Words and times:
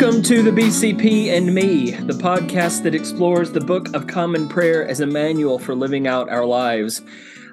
Welcome 0.00 0.22
to 0.22 0.44
the 0.44 0.52
BCP 0.52 1.36
and 1.36 1.52
Me, 1.52 1.90
the 1.90 2.12
podcast 2.12 2.84
that 2.84 2.94
explores 2.94 3.50
the 3.50 3.60
Book 3.60 3.92
of 3.96 4.06
Common 4.06 4.48
Prayer 4.48 4.86
as 4.86 5.00
a 5.00 5.06
manual 5.06 5.58
for 5.58 5.74
living 5.74 6.06
out 6.06 6.28
our 6.28 6.44
lives. 6.46 7.02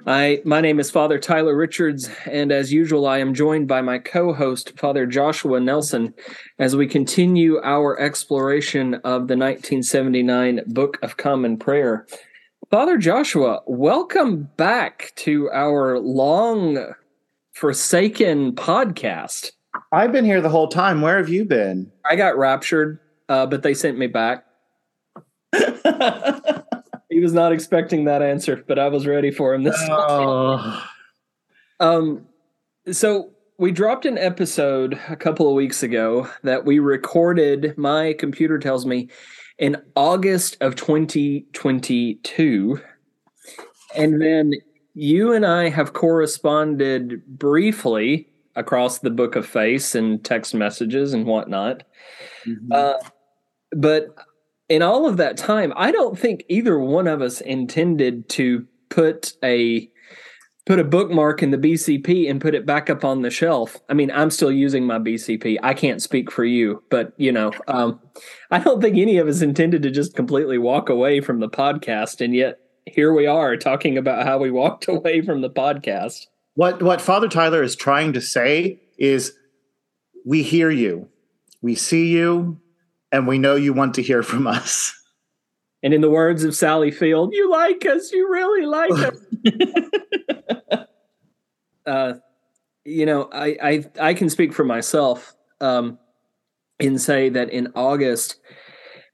I, 0.06 0.42
my 0.44 0.60
name 0.60 0.78
is 0.78 0.88
Father 0.88 1.18
Tyler 1.18 1.56
Richards, 1.56 2.08
and 2.24 2.52
as 2.52 2.72
usual, 2.72 3.04
I 3.04 3.18
am 3.18 3.34
joined 3.34 3.66
by 3.66 3.82
my 3.82 3.98
co-host, 3.98 4.78
Father 4.78 5.06
Joshua 5.06 5.58
Nelson, 5.58 6.14
as 6.60 6.76
we 6.76 6.86
continue 6.86 7.60
our 7.64 7.98
exploration 7.98 8.94
of 8.94 9.26
the 9.26 9.36
1979 9.36 10.60
Book 10.68 11.00
of 11.02 11.16
Common 11.16 11.56
Prayer. 11.56 12.06
Father 12.70 12.96
Joshua, 12.96 13.62
welcome 13.66 14.48
back 14.56 15.10
to 15.16 15.50
our 15.50 15.98
long 15.98 16.94
forsaken 17.54 18.52
podcast. 18.52 19.50
I've 19.96 20.12
been 20.12 20.26
here 20.26 20.42
the 20.42 20.50
whole 20.50 20.68
time. 20.68 21.00
Where 21.00 21.16
have 21.16 21.30
you 21.30 21.46
been? 21.46 21.90
I 22.04 22.16
got 22.16 22.36
raptured, 22.36 22.98
uh, 23.30 23.46
but 23.46 23.62
they 23.62 23.72
sent 23.72 23.96
me 23.96 24.06
back. 24.06 24.44
he 27.08 27.18
was 27.18 27.32
not 27.32 27.50
expecting 27.50 28.04
that 28.04 28.20
answer, 28.20 28.62
but 28.68 28.78
I 28.78 28.88
was 28.88 29.06
ready 29.06 29.30
for 29.30 29.54
him 29.54 29.62
this 29.62 29.74
oh. 29.88 30.86
Um, 31.80 32.26
so 32.92 33.30
we 33.56 33.72
dropped 33.72 34.04
an 34.04 34.18
episode 34.18 35.00
a 35.08 35.16
couple 35.16 35.48
of 35.48 35.54
weeks 35.54 35.82
ago 35.82 36.28
that 36.42 36.66
we 36.66 36.78
recorded. 36.78 37.78
My 37.78 38.12
computer 38.18 38.58
tells 38.58 38.84
me 38.84 39.08
in 39.58 39.82
August 39.96 40.58
of 40.60 40.76
2022, 40.76 42.80
and 43.96 44.20
then 44.20 44.52
you 44.92 45.32
and 45.32 45.46
I 45.46 45.70
have 45.70 45.94
corresponded 45.94 47.24
briefly 47.26 48.28
across 48.56 48.98
the 48.98 49.10
book 49.10 49.36
of 49.36 49.46
face 49.46 49.94
and 49.94 50.24
text 50.24 50.54
messages 50.54 51.12
and 51.14 51.26
whatnot. 51.26 51.82
Mm-hmm. 52.46 52.72
Uh, 52.72 52.94
but 53.76 54.14
in 54.68 54.82
all 54.82 55.06
of 55.06 55.16
that 55.18 55.36
time, 55.36 55.72
I 55.76 55.92
don't 55.92 56.18
think 56.18 56.44
either 56.48 56.78
one 56.78 57.06
of 57.06 57.22
us 57.22 57.40
intended 57.40 58.28
to 58.30 58.66
put 58.88 59.34
a 59.44 59.88
put 60.64 60.80
a 60.80 60.84
bookmark 60.84 61.44
in 61.44 61.52
the 61.52 61.58
BCP 61.58 62.28
and 62.28 62.40
put 62.40 62.54
it 62.54 62.66
back 62.66 62.90
up 62.90 63.04
on 63.04 63.22
the 63.22 63.30
shelf. 63.30 63.76
I 63.88 63.94
mean, 63.94 64.10
I'm 64.10 64.30
still 64.30 64.50
using 64.50 64.84
my 64.84 64.98
BCP. 64.98 65.58
I 65.62 65.74
can't 65.74 66.02
speak 66.02 66.28
for 66.30 66.44
you, 66.44 66.82
but 66.90 67.12
you 67.16 67.30
know, 67.30 67.52
um, 67.68 68.00
I 68.50 68.58
don't 68.58 68.80
think 68.80 68.96
any 68.98 69.18
of 69.18 69.28
us 69.28 69.42
intended 69.42 69.82
to 69.84 69.90
just 69.90 70.16
completely 70.16 70.58
walk 70.58 70.88
away 70.88 71.20
from 71.20 71.38
the 71.38 71.48
podcast, 71.48 72.20
and 72.20 72.34
yet 72.34 72.58
here 72.86 73.12
we 73.12 73.26
are 73.26 73.56
talking 73.56 73.96
about 73.96 74.26
how 74.26 74.38
we 74.38 74.50
walked 74.50 74.88
away 74.88 75.22
from 75.22 75.40
the 75.40 75.50
podcast. 75.50 76.26
What 76.56 76.82
what 76.82 77.00
Father 77.02 77.28
Tyler 77.28 77.62
is 77.62 77.76
trying 77.76 78.14
to 78.14 78.20
say 78.20 78.80
is 78.98 79.34
we 80.24 80.42
hear 80.42 80.70
you. 80.70 81.08
We 81.62 81.74
see 81.74 82.08
you 82.08 82.60
and 83.12 83.26
we 83.26 83.38
know 83.38 83.54
you 83.54 83.72
want 83.72 83.94
to 83.94 84.02
hear 84.02 84.22
from 84.22 84.46
us. 84.46 84.92
And 85.82 85.92
in 85.92 86.00
the 86.00 86.10
words 86.10 86.44
of 86.44 86.56
Sally 86.56 86.90
Field, 86.90 87.34
you 87.34 87.50
like 87.50 87.84
us, 87.86 88.10
you 88.10 88.28
really 88.30 88.66
like 88.66 88.90
us. 88.90 89.18
uh, 91.86 92.14
you 92.86 93.04
know, 93.04 93.28
I, 93.30 93.56
I 93.62 93.84
I 94.00 94.14
can 94.14 94.30
speak 94.30 94.54
for 94.54 94.64
myself 94.64 95.34
um, 95.60 95.98
and 96.80 96.98
say 96.98 97.28
that 97.28 97.50
in 97.50 97.68
August, 97.74 98.40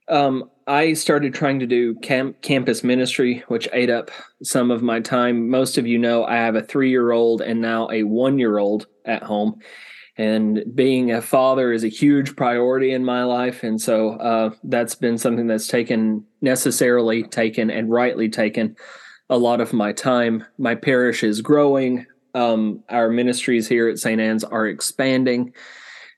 um, 0.07 0.49
I 0.67 0.93
started 0.93 1.33
trying 1.33 1.59
to 1.59 1.67
do 1.67 1.95
camp 1.95 2.41
campus 2.41 2.83
ministry, 2.83 3.43
which 3.47 3.67
ate 3.73 3.89
up 3.89 4.11
some 4.43 4.71
of 4.71 4.81
my 4.81 4.99
time. 4.99 5.49
Most 5.49 5.77
of 5.77 5.87
you 5.87 5.97
know 5.97 6.25
I 6.25 6.35
have 6.35 6.55
a 6.55 6.61
three 6.61 6.89
year 6.89 7.11
old 7.11 7.41
and 7.41 7.61
now 7.61 7.89
a 7.91 8.03
one 8.03 8.39
year 8.39 8.57
old 8.57 8.87
at 9.05 9.23
home. 9.23 9.59
And 10.15 10.63
being 10.75 11.11
a 11.11 11.21
father 11.21 11.73
is 11.73 11.83
a 11.83 11.89
huge 11.89 12.35
priority 12.35 12.93
in 12.93 13.03
my 13.03 13.23
life. 13.23 13.63
And 13.63 13.81
so 13.81 14.11
uh, 14.11 14.51
that's 14.63 14.93
been 14.93 15.17
something 15.17 15.47
that's 15.47 15.67
taken, 15.67 16.23
necessarily 16.41 17.23
taken, 17.23 17.71
and 17.71 17.89
rightly 17.89 18.29
taken 18.29 18.75
a 19.29 19.37
lot 19.37 19.59
of 19.59 19.73
my 19.73 19.91
time. 19.91 20.45
My 20.59 20.75
parish 20.75 21.23
is 21.23 21.41
growing. 21.41 22.05
Um, 22.35 22.83
our 22.89 23.09
ministries 23.09 23.67
here 23.67 23.89
at 23.89 23.97
St. 23.97 24.21
Anne's 24.21 24.43
are 24.43 24.67
expanding. 24.67 25.53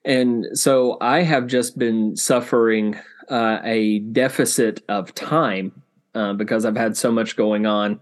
And 0.04 0.46
so 0.54 0.98
I 1.02 1.22
have 1.22 1.48
just 1.48 1.80
been 1.80 2.16
suffering 2.16 3.00
uh, 3.30 3.60
a 3.64 4.00
deficit 4.00 4.84
of 4.90 5.14
time 5.16 5.82
uh, 6.14 6.34
because 6.34 6.66
I've 6.66 6.78
had 6.78 6.96
so 6.96 7.12
much 7.12 7.36
going 7.36 7.66
on. 7.66 8.00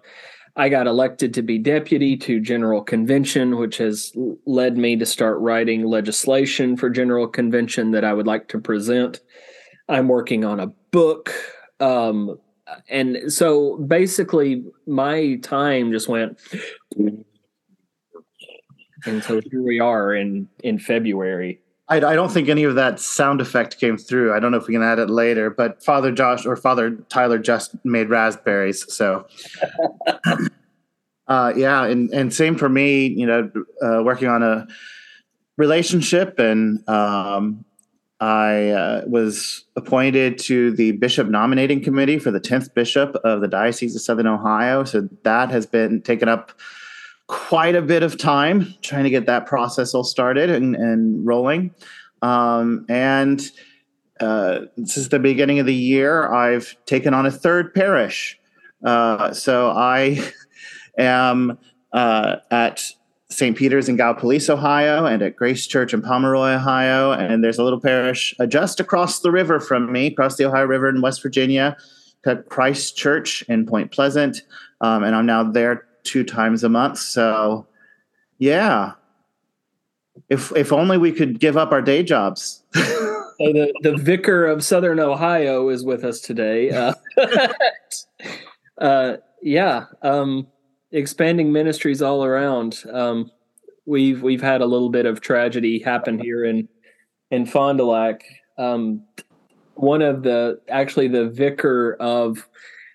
I 0.55 0.69
got 0.69 0.85
elected 0.85 1.33
to 1.33 1.41
be 1.41 1.57
deputy 1.57 2.15
to 2.17 2.39
General 2.39 2.83
Convention, 2.83 3.57
which 3.57 3.77
has 3.77 4.15
led 4.45 4.77
me 4.77 4.95
to 4.97 5.05
start 5.05 5.39
writing 5.39 5.83
legislation 5.83 6.77
for 6.77 6.91
General 6.91 7.27
Convention 7.27 7.91
that 7.91 8.05
I 8.05 8.13
would 8.13 8.27
like 8.27 8.49
to 8.49 8.59
present. 8.59 9.21
I'm 9.89 10.07
working 10.07 10.45
on 10.45 10.59
a 10.59 10.67
book. 10.91 11.33
Um, 11.79 12.37
and 12.87 13.31
so 13.33 13.77
basically, 13.77 14.63
my 14.85 15.37
time 15.41 15.91
just 15.91 16.07
went. 16.07 16.39
And 19.05 19.23
so 19.23 19.41
here 19.51 19.61
we 19.61 19.79
are 19.79 20.13
in, 20.13 20.47
in 20.63 20.77
February. 20.77 21.59
I, 21.93 22.13
I, 22.13 22.15
don't 22.15 22.31
think 22.31 22.49
any 22.49 22.63
of 22.63 22.73
that 22.75 22.99
sound 22.99 23.39
effect 23.39 23.79
came 23.79 23.97
through. 23.97 24.33
I 24.33 24.39
don't 24.39 24.51
know 24.51 24.57
if 24.57 24.67
we 24.67 24.73
can 24.73 24.81
add 24.81 24.97
it 24.97 25.11
later, 25.11 25.51
but 25.51 25.83
Father 25.83 26.11
Josh 26.11 26.43
or 26.45 26.55
Father 26.55 26.95
Tyler 27.09 27.37
just 27.37 27.75
made 27.85 28.09
raspberries. 28.09 28.91
So, 28.91 29.27
uh, 31.27 31.53
yeah, 31.55 31.85
and 31.85 32.11
and 32.11 32.33
same 32.33 32.55
for 32.55 32.67
me. 32.67 33.07
You 33.07 33.27
know, 33.27 33.51
uh, 33.81 34.01
working 34.03 34.27
on 34.27 34.41
a 34.41 34.65
relationship, 35.57 36.39
and 36.39 36.87
um, 36.89 37.63
I 38.19 38.69
uh, 38.69 39.01
was 39.05 39.63
appointed 39.75 40.39
to 40.39 40.71
the 40.71 40.93
bishop 40.93 41.27
nominating 41.27 41.83
committee 41.83 42.17
for 42.17 42.31
the 42.31 42.39
tenth 42.39 42.73
bishop 42.73 43.15
of 43.23 43.41
the 43.41 43.47
Diocese 43.47 43.95
of 43.95 44.01
Southern 44.01 44.27
Ohio. 44.27 44.83
So 44.83 45.07
that 45.23 45.51
has 45.51 45.67
been 45.67 46.01
taken 46.01 46.27
up 46.27 46.53
quite 47.27 47.75
a 47.75 47.81
bit 47.81 48.03
of 48.03 48.17
time 48.17 48.73
trying 48.81 49.03
to 49.03 49.09
get 49.09 49.25
that 49.25 49.45
process 49.45 49.93
all 49.93 50.03
started 50.03 50.49
and, 50.49 50.75
and 50.75 51.25
rolling. 51.25 51.73
Um, 52.21 52.85
and 52.89 53.41
uh, 54.19 54.61
since 54.85 55.07
the 55.07 55.19
beginning 55.19 55.59
of 55.59 55.65
the 55.65 55.73
year, 55.73 56.31
I've 56.31 56.75
taken 56.85 57.13
on 57.13 57.25
a 57.25 57.31
third 57.31 57.73
parish. 57.73 58.39
Uh, 58.83 59.33
so 59.33 59.69
I 59.69 60.23
am 60.97 61.57
uh, 61.91 62.37
at 62.51 62.83
St. 63.29 63.57
Peter's 63.57 63.89
in 63.89 63.97
Gallipolis, 63.97 64.49
Ohio, 64.49 65.05
and 65.05 65.21
at 65.21 65.35
Grace 65.35 65.65
Church 65.65 65.93
in 65.93 66.01
Pomeroy, 66.01 66.53
Ohio. 66.53 67.11
And 67.11 67.43
there's 67.43 67.57
a 67.57 67.63
little 67.63 67.81
parish 67.81 68.35
uh, 68.39 68.45
just 68.45 68.79
across 68.79 69.19
the 69.19 69.31
river 69.31 69.59
from 69.59 69.91
me, 69.91 70.07
across 70.07 70.35
the 70.35 70.45
Ohio 70.45 70.65
River 70.65 70.89
in 70.89 71.01
West 71.01 71.21
Virginia, 71.23 71.75
called 72.23 72.47
Christ 72.49 72.95
Church 72.95 73.41
in 73.43 73.65
Point 73.65 73.91
Pleasant. 73.91 74.43
Um, 74.81 75.03
and 75.03 75.15
I'm 75.15 75.25
now 75.25 75.43
there 75.43 75.85
two 76.03 76.23
times 76.23 76.63
a 76.63 76.69
month. 76.69 76.99
So, 76.99 77.67
yeah, 78.37 78.93
if 80.29 80.51
if 80.55 80.71
only 80.71 80.97
we 80.97 81.11
could 81.11 81.39
give 81.39 81.57
up 81.57 81.71
our 81.71 81.81
day 81.81 82.03
jobs. 82.03 82.63
so 82.73 82.83
the 83.39 83.73
the 83.81 83.97
vicar 83.97 84.45
of 84.45 84.63
Southern 84.63 84.99
Ohio 84.99 85.69
is 85.69 85.83
with 85.83 86.03
us 86.03 86.19
today. 86.19 86.69
Uh, 86.71 86.93
uh, 88.77 89.17
yeah, 89.41 89.85
um, 90.01 90.47
expanding 90.91 91.51
ministries 91.51 92.01
all 92.01 92.23
around. 92.23 92.83
Um, 92.91 93.31
we've 93.85 94.21
we've 94.21 94.41
had 94.41 94.61
a 94.61 94.65
little 94.65 94.89
bit 94.89 95.05
of 95.05 95.21
tragedy 95.21 95.79
happen 95.79 96.19
here 96.19 96.45
in 96.45 96.67
in 97.31 97.45
Fond 97.45 97.79
du 97.79 97.85
Lac. 97.85 98.23
Um, 98.57 99.03
one 99.75 100.01
of 100.01 100.23
the 100.23 100.61
actually 100.69 101.07
the 101.07 101.29
vicar 101.29 101.95
of 101.99 102.47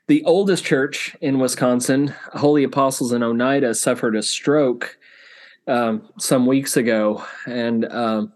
the 0.09 0.25
oldest 0.25 0.65
church 0.65 1.15
in 1.21 1.39
Wisconsin, 1.39 2.15
Holy 2.33 2.65
Apostles 2.65 3.13
in 3.13 3.23
Oneida, 3.23 3.75
suffered 3.75 4.17
a 4.17 4.23
stroke 4.23 4.99
um, 5.67 6.09
some 6.19 6.47
weeks 6.47 6.77
ago, 6.77 7.25
and 7.47 7.85
um, 7.93 8.33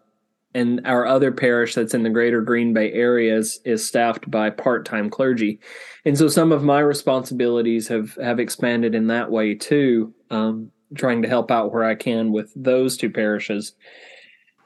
and 0.55 0.87
our 0.87 1.07
other 1.07 1.33
parish 1.33 1.75
that's 1.75 1.95
in 1.95 2.03
the 2.03 2.11
greater 2.11 2.43
Green 2.43 2.75
Bay 2.75 2.93
area 2.93 3.35
is, 3.35 3.59
is 3.65 3.87
staffed 3.87 4.31
by 4.31 4.51
part-time 4.51 5.09
clergy, 5.09 5.59
and 6.05 6.17
so 6.17 6.29
some 6.29 6.53
of 6.53 6.63
my 6.63 6.81
responsibilities 6.81 7.89
have 7.89 8.15
have 8.17 8.39
expanded 8.39 8.95
in 8.95 9.07
that 9.07 9.31
way 9.31 9.55
too, 9.55 10.15
um, 10.31 10.71
trying 10.95 11.23
to 11.23 11.29
help 11.29 11.51
out 11.51 11.73
where 11.73 11.85
I 11.85 11.95
can 11.95 12.33
with 12.33 12.53
those 12.55 12.99
two 12.99 13.11
parishes. 13.11 13.73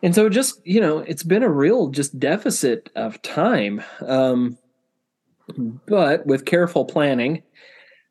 And 0.03 0.15
so 0.15 0.29
just, 0.29 0.61
you 0.67 0.81
know, 0.81 0.99
it's 0.99 1.23
been 1.23 1.43
a 1.43 1.49
real 1.49 1.89
just 1.89 2.19
deficit 2.21 2.91
of 2.97 3.21
time. 3.23 3.83
Um, 4.07 4.59
but 5.87 6.27
with 6.27 6.45
careful 6.45 6.85
planning 6.85 7.43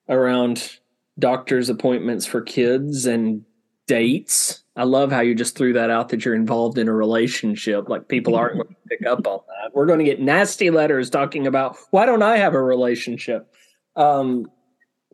around 0.10 0.80
doctor's 1.20 1.70
appointments 1.70 2.26
for 2.26 2.42
kids 2.42 3.06
and 3.06 3.44
dates. 3.88 4.64
I 4.76 4.84
love 4.84 5.12
how 5.12 5.22
you 5.22 5.36
just 5.36 5.58
threw 5.58 5.74
that 5.74 5.90
out 5.90 6.10
that 6.10 6.26
you're 6.26 6.36
involved 6.36 6.78
in 6.78 6.88
a 6.88 6.94
relationship. 6.94 7.88
Like 7.88 8.08
people 8.08 8.36
aren't 8.36 8.56
going 8.56 8.68
to 8.90 8.90
pick 8.90 9.08
up 9.08 9.26
on 9.26 9.40
that. 9.48 9.74
We're 9.74 9.86
going 9.86 10.00
to 10.00 10.06
get 10.06 10.20
nasty 10.20 10.70
letters 10.70 11.10
talking 11.10 11.48
about 11.48 11.78
why 11.92 12.06
don't 12.06 12.24
I 12.24 12.38
have 12.38 12.54
a 12.54 12.62
relationship? 12.62 13.48
Um, 13.96 14.48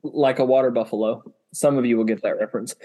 like 0.03 0.39
a 0.39 0.45
water 0.45 0.71
buffalo. 0.71 1.23
Some 1.53 1.77
of 1.77 1.85
you 1.85 1.97
will 1.97 2.05
get 2.05 2.23
that 2.23 2.39
reference. 2.39 2.75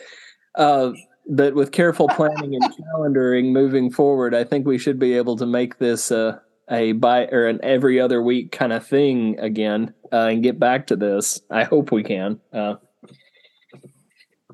Uh, 0.54 0.92
but 1.28 1.54
with 1.54 1.72
careful 1.72 2.08
planning 2.08 2.54
and 2.54 2.64
calendaring 2.94 3.52
moving 3.52 3.90
forward, 3.90 4.34
I 4.34 4.44
think 4.44 4.66
we 4.66 4.78
should 4.78 4.98
be 4.98 5.14
able 5.14 5.36
to 5.36 5.46
make 5.46 5.78
this 5.78 6.12
uh, 6.12 6.38
a 6.70 6.92
by 6.92 7.26
or 7.26 7.46
an 7.46 7.60
every 7.62 8.00
other 8.00 8.22
week 8.22 8.52
kind 8.52 8.72
of 8.72 8.86
thing 8.86 9.38
again 9.38 9.94
uh, 10.12 10.26
and 10.26 10.42
get 10.42 10.58
back 10.58 10.86
to 10.88 10.96
this. 10.96 11.40
I 11.50 11.64
hope 11.64 11.92
we 11.92 12.02
can. 12.02 12.40
Uh, 12.52 12.76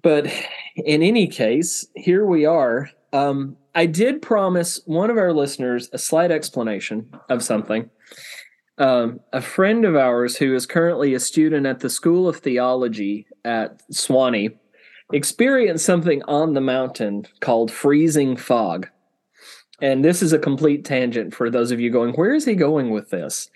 but 0.02 0.26
in 0.76 1.02
any 1.02 1.26
case, 1.26 1.86
here 1.94 2.26
we 2.26 2.44
are. 2.44 2.90
Um, 3.12 3.56
I 3.74 3.86
did 3.86 4.20
promise 4.20 4.80
one 4.84 5.10
of 5.10 5.16
our 5.16 5.32
listeners 5.32 5.88
a 5.92 5.98
slight 5.98 6.30
explanation 6.30 7.10
of 7.30 7.42
something. 7.42 7.88
Um, 8.78 9.20
a 9.32 9.40
friend 9.40 9.84
of 9.84 9.96
ours 9.96 10.36
who 10.36 10.54
is 10.54 10.66
currently 10.66 11.14
a 11.14 11.20
student 11.20 11.66
at 11.66 11.80
the 11.80 11.90
School 11.90 12.28
of 12.28 12.38
Theology 12.38 13.26
at 13.44 13.82
Sewanee 13.90 14.56
experienced 15.12 15.84
something 15.84 16.22
on 16.24 16.54
the 16.54 16.60
mountain 16.60 17.26
called 17.40 17.70
freezing 17.70 18.36
fog. 18.36 18.88
And 19.82 20.04
this 20.04 20.22
is 20.22 20.32
a 20.32 20.38
complete 20.38 20.84
tangent 20.84 21.34
for 21.34 21.50
those 21.50 21.72
of 21.72 21.80
you 21.80 21.90
going, 21.90 22.14
where 22.14 22.32
is 22.32 22.44
he 22.44 22.54
going 22.54 22.90
with 22.90 23.10
this? 23.10 23.50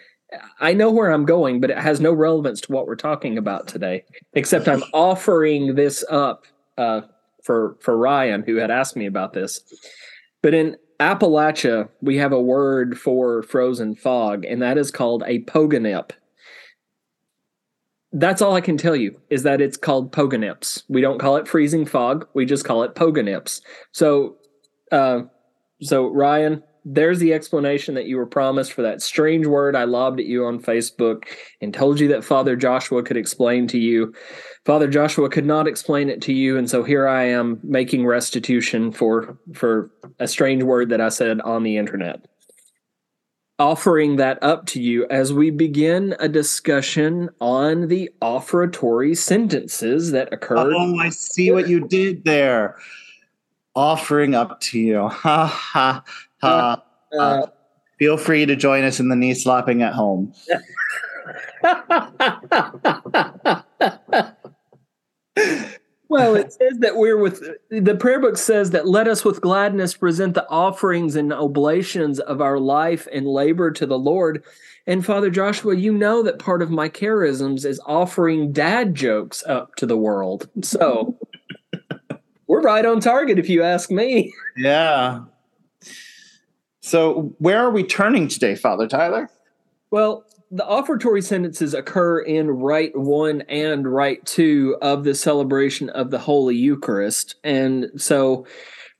I 0.59 0.73
know 0.73 0.91
where 0.91 1.13
I'm 1.13 1.25
going, 1.25 1.61
but 1.61 1.71
it 1.71 1.79
has 1.79 2.01
no 2.01 2.13
relevance 2.13 2.61
to 2.63 2.73
what 2.73 2.89
we're 2.89 2.97
talking 2.97 3.39
about 3.39 3.69
today, 3.69 4.05
except 4.35 4.67
I'm 4.69 4.83
offering 4.93 5.77
this 5.77 6.05
up 6.11 6.45
uh, 6.77 7.03
for 7.45 7.77
for 7.81 7.97
Ryan, 7.97 8.43
who 8.43 8.57
had 8.57 8.73
asked 8.73 8.97
me 8.97 9.07
about 9.07 9.35
this. 9.35 9.61
But 10.43 10.53
in 10.53 10.77
Appalachia, 10.99 11.89
we 12.03 12.17
have 12.17 12.33
a 12.33 12.43
word 12.43 12.99
for 12.99 13.45
frozen 13.45 13.95
fog, 13.95 14.45
and 14.45 14.61
that 14.63 14.79
is 14.79 14.91
called 14.91 15.23
a 15.27 15.43
pogonip. 15.45 16.11
That's 18.13 18.43
all 18.43 18.55
I 18.55 18.61
can 18.61 18.77
tell 18.77 18.97
you 18.97 19.21
is 19.31 19.45
that 19.45 19.61
it's 19.61 19.77
called 19.77 20.11
pogonips. 20.11 20.83
We 20.89 21.01
don't 21.01 21.19
call 21.21 21.37
it 21.37 21.47
freezing 21.47 21.87
fog. 21.87 22.27
We 22.35 22.47
just 22.47 22.65
call 22.65 22.83
it 22.83 22.97
pogonips. 22.97 23.61
So, 23.93 24.39
uh, 24.91 25.23
so 25.83 26.07
Ryan, 26.09 26.63
there's 26.89 27.19
the 27.19 27.35
explanation 27.35 27.95
that 27.97 28.07
you 28.07 28.17
were 28.17 28.27
promised 28.27 28.73
for 28.73 28.83
that 28.83 29.03
strange 29.03 29.45
word 29.45 29.75
I 29.75 29.85
lobbed 29.85 30.21
at 30.21 30.27
you 30.27 30.47
on 30.47 30.63
Facebook 30.63 31.25
and 31.61 31.75
told 31.75 31.99
you 31.99 32.07
that 32.09 32.25
Father 32.25 32.55
Joshua 32.55 33.03
could 33.03 33.17
explain 33.17 33.67
to 33.69 33.79
you. 33.79 34.15
Father 34.65 34.87
Joshua 34.87 35.29
could 35.29 35.45
not 35.45 35.67
explain 35.67 36.09
it 36.09 36.23
to 36.23 36.33
you, 36.33 36.57
and 36.57 36.71
so 36.71 36.85
here 36.85 37.09
I 37.09 37.25
am 37.25 37.59
making 37.65 38.07
restitution 38.07 38.93
for 38.93 39.37
for 39.53 39.91
a 40.21 40.29
strange 40.29 40.63
word 40.63 40.89
that 40.91 41.01
I 41.01 41.09
said 41.09 41.41
on 41.41 41.65
the 41.65 41.77
internet. 41.77 42.25
Offering 43.59 44.17
that 44.17 44.41
up 44.43 44.67
to 44.67 44.81
you 44.81 45.07
as 45.11 45.33
we 45.33 45.51
begin 45.51 46.15
a 46.21 46.29
discussion 46.29 47.31
on 47.41 47.89
the 47.89 48.11
offertory 48.23 49.17
sentences 49.17 50.13
that 50.13 50.33
occurred. 50.33 50.73
Oh, 50.73 50.99
I 50.99 51.09
see 51.09 51.51
what 51.51 51.69
you 51.69 51.89
did 51.89 52.23
there. 52.25 52.77
Offering 53.77 54.35
up 54.35 54.61
to 54.63 54.79
you. 54.79 55.09
Ha 55.09 55.47
ha 55.47 56.03
uh, 56.43 56.77
uh, 57.19 57.47
feel 57.99 58.17
free 58.17 58.47
to 58.47 58.57
join 58.57 58.85
us 58.85 59.01
in 59.01 59.09
the 59.09 59.17
knee 59.17 59.35
slapping 59.35 59.83
at 59.83 59.93
home. 59.93 60.33
well, 66.09 66.35
it 66.37 66.53
says 66.53 66.79
that 66.79 66.97
we're 66.97 67.19
with 67.19 67.43
the 67.71 67.97
prayer 67.97 68.21
book 68.21 68.37
says 68.39 68.71
that 68.71 68.87
let 68.87 69.09
us 69.09 69.25
with 69.25 69.41
gladness 69.41 69.97
present 69.97 70.35
the 70.35 70.49
offerings 70.49 71.17
and 71.17 71.33
oblations 71.33 72.21
of 72.21 72.41
our 72.41 72.59
life 72.59 73.09
and 73.13 73.27
labor 73.27 73.71
to 73.73 73.87
the 73.87 73.99
Lord. 73.99 74.45
And 74.87 75.05
Father 75.05 75.31
Joshua, 75.31 75.75
you 75.75 75.93
know 75.93 76.23
that 76.23 76.39
part 76.39 76.63
of 76.63 76.71
my 76.71 76.89
charisms 76.89 77.65
is 77.65 77.81
offering 77.87 78.53
dad 78.53 78.95
jokes 78.95 79.43
up 79.47 79.75
to 79.77 79.87
the 79.87 79.97
world. 79.97 80.49
So 80.63 81.19
we're 82.57 82.63
right 82.63 82.87
on 82.87 83.01
target 83.01 83.39
if 83.39 83.51
you 83.51 83.63
ask 83.63 83.91
me. 83.91 84.33
Yeah. 84.59 85.21
So, 86.81 87.35
where 87.39 87.59
are 87.59 87.71
we 87.71 87.83
turning 87.83 88.27
today, 88.27 88.55
Father 88.55 88.89
Tyler? 88.89 89.29
Well, 89.91 90.25
the 90.51 90.65
offertory 90.65 91.23
sentences 91.23 91.75
occur 91.75 92.21
in 92.21 92.51
Rite 92.51 92.97
1 92.97 93.43
and 93.43 93.87
Rite 93.87 94.25
2 94.25 94.79
of 94.81 95.05
the 95.05 95.15
celebration 95.15 95.91
of 95.91 96.11
the 96.11 96.19
Holy 96.19 96.57
Eucharist. 96.57 97.35
And 97.45 97.91
so, 97.99 98.47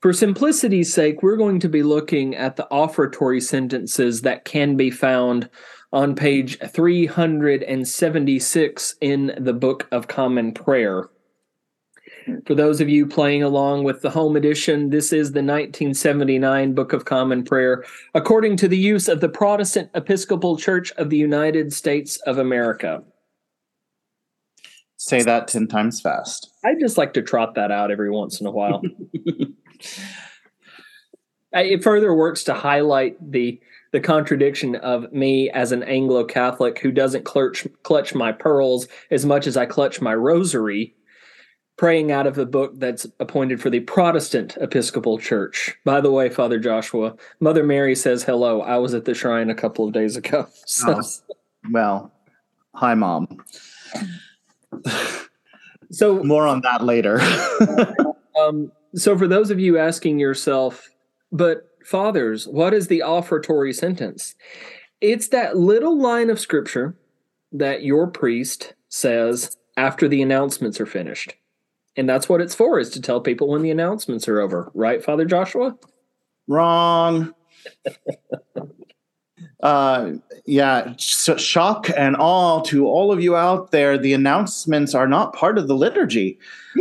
for 0.01 0.13
simplicity's 0.13 0.93
sake, 0.93 1.23
we're 1.23 1.37
going 1.37 1.59
to 1.61 1.69
be 1.69 1.81
looking 1.81 2.35
at 2.35 2.55
the 2.55 2.67
offertory 2.69 3.41
sentences 3.41 4.21
that 4.21 4.45
can 4.45 4.77
be 4.77 4.91
found 4.91 5.49
on 5.91 6.13
page 6.13 6.59
376 6.59 8.95
in 9.01 9.33
the 9.39 9.53
Book 9.53 9.87
of 9.91 10.07
Common 10.07 10.53
Prayer. 10.53 11.09
For 12.45 12.55
those 12.55 12.81
of 12.81 12.89
you 12.89 13.05
playing 13.05 13.43
along 13.43 13.83
with 13.83 14.01
the 14.01 14.09
home 14.09 14.35
edition, 14.35 14.89
this 14.89 15.13
is 15.13 15.31
the 15.31 15.39
1979 15.39 16.73
Book 16.73 16.91
of 16.91 17.05
Common 17.05 17.43
Prayer, 17.43 17.85
according 18.13 18.57
to 18.57 18.67
the 18.67 18.77
use 18.77 19.07
of 19.07 19.21
the 19.21 19.29
Protestant 19.29 19.89
Episcopal 19.93 20.57
Church 20.57 20.91
of 20.93 21.09
the 21.09 21.17
United 21.17 21.71
States 21.71 22.17
of 22.25 22.37
America. 22.37 23.03
Say 24.97 25.21
that 25.23 25.47
10 25.47 25.67
times 25.67 26.01
fast. 26.01 26.51
I 26.65 26.73
just 26.79 26.97
like 26.97 27.13
to 27.13 27.21
trot 27.21 27.55
that 27.55 27.71
out 27.71 27.91
every 27.91 28.09
once 28.09 28.41
in 28.41 28.47
a 28.47 28.51
while. 28.51 28.81
it 31.53 31.83
further 31.83 32.13
works 32.13 32.43
to 32.45 32.53
highlight 32.53 33.15
the 33.31 33.61
the 33.93 34.01
contradiction 34.01 34.75
of 34.75 35.11
me 35.13 35.49
as 35.51 35.71
an 35.71 35.81
Anglo 35.83 36.25
Catholic 36.25 36.77
who 36.79 36.91
doesn't 36.91 37.23
clutch 37.23 37.65
clutch 37.83 38.13
my 38.13 38.33
pearls 38.33 38.89
as 39.11 39.25
much 39.25 39.47
as 39.47 39.55
I 39.55 39.65
clutch 39.65 40.01
my 40.01 40.13
rosary 40.13 40.93
praying 41.77 42.11
out 42.11 42.25
of 42.27 42.35
the 42.35 42.45
book 42.45 42.73
that's 42.79 43.05
appointed 43.19 43.61
for 43.61 43.69
the 43.69 43.79
Protestant 43.81 44.57
Episcopal 44.59 45.19
Church. 45.19 45.75
By 45.85 46.01
the 46.01 46.11
way, 46.11 46.29
Father 46.29 46.59
Joshua, 46.59 47.15
Mother 47.39 47.63
Mary 47.63 47.95
says 47.95 48.23
hello. 48.23 48.61
I 48.61 48.77
was 48.77 48.93
at 48.93 49.05
the 49.05 49.13
shrine 49.13 49.49
a 49.49 49.55
couple 49.55 49.85
of 49.87 49.93
days 49.93 50.17
ago. 50.17 50.47
So. 50.65 50.99
Oh, 50.99 51.03
well, 51.71 52.11
hi, 52.75 52.93
Mom. 52.93 53.43
so 55.91 56.23
more 56.23 56.45
on 56.45 56.61
that 56.61 56.83
later. 56.83 57.21
um, 58.41 58.71
so, 58.95 59.17
for 59.17 59.27
those 59.27 59.49
of 59.49 59.59
you 59.59 59.77
asking 59.77 60.19
yourself, 60.19 60.89
but 61.31 61.69
fathers, 61.85 62.47
what 62.47 62.73
is 62.73 62.87
the 62.87 63.01
offertory 63.01 63.73
sentence? 63.73 64.35
It's 64.99 65.29
that 65.29 65.57
little 65.57 65.97
line 65.97 66.29
of 66.29 66.39
scripture 66.39 66.97
that 67.51 67.83
your 67.83 68.07
priest 68.07 68.73
says 68.89 69.55
after 69.77 70.07
the 70.07 70.21
announcements 70.21 70.81
are 70.81 70.85
finished. 70.85 71.35
And 71.97 72.07
that's 72.07 72.29
what 72.29 72.41
it's 72.41 72.55
for, 72.55 72.79
is 72.79 72.91
to 72.91 73.01
tell 73.01 73.19
people 73.19 73.49
when 73.49 73.63
the 73.63 73.71
announcements 73.71 74.27
are 74.27 74.39
over. 74.39 74.71
Right, 74.75 75.03
Father 75.03 75.25
Joshua? 75.25 75.75
Wrong. 76.47 77.33
uh, 79.63 80.11
yeah, 80.45 80.93
sh- 80.97 81.41
shock 81.41 81.89
and 81.97 82.15
awe 82.17 82.61
to 82.61 82.85
all 82.85 83.11
of 83.11 83.21
you 83.21 83.35
out 83.35 83.71
there. 83.71 83.97
The 83.97 84.13
announcements 84.13 84.93
are 84.93 85.07
not 85.07 85.33
part 85.33 85.57
of 85.57 85.67
the 85.67 85.75
liturgy. 85.75 86.37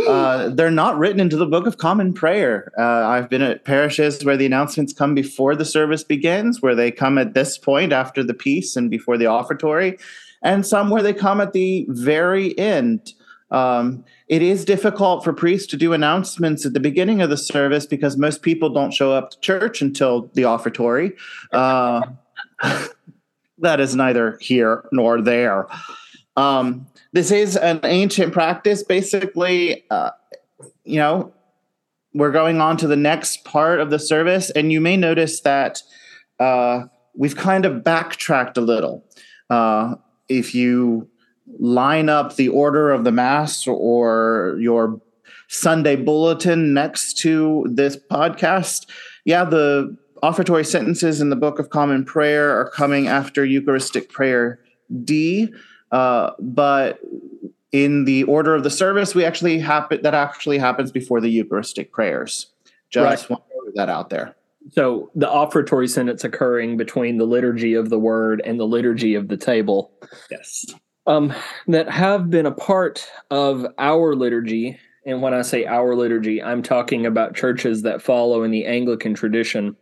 Uh, 0.07 0.51
they're 0.51 0.71
not 0.71 0.99
written 0.99 1.21
into 1.21 1.39
the 1.39 1.47
Book 1.47 1.67
of 1.67 1.79
Common 1.79 2.13
Prayer. 2.13 2.71
Uh, 2.79 3.09
I've 3.09 3.31
been 3.31 3.41
at 3.41 3.65
parishes 3.65 4.23
where 4.23 4.37
the 4.37 4.45
announcements 4.45 4.93
come 4.93 5.15
before 5.15 5.57
the 5.57 5.65
service 5.65 6.05
begins, 6.05 6.61
where 6.61 6.75
they 6.75 6.91
come 6.91 7.17
at 7.17 7.33
this 7.33 7.57
point 7.57 7.93
after 7.93 8.23
the 8.23 8.35
peace 8.35 8.77
and 8.77 8.91
before 8.91 9.17
the 9.17 9.25
offertory, 9.25 9.99
and 10.43 10.67
some 10.67 10.91
where 10.91 11.03
they 11.03 11.15
come 11.15 11.41
at 11.41 11.55
the 11.55 11.87
very 11.89 12.57
end. 12.59 13.15
Um, 13.51 14.05
it 14.29 14.43
is 14.43 14.65
difficult 14.65 15.23
for 15.23 15.33
priests 15.33 15.69
to 15.69 15.77
do 15.77 15.93
announcements 15.93 16.67
at 16.67 16.73
the 16.73 16.81
beginning 16.81 17.23
of 17.23 17.31
the 17.31 17.37
service 17.37 17.87
because 17.87 18.17
most 18.17 18.43
people 18.43 18.71
don't 18.71 18.93
show 18.93 19.13
up 19.13 19.31
to 19.31 19.41
church 19.41 19.81
until 19.81 20.31
the 20.35 20.43
offertory. 20.43 21.13
Uh, 21.53 22.03
that 23.59 23.81
is 23.81 23.95
neither 23.95 24.37
here 24.41 24.85
nor 24.93 25.23
there. 25.23 25.67
Um, 26.37 26.87
this 27.13 27.31
is 27.31 27.57
an 27.57 27.81
ancient 27.85 28.33
practice. 28.33 28.83
Basically, 28.83 29.85
uh, 29.91 30.11
you 30.85 30.99
know, 30.99 31.33
we're 32.13 32.33
going 32.33 32.61
on 32.61 32.77
to 32.79 32.87
the 32.87 32.97
next 32.97 33.45
part 33.45 33.81
of 33.81 33.91
the 33.91 33.99
service, 33.99 34.51
and 34.51 34.73
you 34.73 34.81
may 34.81 34.97
notice 34.97 35.41
that 35.41 35.83
uh, 36.41 36.85
we've 37.15 37.37
kind 37.37 37.65
of 37.65 37.85
backtracked 37.85 38.57
a 38.57 38.61
little. 38.61 39.05
Uh, 39.49 39.95
if 40.29 40.55
you 40.55 41.09
line 41.59 42.09
up 42.09 42.37
the 42.37 42.49
order 42.49 42.91
of 42.91 43.05
the 43.05 43.13
mass 43.13 43.67
or 43.67 44.57
your 44.59 45.01
Sunday 45.49 45.97
bulletin 45.97 46.75
next 46.75 47.19
to 47.19 47.67
this 47.71 47.97
podcast, 47.97 48.87
yeah, 49.25 49.45
the 49.45 49.97
offertory 50.23 50.65
sentences 50.65 51.21
in 51.21 51.31
the 51.31 51.37
Book 51.37 51.59
of 51.59 51.71
Common 51.71 52.05
Prayer 52.05 52.51
are 52.59 52.71
coming 52.71 53.07
after 53.07 53.45
Eucharistic 53.45 54.11
Prayer 54.11 54.59
D, 55.05 55.53
uh, 55.93 56.31
but 56.41 57.01
in 57.73 58.05
the 58.05 58.25
order 58.25 58.55
of 58.55 58.65
the 58.65 58.71
service, 58.71 59.15
we 59.15 59.25
actually 59.25 59.59
happen 59.59 60.03
that 60.03 60.15
actually 60.15 60.59
happens 60.59 60.91
before 60.91 61.21
the 61.21 61.29
Eucharistic 61.29 61.93
prayers. 61.93 62.47
Just 62.91 63.23
right. 63.23 63.31
want 63.31 63.45
to 63.49 63.65
put 63.67 63.75
that 63.77 63.89
out 63.89 64.11
there. 64.11 64.35
So 64.73 65.11
the 65.15 65.29
offertory 65.29 65.89
sentence 65.89 66.25
occurring 66.25 66.77
between 66.77 67.19
the 67.19 67.25
liturgy 67.25 67.75
of 67.75 67.89
the 67.89 67.99
word 67.99 68.43
and 68.45 68.59
the 68.59 68.67
liturgy 68.67 69.15
of 69.15 69.29
the 69.29 69.37
table. 69.37 69.93
Yes 70.29 70.67
um, 71.07 71.33
that 71.69 71.89
have 71.89 72.31
been 72.31 72.47
a 72.47 72.53
part 72.53 73.09
of 73.31 73.67
our 73.79 74.15
liturgy. 74.15 74.79
And 75.05 75.23
when 75.23 75.35
I 75.35 75.43
say 75.43 75.65
our 75.67 75.95
liturgy, 75.95 76.43
I'm 76.43 76.63
talking 76.63 77.07
about 77.07 77.37
churches 77.37 77.83
that 77.83 78.03
follow 78.03 78.43
in 78.43 78.51
the 78.51 78.67
Anglican 78.67 79.15
tradition 79.15 79.77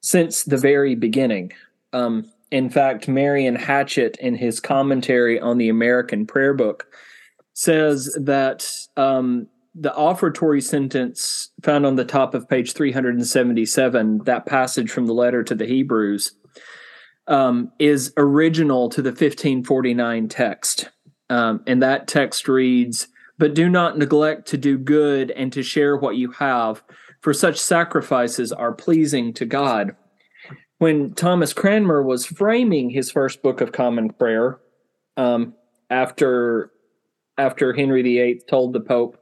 since 0.00 0.44
the 0.44 0.58
very 0.58 0.94
beginning. 0.94 1.52
Um, 1.92 2.30
in 2.50 2.70
fact, 2.70 3.08
Marion 3.08 3.56
Hatchett, 3.56 4.16
in 4.18 4.34
his 4.34 4.60
commentary 4.60 5.40
on 5.40 5.58
the 5.58 5.68
American 5.68 6.26
Prayer 6.26 6.54
Book, 6.54 6.86
says 7.54 8.16
that 8.20 8.70
um, 8.96 9.46
the 9.74 9.94
offertory 9.94 10.60
sentence 10.60 11.50
found 11.62 11.84
on 11.84 11.96
the 11.96 12.04
top 12.04 12.34
of 12.34 12.48
page 12.48 12.72
377, 12.72 14.18
that 14.24 14.46
passage 14.46 14.90
from 14.90 15.06
the 15.06 15.12
letter 15.12 15.42
to 15.42 15.54
the 15.54 15.66
Hebrews, 15.66 16.32
um, 17.28 17.70
is 17.78 18.12
original 18.16 18.88
to 18.88 19.02
the 19.02 19.10
1549 19.10 20.28
text. 20.28 20.90
Um, 21.30 21.62
and 21.66 21.82
that 21.82 22.08
text 22.08 22.48
reads, 22.48 23.08
But 23.36 23.54
do 23.54 23.68
not 23.68 23.98
neglect 23.98 24.48
to 24.48 24.56
do 24.56 24.78
good 24.78 25.30
and 25.30 25.52
to 25.52 25.62
share 25.62 25.96
what 25.96 26.16
you 26.16 26.32
have, 26.32 26.82
for 27.20 27.34
such 27.34 27.58
sacrifices 27.58 28.50
are 28.50 28.72
pleasing 28.72 29.32
to 29.34 29.44
God. 29.44 29.94
When 30.78 31.12
Thomas 31.12 31.52
Cranmer 31.52 32.02
was 32.02 32.24
framing 32.24 32.90
his 32.90 33.10
first 33.10 33.42
book 33.42 33.60
of 33.60 33.72
common 33.72 34.10
prayer, 34.10 34.58
um, 35.16 35.54
after 35.90 36.70
after 37.36 37.72
Henry 37.72 38.02
VIII 38.02 38.42
told 38.48 38.72
the 38.72 38.80
Pope, 38.80 39.16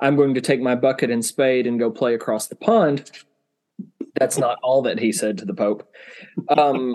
I'm 0.00 0.16
going 0.16 0.34
to 0.34 0.40
take 0.40 0.60
my 0.60 0.74
bucket 0.74 1.10
and 1.10 1.24
spade 1.24 1.66
and 1.66 1.78
go 1.78 1.90
play 1.90 2.14
across 2.14 2.46
the 2.46 2.56
pond. 2.56 3.10
That's 4.18 4.38
not 4.38 4.58
all 4.62 4.82
that 4.82 4.98
he 4.98 5.12
said 5.12 5.38
to 5.38 5.44
the 5.44 5.54
Pope. 5.54 5.86
Um, 6.56 6.94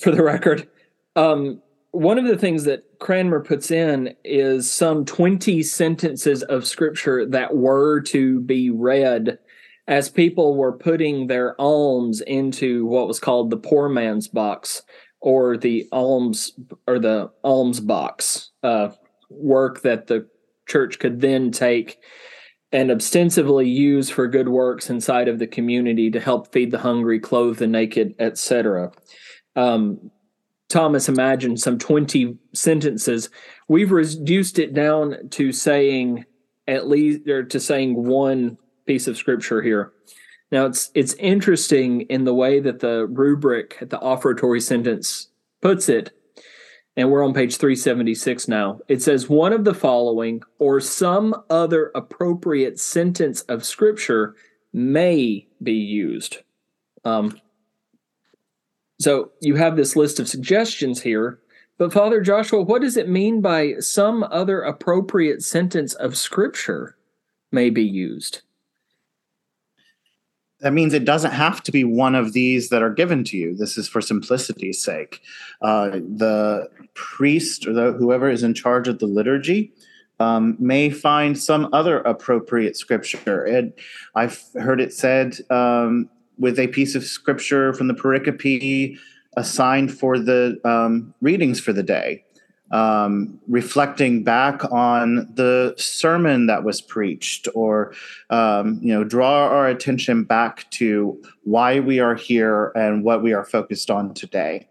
for 0.00 0.10
the 0.10 0.22
record, 0.22 0.68
um, 1.14 1.62
one 1.92 2.18
of 2.18 2.26
the 2.26 2.36
things 2.36 2.64
that 2.64 2.84
Cranmer 2.98 3.40
puts 3.40 3.70
in 3.70 4.14
is 4.24 4.70
some 4.70 5.04
20 5.04 5.62
sentences 5.62 6.42
of 6.42 6.66
scripture 6.66 7.24
that 7.26 7.56
were 7.56 8.00
to 8.02 8.40
be 8.40 8.70
read 8.70 9.38
as 9.88 10.08
people 10.08 10.56
were 10.56 10.76
putting 10.76 11.26
their 11.26 11.58
alms 11.60 12.20
into 12.20 12.84
what 12.86 13.06
was 13.06 13.20
called 13.20 13.50
the 13.50 13.56
poor 13.56 13.88
man's 13.88 14.28
box 14.28 14.82
or 15.20 15.56
the 15.56 15.86
alms 15.92 16.52
or 16.86 16.98
the 16.98 17.30
alms 17.44 17.80
box 17.80 18.50
uh, 18.62 18.90
work 19.30 19.82
that 19.82 20.06
the 20.06 20.28
church 20.66 20.98
could 20.98 21.20
then 21.20 21.50
take 21.50 21.98
and 22.72 22.90
ostensibly 22.90 23.68
use 23.68 24.10
for 24.10 24.26
good 24.26 24.48
works 24.48 24.90
inside 24.90 25.28
of 25.28 25.38
the 25.38 25.46
community 25.46 26.10
to 26.10 26.20
help 26.20 26.52
feed 26.52 26.70
the 26.70 26.78
hungry, 26.78 27.20
clothe 27.20 27.58
the 27.58 27.66
naked, 27.66 28.14
etc. 28.18 28.90
Um, 29.56 30.10
Thomas 30.68 31.08
imagined 31.08 31.60
some 31.60 31.78
20 31.78 32.36
sentences. 32.52 33.30
We've 33.68 33.92
reduced 33.92 34.58
it 34.58 34.74
down 34.74 35.28
to 35.30 35.52
saying 35.52 36.24
at 36.68 36.88
least 36.88 37.28
or 37.28 37.44
to 37.44 37.60
saying 37.60 37.94
one 37.94 38.58
piece 38.86 39.06
of 39.06 39.16
scripture 39.16 39.62
here. 39.62 39.92
Now 40.50 40.66
it's 40.66 40.90
it's 40.94 41.14
interesting 41.14 42.02
in 42.02 42.24
the 42.24 42.34
way 42.34 42.60
that 42.60 42.80
the 42.80 43.06
rubric, 43.06 43.78
the 43.80 43.98
offertory 44.00 44.60
sentence 44.60 45.28
puts 45.60 45.88
it 45.88 46.12
and 46.96 47.10
we're 47.10 47.24
on 47.24 47.34
page 47.34 47.56
376 47.56 48.48
now. 48.48 48.80
It 48.88 49.02
says 49.02 49.28
one 49.28 49.52
of 49.52 49.64
the 49.64 49.74
following 49.74 50.42
or 50.58 50.80
some 50.80 51.34
other 51.50 51.90
appropriate 51.94 52.80
sentence 52.80 53.42
of 53.42 53.64
scripture 53.64 54.34
may 54.72 55.46
be 55.62 55.74
used. 55.74 56.38
Um, 57.04 57.38
so 58.98 59.30
you 59.40 59.56
have 59.56 59.76
this 59.76 59.96
list 59.96 60.20
of 60.20 60.28
suggestions 60.28 61.02
here, 61.02 61.38
but 61.78 61.92
Father 61.92 62.20
Joshua, 62.20 62.62
what 62.62 62.82
does 62.82 62.96
it 62.96 63.08
mean 63.08 63.40
by 63.40 63.74
some 63.80 64.24
other 64.30 64.62
appropriate 64.62 65.42
sentence 65.42 65.94
of 65.94 66.16
scripture 66.16 66.96
may 67.52 67.70
be 67.70 67.84
used? 67.84 68.42
that 70.60 70.72
means 70.72 70.94
it 70.94 71.04
doesn't 71.04 71.32
have 71.32 71.62
to 71.62 71.72
be 71.72 71.84
one 71.84 72.14
of 72.14 72.32
these 72.32 72.70
that 72.70 72.82
are 72.82 72.92
given 72.92 73.24
to 73.24 73.36
you. 73.36 73.54
This 73.54 73.76
is 73.76 73.88
for 73.88 74.00
simplicity's 74.00 74.82
sake. 74.82 75.20
Uh, 75.60 75.90
the 75.90 76.68
priest 76.94 77.66
or 77.66 77.72
the, 77.72 77.92
whoever 77.92 78.30
is 78.30 78.42
in 78.42 78.54
charge 78.54 78.88
of 78.88 78.98
the 78.98 79.06
liturgy 79.06 79.72
um, 80.18 80.56
may 80.58 80.88
find 80.88 81.38
some 81.38 81.68
other 81.74 81.98
appropriate 81.98 82.76
scripture. 82.76 83.44
And 83.44 83.72
I've 84.14 84.42
heard 84.54 84.80
it 84.80 84.94
said 84.94 85.38
um, 85.50 86.08
with 86.38 86.58
a 86.58 86.68
piece 86.68 86.94
of 86.94 87.04
scripture 87.04 87.72
from 87.72 87.88
the 87.88 87.94
pericope 87.94 88.98
assigned 89.36 89.92
for 89.92 90.18
the 90.18 90.58
um, 90.64 91.14
readings 91.20 91.60
for 91.60 91.72
the 91.72 91.82
day 91.82 92.24
um, 92.70 93.38
reflecting 93.46 94.24
back 94.24 94.64
on 94.72 95.28
the 95.34 95.74
sermon 95.76 96.46
that 96.46 96.64
was 96.64 96.80
preached, 96.80 97.48
or 97.54 97.94
um, 98.30 98.80
you 98.82 98.92
know, 98.92 99.04
draw 99.04 99.46
our 99.46 99.68
attention 99.68 100.24
back 100.24 100.68
to 100.72 101.20
why 101.44 101.80
we 101.80 102.00
are 102.00 102.14
here 102.14 102.72
and 102.74 103.04
what 103.04 103.22
we 103.22 103.32
are 103.32 103.44
focused 103.44 103.90
on 103.90 104.14
today. 104.14 104.68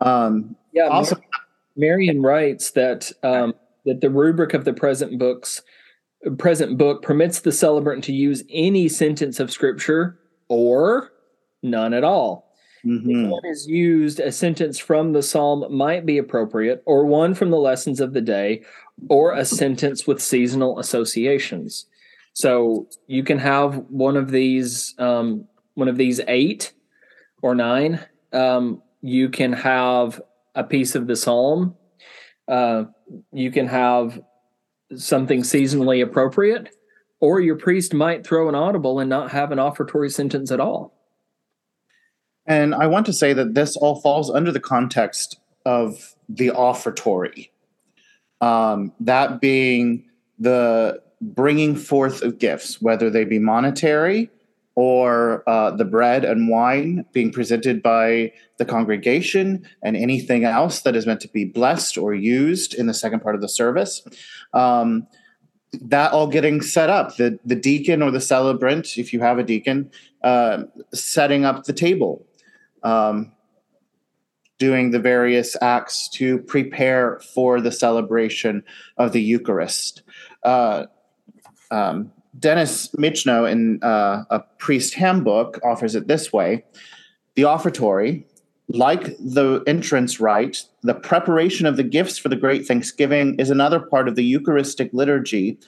Um, 0.00 0.56
yeah. 0.72 0.84
Also, 0.84 1.16
Marion 1.76 2.22
writes 2.22 2.70
that 2.72 3.10
um, 3.22 3.54
that 3.84 4.00
the 4.00 4.10
rubric 4.10 4.54
of 4.54 4.64
the 4.64 4.72
present 4.72 5.18
books 5.18 5.62
present 6.36 6.78
book 6.78 7.02
permits 7.02 7.40
the 7.40 7.52
celebrant 7.52 8.04
to 8.04 8.12
use 8.12 8.44
any 8.50 8.88
sentence 8.88 9.40
of 9.40 9.50
scripture 9.50 10.18
or 10.48 11.12
none 11.62 11.94
at 11.94 12.04
all 12.04 12.48
Mm-hmm. 12.84 13.24
If 13.24 13.30
one 13.30 13.46
is 13.46 13.66
used, 13.66 14.20
a 14.20 14.32
sentence 14.32 14.78
from 14.78 15.12
the 15.12 15.22
psalm 15.22 15.64
might 15.70 16.06
be 16.06 16.18
appropriate, 16.18 16.82
or 16.86 17.06
one 17.06 17.34
from 17.34 17.50
the 17.50 17.58
lessons 17.58 18.00
of 18.00 18.12
the 18.12 18.20
day, 18.20 18.62
or 19.08 19.32
a 19.32 19.44
sentence 19.44 20.06
with 20.06 20.22
seasonal 20.22 20.78
associations. 20.78 21.86
So 22.34 22.88
you 23.06 23.24
can 23.24 23.38
have 23.38 23.76
one 23.88 24.16
of 24.16 24.30
these, 24.30 24.94
um, 24.98 25.46
one 25.74 25.88
of 25.88 25.96
these 25.96 26.20
eight 26.28 26.72
or 27.42 27.54
nine. 27.54 28.00
Um, 28.32 28.82
you 29.02 29.28
can 29.28 29.52
have 29.52 30.20
a 30.54 30.62
piece 30.62 30.94
of 30.94 31.06
the 31.06 31.16
psalm. 31.16 31.74
Uh, 32.46 32.84
you 33.32 33.50
can 33.50 33.66
have 33.66 34.20
something 34.94 35.42
seasonally 35.42 36.02
appropriate, 36.02 36.74
or 37.20 37.40
your 37.40 37.56
priest 37.56 37.92
might 37.94 38.26
throw 38.26 38.48
an 38.48 38.54
audible 38.54 39.00
and 39.00 39.10
not 39.10 39.30
have 39.32 39.52
an 39.52 39.58
offertory 39.58 40.10
sentence 40.10 40.50
at 40.50 40.60
all. 40.60 40.94
And 42.46 42.74
I 42.74 42.86
want 42.86 43.06
to 43.06 43.12
say 43.12 43.32
that 43.34 43.54
this 43.54 43.76
all 43.76 44.00
falls 44.00 44.30
under 44.30 44.50
the 44.50 44.60
context 44.60 45.38
of 45.66 46.14
the 46.28 46.50
offertory. 46.50 47.50
Um, 48.40 48.92
that 49.00 49.40
being 49.40 50.04
the 50.38 51.02
bringing 51.20 51.74
forth 51.76 52.22
of 52.22 52.38
gifts, 52.38 52.80
whether 52.80 53.10
they 53.10 53.24
be 53.24 53.38
monetary 53.38 54.30
or 54.76 55.42
uh, 55.48 55.72
the 55.72 55.84
bread 55.84 56.24
and 56.24 56.48
wine 56.48 57.04
being 57.12 57.32
presented 57.32 57.82
by 57.82 58.32
the 58.58 58.64
congregation 58.64 59.66
and 59.82 59.96
anything 59.96 60.44
else 60.44 60.82
that 60.82 60.94
is 60.94 61.04
meant 61.04 61.20
to 61.20 61.28
be 61.28 61.44
blessed 61.44 61.98
or 61.98 62.14
used 62.14 62.74
in 62.74 62.86
the 62.86 62.94
second 62.94 63.18
part 63.20 63.34
of 63.34 63.40
the 63.40 63.48
service. 63.48 64.06
Um, 64.54 65.08
that 65.72 66.12
all 66.12 66.26
getting 66.26 66.60
set 66.60 66.88
up 66.88 67.16
the 67.16 67.38
the 67.44 67.54
deacon 67.54 68.02
or 68.02 68.10
the 68.10 68.20
celebrant 68.20 68.96
if 68.96 69.12
you 69.12 69.20
have 69.20 69.38
a 69.38 69.42
deacon 69.42 69.90
uh, 70.22 70.62
setting 70.94 71.44
up 71.44 71.64
the 71.64 71.72
table 71.72 72.24
um, 72.82 73.32
doing 74.58 74.90
the 74.90 74.98
various 74.98 75.56
acts 75.62 76.08
to 76.08 76.38
prepare 76.38 77.20
for 77.34 77.60
the 77.60 77.70
celebration 77.70 78.62
of 78.96 79.12
the 79.12 79.22
Eucharist. 79.22 80.02
Uh, 80.42 80.86
um, 81.70 82.12
Dennis 82.38 82.88
Michno 82.96 83.50
in 83.50 83.82
uh, 83.82 84.24
a 84.30 84.40
priest 84.58 84.94
handbook 84.94 85.58
offers 85.64 85.94
it 85.94 86.08
this 86.08 86.32
way 86.32 86.64
the 87.34 87.44
offertory, 87.44 88.24
like 88.68 89.16
the 89.18 89.62
entrance 89.66 90.20
rite, 90.20 90.64
the 90.82 90.94
preparation 90.94 91.66
of 91.66 91.76
the 91.76 91.82
gifts 91.82 92.18
for 92.18 92.28
the 92.28 92.36
great 92.36 92.66
thanksgiving 92.66 93.34
is 93.38 93.50
another 93.50 93.80
part 93.80 94.08
of 94.08 94.14
the 94.14 94.24
Eucharistic 94.24 94.90
liturgy 94.92 95.58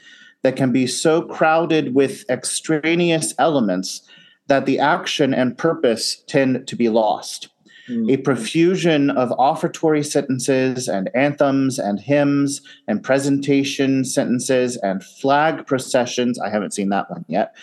that 0.42 0.56
can 0.56 0.72
be 0.72 0.86
so 0.86 1.22
crowded 1.22 1.94
with 1.94 2.28
extraneous 2.30 3.34
elements 3.38 4.02
that 4.48 4.66
the 4.66 4.78
action 4.78 5.32
and 5.32 5.56
purpose 5.56 6.22
tend 6.26 6.66
to 6.66 6.76
be 6.76 6.88
lost. 6.88 7.48
Mm. 7.88 8.12
A 8.12 8.16
profusion 8.18 9.10
of 9.10 9.30
offertory 9.30 10.04
sentences 10.04 10.88
and 10.88 11.10
anthems 11.14 11.78
and 11.78 12.00
hymns 12.00 12.60
and 12.86 13.02
presentation 13.02 14.04
sentences 14.04 14.76
and 14.78 15.02
flag 15.02 15.66
processions. 15.66 16.38
I 16.38 16.50
haven't 16.50 16.74
seen 16.74 16.90
that 16.90 17.10
one 17.10 17.24
yet. 17.28 17.54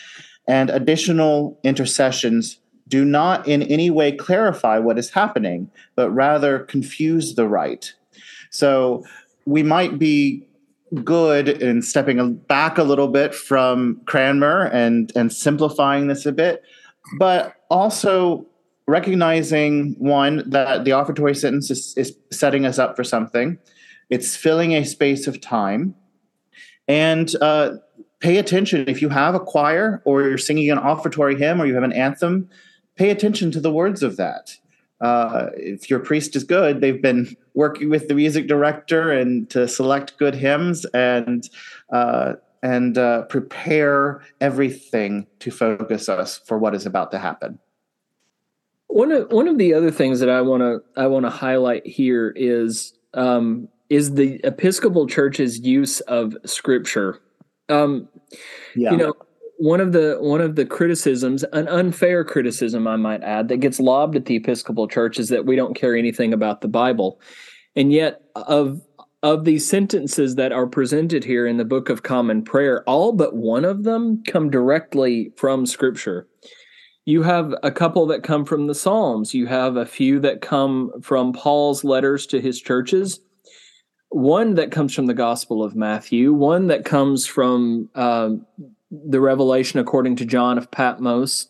And 0.48 0.70
additional 0.70 1.60
intercessions 1.64 2.60
do 2.88 3.04
not 3.04 3.48
in 3.48 3.64
any 3.64 3.90
way 3.90 4.12
clarify 4.12 4.80
what 4.80 4.98
is 4.98 5.10
happening, 5.10 5.70
but 5.96 6.10
rather 6.12 6.60
confuse 6.60 7.36
the 7.36 7.48
rite. 7.48 7.94
So 8.50 9.04
we 9.46 9.64
might 9.64 10.00
be 10.00 10.48
good 11.04 11.50
in 11.50 11.82
stepping 11.82 12.36
back 12.36 12.78
a 12.78 12.84
little 12.84 13.08
bit 13.08 13.36
from 13.36 14.00
Cranmer 14.06 14.66
and 14.68 15.12
and 15.16 15.32
simplifying 15.34 16.08
this 16.08 16.26
a 16.26 16.32
bit, 16.32 16.64
but 17.18 17.56
also 17.70 18.46
recognizing 18.88 19.96
one 20.00 20.50
that 20.50 20.86
the 20.86 20.92
offertory 20.92 21.36
sentence 21.36 21.70
is, 21.70 21.94
is 21.98 22.18
setting 22.32 22.66
us 22.66 22.80
up 22.80 22.96
for 22.96 23.04
something. 23.04 23.58
It's 24.10 24.38
filling 24.38 24.74
a 24.74 24.86
space 24.86 25.28
of 25.28 25.42
time, 25.42 25.94
and 26.88 27.34
uh, 27.42 27.72
pay 28.20 28.38
attention 28.38 28.88
if 28.88 29.02
you 29.02 29.10
have 29.10 29.36
a 29.36 29.40
choir 29.40 30.02
or 30.06 30.22
you're 30.24 30.38
singing 30.38 30.72
an 30.72 30.78
offertory 30.78 31.38
hymn 31.38 31.62
or 31.62 31.66
you 31.66 31.76
have 31.76 31.84
an 31.84 31.94
anthem. 31.94 32.50
Pay 32.98 33.10
attention 33.10 33.52
to 33.52 33.60
the 33.60 33.72
words 33.72 34.04
of 34.04 34.18
that. 34.18 34.58
uh, 35.02 35.50
if 35.56 35.90
your 35.90 36.00
priest 36.00 36.36
is 36.36 36.44
good, 36.44 36.82
they've 36.82 37.02
been 37.02 37.36
working 37.54 37.90
with 37.90 38.08
the 38.08 38.16
music 38.16 38.48
director 38.48 39.12
and 39.12 39.50
to 39.50 39.68
select 39.68 40.18
good 40.18 40.36
hymns 40.36 40.86
and 40.86 41.50
uh, 41.92 42.34
and 42.64 42.98
uh, 42.98 43.22
prepare 43.24 44.24
everything 44.42 45.28
to 45.40 45.52
focus 45.52 46.10
us 46.10 46.40
for 46.40 46.58
what 46.58 46.74
is 46.74 46.86
about 46.86 47.12
to 47.12 47.20
happen. 47.20 47.60
One 48.88 49.12
of 49.12 49.32
one 49.32 49.48
of 49.48 49.58
the 49.58 49.74
other 49.74 49.92
things 49.92 50.20
that 50.20 50.30
I 50.30 50.42
want 50.42 50.62
to 50.62 50.82
I 51.00 51.08
want 51.08 51.26
to 51.26 51.30
highlight 51.30 51.86
here 51.86 52.34
is 52.36 52.94
um, 53.14 53.68
is 53.90 54.16
the 54.16 54.42
Episcopal 54.44 55.06
Church's 55.06 55.60
use 55.60 56.00
of 56.02 56.36
Scripture. 56.46 57.20
Um, 57.70 58.10
yeah. 58.76 58.92
You 58.92 58.98
know, 58.98 59.14
one 59.58 59.82
of 59.82 59.92
the 59.92 60.18
one 60.20 60.42
of 60.42 60.56
the 60.56 60.66
criticisms, 60.66 61.44
an 61.52 61.68
unfair 61.68 62.24
criticism, 62.24 62.88
I 62.88 62.96
might 62.96 63.24
add, 63.24 63.48
that 63.48 63.58
gets 63.58 63.80
lobbed 63.80 64.16
at 64.16 64.26
the 64.26 64.36
Episcopal 64.36 64.88
Church 64.88 65.20
is 65.20 65.30
that 65.30 65.46
we 65.46 65.56
don't 65.56 65.76
care 65.76 65.96
anything 65.96 66.34
about 66.34 66.62
the 66.62 66.68
Bible, 66.68 67.20
and 67.76 67.92
yet 67.92 68.22
of 68.36 68.82
of 69.24 69.46
these 69.46 69.68
sentences 69.68 70.36
that 70.36 70.52
are 70.52 70.68
presented 70.68 71.24
here 71.24 71.48
in 71.48 71.58
the 71.58 71.66
Book 71.66 71.90
of 71.90 72.04
Common 72.04 72.44
Prayer, 72.44 72.84
all 72.84 73.12
but 73.12 73.36
one 73.36 73.66
of 73.66 73.84
them 73.84 74.24
come 74.28 74.50
directly 74.52 75.32
from 75.38 75.66
Scripture. 75.66 76.28
You 77.06 77.24
have 77.24 77.56
a 77.64 77.72
couple 77.72 78.06
that 78.08 78.24
come 78.24 78.46
from 78.46 78.68
the 78.68 78.76
Psalms. 78.76 79.34
You 79.34 79.48
have 79.48 79.76
a 79.76 79.86
few 79.86 80.20
that 80.20 80.42
come 80.42 80.92
from 81.02 81.34
Paul's 81.34 81.84
letters 81.84 82.28
to 82.28 82.42
his 82.42 82.62
churches. 82.62 83.22
One 84.10 84.56
that 84.56 84.72
comes 84.72 84.94
from 84.94 85.08
the 85.08 85.14
Gospel 85.14 85.64
of 85.64 85.76
Matthew. 85.76 86.34
One 86.34 86.68
that 86.68 86.86
comes 86.86 87.26
from 87.26 87.90
um, 87.96 88.46
the 88.92 89.20
revelation 89.20 89.80
according 89.80 90.16
to 90.18 90.26
John 90.26 90.58
of 90.58 90.72
Patmos, 90.72 91.48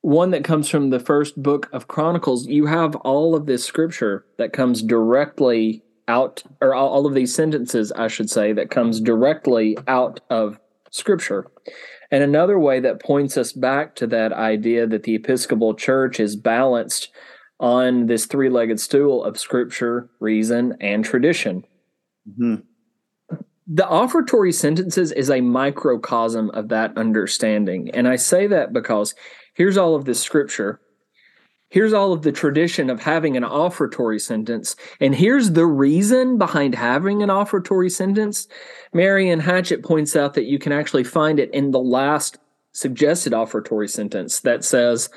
one 0.00 0.30
that 0.32 0.44
comes 0.44 0.68
from 0.68 0.90
the 0.90 1.00
first 1.00 1.40
book 1.40 1.68
of 1.72 1.88
Chronicles, 1.88 2.46
you 2.46 2.66
have 2.66 2.96
all 2.96 3.34
of 3.34 3.46
this 3.46 3.64
scripture 3.64 4.26
that 4.36 4.52
comes 4.52 4.82
directly 4.82 5.84
out, 6.08 6.42
or 6.60 6.74
all 6.74 7.06
of 7.06 7.14
these 7.14 7.34
sentences, 7.34 7.92
I 7.92 8.08
should 8.08 8.28
say, 8.28 8.52
that 8.52 8.70
comes 8.70 9.00
directly 9.00 9.78
out 9.86 10.20
of 10.28 10.58
scripture. 10.90 11.46
And 12.10 12.22
another 12.22 12.58
way 12.58 12.80
that 12.80 13.00
points 13.00 13.36
us 13.36 13.52
back 13.52 13.94
to 13.96 14.06
that 14.08 14.32
idea 14.32 14.86
that 14.88 15.04
the 15.04 15.14
Episcopal 15.14 15.74
Church 15.74 16.18
is 16.18 16.36
balanced 16.36 17.08
on 17.60 18.06
this 18.06 18.26
three 18.26 18.50
legged 18.50 18.80
stool 18.80 19.22
of 19.22 19.38
scripture, 19.38 20.10
reason, 20.18 20.76
and 20.80 21.04
tradition. 21.04 21.64
Mm-hmm 22.28 22.62
the 23.74 23.88
offertory 23.88 24.52
sentences 24.52 25.12
is 25.12 25.30
a 25.30 25.40
microcosm 25.40 26.50
of 26.50 26.68
that 26.68 26.94
understanding. 26.98 27.90
And 27.94 28.06
I 28.06 28.16
say 28.16 28.46
that 28.48 28.74
because 28.74 29.14
here's 29.54 29.78
all 29.78 29.94
of 29.94 30.04
this 30.04 30.20
scripture. 30.20 30.78
Here's 31.70 31.94
all 31.94 32.12
of 32.12 32.20
the 32.20 32.32
tradition 32.32 32.90
of 32.90 33.00
having 33.00 33.34
an 33.34 33.44
offertory 33.44 34.20
sentence. 34.20 34.76
And 35.00 35.14
here's 35.14 35.52
the 35.52 35.64
reason 35.64 36.36
behind 36.36 36.74
having 36.74 37.22
an 37.22 37.30
offertory 37.30 37.90
sentence. 37.90 38.46
Marion 38.92 39.40
Hatchett 39.40 39.82
points 39.82 40.14
out 40.16 40.34
that 40.34 40.44
you 40.44 40.58
can 40.58 40.72
actually 40.72 41.04
find 41.04 41.40
it 41.40 41.48
in 41.54 41.70
the 41.70 41.80
last 41.80 42.36
suggested 42.72 43.32
offertory 43.32 43.88
sentence 43.88 44.40
that 44.40 44.64
says, 44.64 45.08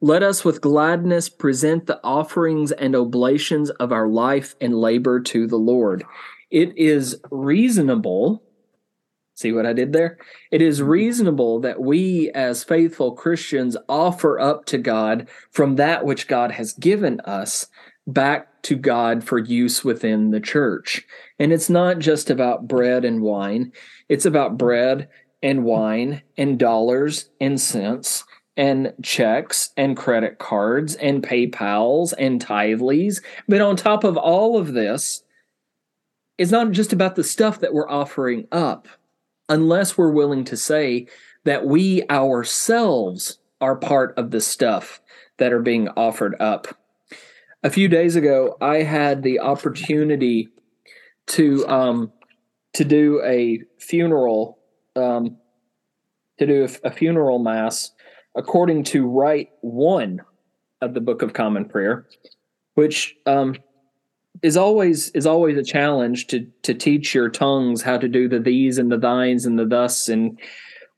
Let 0.00 0.22
us 0.22 0.44
with 0.44 0.60
gladness 0.60 1.28
present 1.28 1.86
the 1.86 1.98
offerings 2.04 2.70
and 2.70 2.94
oblations 2.94 3.70
of 3.70 3.90
our 3.90 4.06
life 4.06 4.54
and 4.60 4.72
labor 4.72 5.18
to 5.18 5.48
the 5.48 5.56
Lord 5.58 6.04
it 6.54 6.78
is 6.78 7.20
reasonable. 7.32 8.40
See 9.34 9.50
what 9.50 9.66
I 9.66 9.72
did 9.72 9.92
there? 9.92 10.18
It 10.52 10.62
is 10.62 10.78
mm-hmm. 10.78 10.88
reasonable 10.88 11.60
that 11.60 11.80
we, 11.80 12.30
as 12.30 12.62
faithful 12.62 13.12
Christians, 13.12 13.76
offer 13.88 14.38
up 14.38 14.64
to 14.66 14.78
God 14.78 15.28
from 15.50 15.74
that 15.76 16.04
which 16.04 16.28
God 16.28 16.52
has 16.52 16.72
given 16.74 17.18
us 17.20 17.66
back 18.06 18.62
to 18.62 18.76
God 18.76 19.24
for 19.24 19.38
use 19.38 19.82
within 19.82 20.30
the 20.30 20.40
church. 20.40 21.04
And 21.40 21.52
it's 21.52 21.68
not 21.68 21.98
just 21.98 22.30
about 22.30 22.68
bread 22.68 23.04
and 23.04 23.20
wine, 23.20 23.72
it's 24.08 24.24
about 24.24 24.56
bread 24.56 25.08
and 25.42 25.64
wine 25.64 26.22
and 26.38 26.56
dollars 26.56 27.30
and 27.40 27.60
cents 27.60 28.22
and 28.56 28.92
checks 29.02 29.70
and 29.76 29.96
credit 29.96 30.38
cards 30.38 30.94
and 30.94 31.20
PayPals 31.20 32.14
and 32.16 32.40
tithlies. 32.40 33.20
But 33.48 33.60
on 33.60 33.74
top 33.74 34.04
of 34.04 34.16
all 34.16 34.56
of 34.56 34.72
this, 34.72 35.23
it's 36.38 36.50
not 36.50 36.70
just 36.72 36.92
about 36.92 37.16
the 37.16 37.24
stuff 37.24 37.60
that 37.60 37.72
we're 37.72 37.88
offering 37.88 38.46
up, 38.52 38.88
unless 39.48 39.96
we're 39.96 40.10
willing 40.10 40.44
to 40.44 40.56
say 40.56 41.06
that 41.44 41.66
we 41.66 42.02
ourselves 42.10 43.38
are 43.60 43.76
part 43.76 44.16
of 44.18 44.30
the 44.30 44.40
stuff 44.40 45.00
that 45.38 45.52
are 45.52 45.62
being 45.62 45.88
offered 45.96 46.34
up. 46.40 46.66
A 47.62 47.70
few 47.70 47.88
days 47.88 48.16
ago, 48.16 48.56
I 48.60 48.82
had 48.82 49.22
the 49.22 49.40
opportunity 49.40 50.48
to 51.28 51.66
um, 51.68 52.12
to 52.74 52.84
do 52.84 53.22
a 53.24 53.60
funeral 53.78 54.58
um, 54.96 55.38
to 56.38 56.46
do 56.46 56.64
a, 56.64 56.88
a 56.88 56.90
funeral 56.90 57.38
mass 57.38 57.92
according 58.34 58.84
to 58.84 59.06
Rite 59.06 59.50
One 59.60 60.20
of 60.80 60.92
the 60.92 61.00
Book 61.00 61.22
of 61.22 61.32
Common 61.32 61.64
Prayer, 61.64 62.06
which 62.74 63.16
um, 63.26 63.56
is 64.44 64.58
always 64.58 65.08
is 65.12 65.26
always 65.26 65.56
a 65.56 65.64
challenge 65.64 66.26
to 66.26 66.46
to 66.62 66.74
teach 66.74 67.14
your 67.14 67.30
tongues 67.30 67.80
how 67.80 67.96
to 67.96 68.06
do 68.06 68.28
the 68.28 68.38
these 68.38 68.76
and 68.76 68.92
the 68.92 69.00
thines 69.00 69.46
and 69.46 69.58
the 69.58 69.64
thus 69.64 70.06
and 70.06 70.38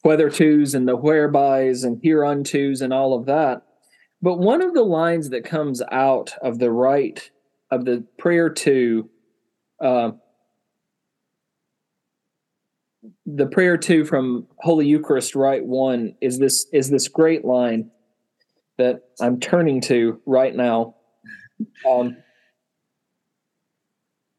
whether 0.03 0.29
tos 0.29 0.75
and 0.75 0.89
the 0.89 0.99
wherebys 0.99 1.85
and 1.85 2.01
here 2.03 2.25
hereuntos 2.25 2.81
and 2.81 2.93
all 2.93 3.15
of 3.15 3.27
that. 3.27 3.63
But 4.21 4.41
one 4.41 4.63
of 4.63 4.75
the 4.75 4.83
lines 4.83 5.31
that 5.31 5.45
comes 5.45 5.81
out 5.93 6.35
of 6.43 6.59
the 6.59 6.73
rite 6.73 7.31
of 7.71 7.85
the 7.85 8.05
prayer 8.19 8.51
to 8.51 9.09
uh, 9.81 10.11
the 13.27 13.47
prayer 13.47 13.77
two 13.77 14.05
from 14.05 14.49
Holy 14.57 14.89
Eucharist 14.89 15.37
Rite 15.37 15.65
One 15.65 16.17
is 16.21 16.41
this 16.41 16.67
is 16.73 16.91
this 16.91 17.07
great 17.07 17.45
line 17.45 17.93
that 18.77 19.03
I'm 19.21 19.39
turning 19.39 19.81
to 19.83 20.21
right 20.27 20.55
now. 20.55 20.97
Um, 21.89 22.17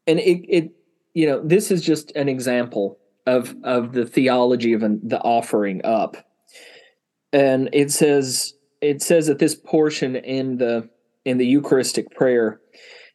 and 0.08 0.18
it, 0.18 0.44
it 0.48 0.72
you 1.14 1.26
know 1.26 1.40
this 1.44 1.70
is 1.70 1.82
just 1.82 2.10
an 2.16 2.28
example 2.28 2.98
of 3.26 3.54
of 3.62 3.92
the 3.92 4.06
theology 4.06 4.72
of 4.72 4.82
an, 4.82 5.00
the 5.04 5.20
offering 5.20 5.80
up. 5.84 6.16
And 7.32 7.68
it 7.72 7.92
says 7.92 8.54
it 8.80 9.02
says 9.02 9.28
at 9.28 9.38
this 9.38 9.54
portion 9.54 10.16
in 10.16 10.56
the 10.56 10.88
in 11.24 11.38
the 11.38 11.46
eucharistic 11.46 12.10
prayer 12.10 12.60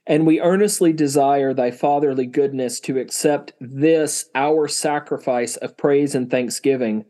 and 0.06 0.25
we 0.25 0.41
earnestly 0.41 0.91
desire 0.91 1.53
thy 1.53 1.71
fatherly 1.71 2.25
goodness 2.25 2.79
to 2.82 2.99
accept 2.99 3.53
this 3.60 4.29
our 4.36 4.67
sacrifice 4.67 5.56
of 5.58 5.77
praise 5.77 6.13
and 6.13 6.29
thanksgiving 6.29 7.06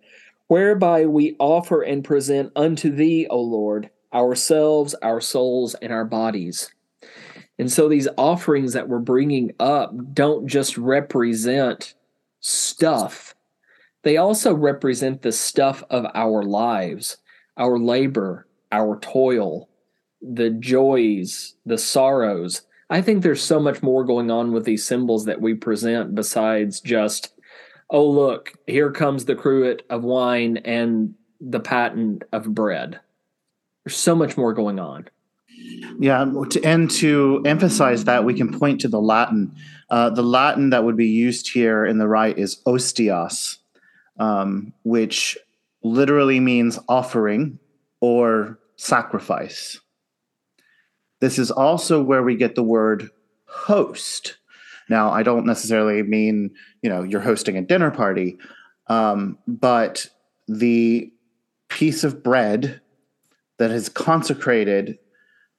whereby 0.48 1.06
we 1.06 1.36
offer 1.40 1.82
and 1.82 2.04
present 2.04 2.52
unto 2.56 2.92
thee 2.92 3.28
o 3.30 3.42
lord 3.42 3.90
ourselves 4.14 4.94
our 5.02 5.20
souls 5.20 5.76
and 5.82 5.92
our 5.92 6.06
bodies 6.06 6.72
and 7.60 7.72
so 7.72 7.88
these 7.88 8.08
offerings 8.18 8.74
that 8.74 8.90
we're 8.90 9.00
bringing 9.00 9.54
up 9.60 9.94
don't 10.14 10.48
just 10.48 10.78
represent 10.78 11.94
stuff, 12.40 13.36
they 14.04 14.18
also 14.18 14.54
represent 14.54 15.22
the 15.22 15.32
stuff 15.32 15.84
of 15.90 16.06
our 16.14 16.44
lives, 16.44 17.18
our 17.58 17.78
labor, 17.78 18.48
our 18.72 19.00
toil, 19.00 19.70
the 20.22 20.50
joys, 20.50 21.56
the 21.66 21.78
sorrows. 21.78 22.64
I 22.90 23.02
think 23.02 23.22
there's 23.22 23.44
so 23.44 23.60
much 23.60 23.82
more 23.84 24.04
going 24.04 24.32
on 24.32 24.52
with 24.52 24.66
these 24.66 24.86
symbols 24.86 25.26
that 25.26 25.42
we 25.42 25.54
present 25.54 26.16
besides 26.16 26.82
just, 26.82 27.34
oh, 27.90 28.10
look, 28.10 28.54
here 28.68 28.92
comes 28.92 29.26
the 29.26 29.36
cruet 29.36 29.84
of 29.90 30.04
wine 30.04 30.58
and 30.58 31.14
the 31.40 31.60
paten 31.60 32.22
of 32.32 32.54
bread. 32.54 33.00
There's 33.84 33.98
so 33.98 34.16
much 34.16 34.38
more 34.38 34.54
going 34.54 34.80
on. 34.80 35.08
Yeah, 36.00 36.26
to, 36.50 36.64
and 36.64 36.90
to 36.92 37.42
emphasize 37.46 38.06
that, 38.06 38.26
we 38.26 38.34
can 38.34 38.58
point 38.58 38.82
to 38.82 38.88
the 38.88 39.00
Latin. 39.00 39.56
Uh, 39.90 40.10
the 40.10 40.24
Latin 40.24 40.72
that 40.72 40.84
would 40.84 40.98
be 40.98 41.08
used 41.08 41.50
here 41.50 41.86
in 41.86 41.98
the 41.98 42.08
rite 42.08 42.38
is 42.38 42.62
ostias, 42.66 43.58
um, 44.20 44.74
which 44.84 45.38
literally 45.84 46.40
means 46.40 46.80
offering 46.90 47.60
or 48.02 48.60
sacrifice. 48.76 49.80
This 51.22 51.40
is 51.40 51.52
also 51.52 52.02
where 52.02 52.24
we 52.24 52.36
get 52.36 52.56
the 52.56 52.64
word 52.64 53.10
host. 53.46 54.38
Now, 54.90 55.12
I 55.12 55.24
don't 55.24 55.46
necessarily 55.46 56.04
mean, 56.04 56.52
you 56.82 56.90
know, 56.90 57.04
you're 57.04 57.22
hosting 57.22 57.58
a 57.58 57.62
dinner 57.62 57.92
party, 57.92 58.38
um, 58.88 59.38
but 59.48 60.08
the 60.48 61.12
piece 61.70 62.04
of 62.04 62.24
bread 62.24 62.82
that 63.58 63.72
is 63.72 63.88
consecrated 63.88 64.98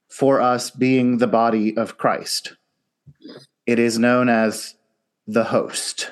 for 0.09 0.41
us 0.41 0.71
being 0.71 1.17
the 1.17 1.27
body 1.27 1.75
of 1.77 1.97
Christ. 1.97 2.55
It 3.65 3.79
is 3.79 3.97
known 3.97 4.29
as 4.29 4.75
the 5.27 5.43
host 5.43 6.11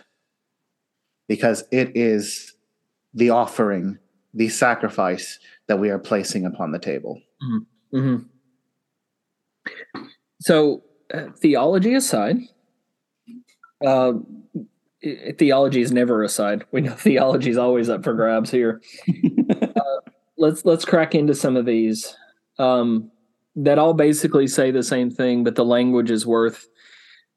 because 1.27 1.63
it 1.71 1.95
is 1.95 2.53
the 3.13 3.29
offering, 3.29 3.97
the 4.33 4.49
sacrifice 4.49 5.39
that 5.67 5.79
we 5.79 5.89
are 5.89 5.99
placing 5.99 6.45
upon 6.45 6.71
the 6.71 6.79
table. 6.79 7.21
Mm-hmm. 7.41 7.97
Mm-hmm. 7.97 10.03
So, 10.41 10.83
uh, 11.13 11.27
theology 11.39 11.93
aside, 11.93 12.37
uh, 13.85 14.13
theology 15.37 15.81
is 15.81 15.91
never 15.91 16.23
aside. 16.23 16.65
We 16.71 16.81
know 16.81 16.91
theology 16.95 17.49
is 17.49 17.57
always 17.57 17.89
up 17.89 18.03
for 18.03 18.13
grabs 18.13 18.51
here. 18.51 18.81
uh, 19.61 20.11
let's 20.37 20.65
let's 20.65 20.85
crack 20.85 21.15
into 21.15 21.35
some 21.35 21.55
of 21.55 21.65
these 21.65 22.15
um, 22.57 23.11
that 23.55 23.79
all 23.79 23.93
basically 23.93 24.47
say 24.47 24.71
the 24.71 24.83
same 24.83 25.11
thing, 25.11 25.43
but 25.43 25.55
the 25.55 25.65
language 25.65 26.11
is 26.11 26.25
worth 26.25 26.67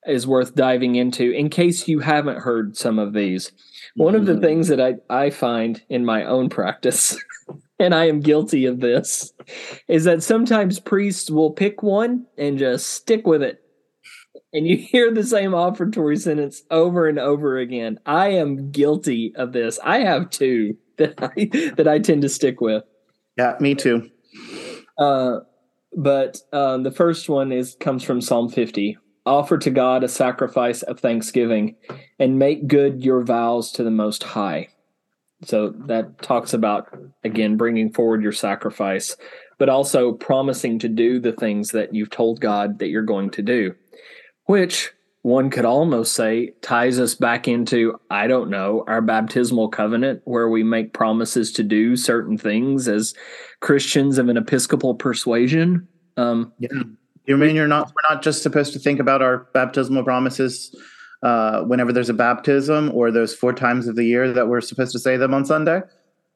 is 0.06 0.26
worth 0.26 0.54
diving 0.54 0.94
into 0.94 1.32
in 1.32 1.50
case 1.50 1.88
you 1.88 1.98
haven't 1.98 2.38
heard 2.38 2.76
some 2.76 2.98
of 2.98 3.12
these. 3.12 3.52
One 3.96 4.14
of 4.14 4.26
the 4.26 4.32
mm-hmm. 4.32 4.42
things 4.42 4.68
that 4.68 4.80
I, 4.80 4.94
I 5.10 5.30
find 5.30 5.82
in 5.88 6.04
my 6.04 6.24
own 6.24 6.48
practice, 6.48 7.16
and 7.78 7.94
I 7.94 8.06
am 8.06 8.20
guilty 8.20 8.66
of 8.66 8.80
this, 8.80 9.32
is 9.88 10.04
that 10.04 10.22
sometimes 10.22 10.78
priests 10.78 11.30
will 11.30 11.50
pick 11.50 11.82
one 11.82 12.26
and 12.38 12.58
just 12.58 12.88
stick 12.88 13.26
with 13.26 13.42
it. 13.42 13.62
And 14.52 14.66
you 14.66 14.76
hear 14.90 15.12
the 15.12 15.24
same 15.24 15.52
offertory 15.52 16.18
sentence 16.18 16.62
over 16.70 17.08
and 17.08 17.18
over 17.18 17.58
again. 17.58 17.98
I 18.06 18.28
am 18.28 18.70
guilty 18.70 19.32
of 19.36 19.52
this. 19.52 19.78
I 19.82 19.98
have 20.00 20.30
two 20.30 20.76
that 20.98 21.14
I 21.18 21.72
that 21.76 21.88
I 21.88 21.98
tend 21.98 22.22
to 22.22 22.28
stick 22.28 22.60
with. 22.60 22.84
Yeah, 23.36 23.56
me 23.60 23.74
too. 23.74 24.10
Uh, 24.96 25.40
but 25.96 26.38
um, 26.52 26.82
the 26.82 26.90
first 26.90 27.28
one 27.28 27.50
is 27.50 27.76
comes 27.80 28.02
from 28.02 28.20
Psalm 28.20 28.50
50, 28.50 28.98
offer 29.24 29.58
to 29.58 29.70
God 29.70 30.04
a 30.04 30.08
sacrifice 30.08 30.82
of 30.82 31.00
thanksgiving 31.00 31.74
and 32.18 32.38
make 32.38 32.68
good 32.68 33.02
your 33.02 33.24
vows 33.24 33.72
to 33.72 33.82
the 33.82 33.90
Most 33.90 34.22
High. 34.22 34.68
So 35.44 35.70
that 35.86 36.22
talks 36.22 36.54
about, 36.54 36.96
again, 37.24 37.56
bringing 37.56 37.92
forward 37.92 38.22
your 38.22 38.32
sacrifice, 38.32 39.16
but 39.58 39.68
also 39.68 40.12
promising 40.12 40.78
to 40.80 40.88
do 40.88 41.18
the 41.18 41.32
things 41.32 41.70
that 41.70 41.94
you've 41.94 42.10
told 42.10 42.40
God 42.40 42.78
that 42.78 42.88
you're 42.88 43.02
going 43.02 43.30
to 43.30 43.42
do, 43.42 43.74
which 44.44 44.92
one 45.26 45.50
could 45.50 45.64
almost 45.64 46.14
say 46.14 46.52
ties 46.62 47.00
us 47.00 47.14
back 47.14 47.48
into, 47.48 47.98
I 48.10 48.26
don't 48.26 48.48
know, 48.48 48.84
our 48.86 49.02
baptismal 49.02 49.68
covenant 49.68 50.22
where 50.24 50.48
we 50.48 50.62
make 50.62 50.92
promises 50.92 51.52
to 51.52 51.62
do 51.62 51.96
certain 51.96 52.38
things 52.38 52.86
as 52.86 53.14
Christians 53.60 54.18
of 54.18 54.28
an 54.28 54.36
Episcopal 54.36 54.94
persuasion. 54.94 55.88
Um, 56.16 56.52
yeah 56.58 56.68
you 57.26 57.36
mean 57.36 57.56
you're 57.56 57.66
not? 57.66 57.88
We're 57.88 58.14
not 58.14 58.22
just 58.22 58.42
supposed 58.42 58.72
to 58.72 58.78
think 58.78 59.00
about 59.00 59.20
our 59.20 59.48
baptismal 59.52 60.04
promises 60.04 60.74
uh, 61.22 61.62
whenever 61.62 61.92
there's 61.92 62.08
a 62.08 62.14
baptism, 62.14 62.90
or 62.94 63.10
those 63.10 63.34
four 63.34 63.52
times 63.52 63.88
of 63.88 63.96
the 63.96 64.04
year 64.04 64.32
that 64.32 64.48
we're 64.48 64.60
supposed 64.60 64.92
to 64.92 64.98
say 64.98 65.16
them 65.16 65.34
on 65.34 65.44
Sunday. 65.44 65.82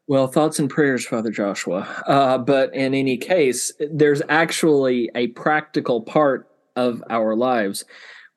Well, 0.09 0.27
thoughts 0.27 0.59
and 0.59 0.69
prayers, 0.69 1.07
Father 1.07 1.31
Joshua. 1.31 1.87
Uh, 2.07 2.39
but 2.39 2.75
in 2.75 2.95
any 2.95 3.17
case, 3.17 3.73
there's 3.93 4.23
actually 4.29 5.11
a 5.15 5.29
practical 5.29 6.01
part 6.03 6.49
of 6.75 7.05
our 7.09 7.37
lives. 7.37 7.85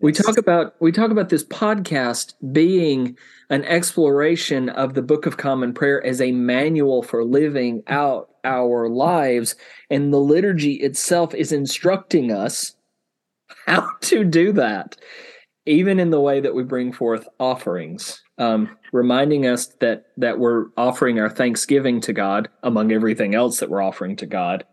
We 0.04 0.12
talk 0.12 0.38
about 0.38 0.76
we 0.82 0.92
talk 0.92 1.12
about 1.12 1.30
this 1.30 1.46
podcast 1.46 2.34
being 2.52 3.18
an 3.50 3.64
exploration 3.64 4.68
of 4.68 4.96
the 4.96 5.02
Book 5.02 5.26
of 5.26 5.38
Common 5.38 5.74
Prayer 5.74 6.06
as 6.06 6.20
a 6.20 6.34
manual 6.34 7.04
for 7.04 7.24
living 7.24 7.84
out 7.88 8.28
our 8.44 8.90
lives. 8.90 9.56
And 9.90 10.12
the 10.12 10.20
liturgy 10.20 10.74
itself 10.74 11.34
is 11.34 11.54
instructing 11.54 12.34
us 12.34 12.76
how 13.66 13.88
to 14.02 14.26
do 14.26 14.52
that, 14.52 14.98
even 15.66 16.02
in 16.02 16.10
the 16.10 16.20
way 16.20 16.42
that 16.42 16.54
we 16.54 16.64
bring 16.64 16.92
forth 16.92 17.26
offerings, 17.40 18.22
um, 18.38 18.78
reminding 18.92 19.48
us 19.48 19.68
that 19.80 20.08
that 20.18 20.38
we're 20.38 20.66
offering 20.76 21.18
our 21.18 21.30
thanksgiving 21.30 22.02
to 22.02 22.12
God 22.12 22.50
among 22.64 22.92
everything 22.92 23.36
else 23.36 23.62
that 23.62 23.70
we're 23.70 23.82
offering 23.82 24.18
to 24.18 24.26
God, 24.26 24.66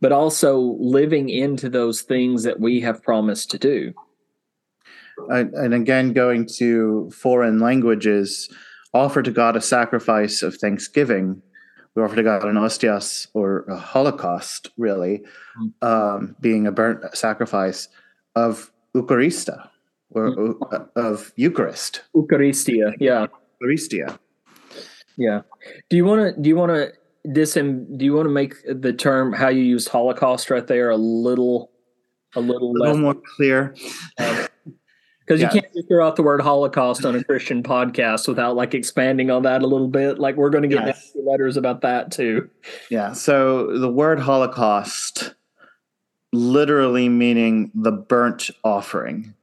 but 0.00 0.10
also 0.10 0.76
living 0.80 1.28
into 1.28 1.68
those 1.68 2.02
things 2.02 2.42
that 2.42 2.58
we 2.58 2.80
have 2.80 3.00
promised 3.00 3.48
to 3.52 3.58
do. 3.58 3.94
And 5.30 5.74
again, 5.74 6.12
going 6.12 6.46
to 6.56 7.10
foreign 7.10 7.58
languages, 7.58 8.48
offer 8.94 9.22
to 9.22 9.30
God 9.30 9.56
a 9.56 9.60
sacrifice 9.60 10.42
of 10.42 10.56
thanksgiving 10.56 11.42
we 11.94 12.02
offer 12.02 12.16
to 12.16 12.22
God 12.22 12.44
an 12.44 12.56
ostias 12.56 13.26
or 13.34 13.64
a 13.68 13.76
holocaust, 13.76 14.70
really, 14.76 15.24
mm. 15.60 15.86
um, 15.86 16.36
being 16.40 16.66
a 16.66 16.72
burnt 16.72 17.14
sacrifice 17.16 17.88
of 18.34 18.70
Eucharista 18.94 19.68
or 20.10 20.30
mm. 20.30 20.54
uh, 20.72 20.84
of 20.96 21.32
Eucharist. 21.36 22.02
Eucharistia, 22.14 22.94
yeah. 22.98 23.26
Eucharistia. 23.62 24.18
Yeah. 25.18 25.42
Do 25.90 25.96
you 25.96 26.04
want 26.06 26.34
to? 26.34 26.40
Do 26.40 26.48
you 26.48 26.56
want 26.56 26.70
to? 26.70 26.92
This 27.24 27.54
do 27.54 27.86
you 28.00 28.14
want 28.14 28.26
to 28.26 28.32
make 28.32 28.54
the 28.64 28.92
term 28.92 29.32
how 29.32 29.48
you 29.48 29.62
used 29.62 29.88
Holocaust 29.88 30.50
right 30.50 30.66
there 30.66 30.90
a 30.90 30.96
little, 30.96 31.70
a 32.34 32.40
little, 32.40 32.72
a 32.72 32.78
little 32.78 32.98
more 32.98 33.16
clear? 33.36 33.76
Um, 34.18 34.46
because 35.24 35.40
yeah. 35.40 35.52
you 35.52 35.60
can't 35.60 35.72
just 35.72 35.88
throw 35.88 36.06
out 36.06 36.16
the 36.16 36.22
word 36.22 36.40
Holocaust 36.40 37.04
on 37.04 37.14
a 37.14 37.22
Christian 37.22 37.62
podcast 37.62 38.26
without 38.26 38.56
like 38.56 38.74
expanding 38.74 39.30
on 39.30 39.42
that 39.44 39.62
a 39.62 39.66
little 39.66 39.88
bit. 39.88 40.18
Like 40.18 40.36
we're 40.36 40.50
going 40.50 40.68
to 40.68 40.68
get 40.68 40.86
yes. 40.86 41.12
letters 41.14 41.56
about 41.56 41.80
that 41.82 42.10
too. 42.10 42.50
Yeah. 42.90 43.12
So 43.12 43.78
the 43.78 43.90
word 43.90 44.18
Holocaust, 44.18 45.34
literally 46.32 47.08
meaning 47.08 47.70
the 47.74 47.92
burnt 47.92 48.50
offering, 48.64 49.34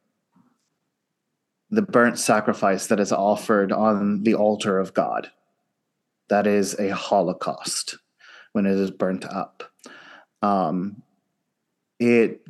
the 1.69 1.81
burnt 1.81 2.19
sacrifice 2.19 2.87
that 2.87 2.99
is 2.99 3.11
offered 3.11 3.71
on 3.71 4.23
the 4.23 4.35
altar 4.35 4.79
of 4.79 4.93
God. 4.93 5.31
That 6.29 6.45
is 6.45 6.77
a 6.79 6.89
Holocaust 6.89 7.97
when 8.51 8.65
it 8.65 8.75
is 8.75 8.91
burnt 8.91 9.25
up. 9.25 9.63
Um, 10.41 11.03
it 11.99 12.41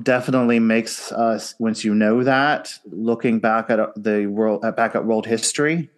definitely 0.00 0.58
makes 0.58 1.12
us 1.12 1.54
once 1.58 1.84
you 1.84 1.94
know 1.94 2.24
that 2.24 2.72
looking 2.86 3.38
back 3.38 3.68
at 3.68 3.78
the 4.02 4.26
world 4.26 4.64
at 4.64 4.74
back 4.74 4.94
at 4.94 5.04
world 5.04 5.26
history 5.26 5.90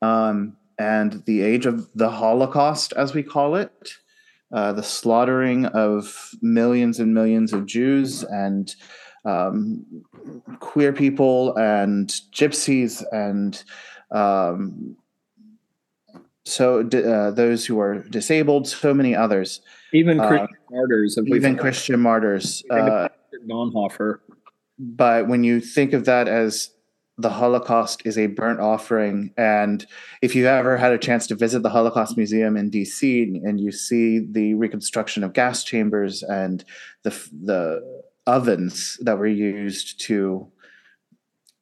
um, 0.00 0.56
and 0.78 1.24
the 1.26 1.42
age 1.42 1.66
of 1.66 1.88
the 1.94 2.08
holocaust 2.08 2.92
as 2.96 3.12
we 3.12 3.22
call 3.22 3.56
it 3.56 3.94
uh, 4.52 4.72
the 4.72 4.82
slaughtering 4.82 5.66
of 5.66 6.30
millions 6.40 7.00
and 7.00 7.12
millions 7.12 7.52
of 7.52 7.66
jews 7.66 8.22
and 8.22 8.76
um, 9.24 9.84
queer 10.60 10.92
people 10.92 11.54
and 11.56 12.08
gypsies 12.32 13.02
and 13.12 13.64
um, 14.12 14.96
so 16.44 16.80
uh, 16.80 17.30
those 17.30 17.66
who 17.66 17.78
are 17.78 18.00
disabled 18.08 18.66
so 18.66 18.94
many 18.94 19.14
others 19.14 19.60
even 19.92 20.18
Christian 20.18 20.56
uh, 20.68 20.70
martyrs. 20.70 21.18
Even 21.26 21.56
Christian 21.56 22.00
martyrs. 22.00 22.62
Uh, 22.70 23.08
Bonhoeffer. 23.48 24.20
But 24.78 25.28
when 25.28 25.44
you 25.44 25.60
think 25.60 25.92
of 25.92 26.04
that 26.04 26.28
as 26.28 26.70
the 27.18 27.30
Holocaust 27.30 28.02
is 28.04 28.16
a 28.16 28.26
burnt 28.26 28.60
offering, 28.60 29.32
and 29.36 29.86
if 30.22 30.34
you've 30.34 30.46
ever 30.46 30.76
had 30.76 30.92
a 30.92 30.98
chance 30.98 31.26
to 31.28 31.34
visit 31.34 31.62
the 31.62 31.70
Holocaust 31.70 32.16
Museum 32.16 32.56
in 32.56 32.70
D.C. 32.70 33.40
and 33.44 33.60
you 33.60 33.72
see 33.72 34.20
the 34.20 34.54
reconstruction 34.54 35.22
of 35.24 35.32
gas 35.32 35.64
chambers 35.64 36.22
and 36.22 36.64
the 37.02 37.10
the 37.42 38.02
ovens 38.26 38.98
that 39.02 39.18
were 39.18 39.26
used 39.26 40.00
to 40.02 40.46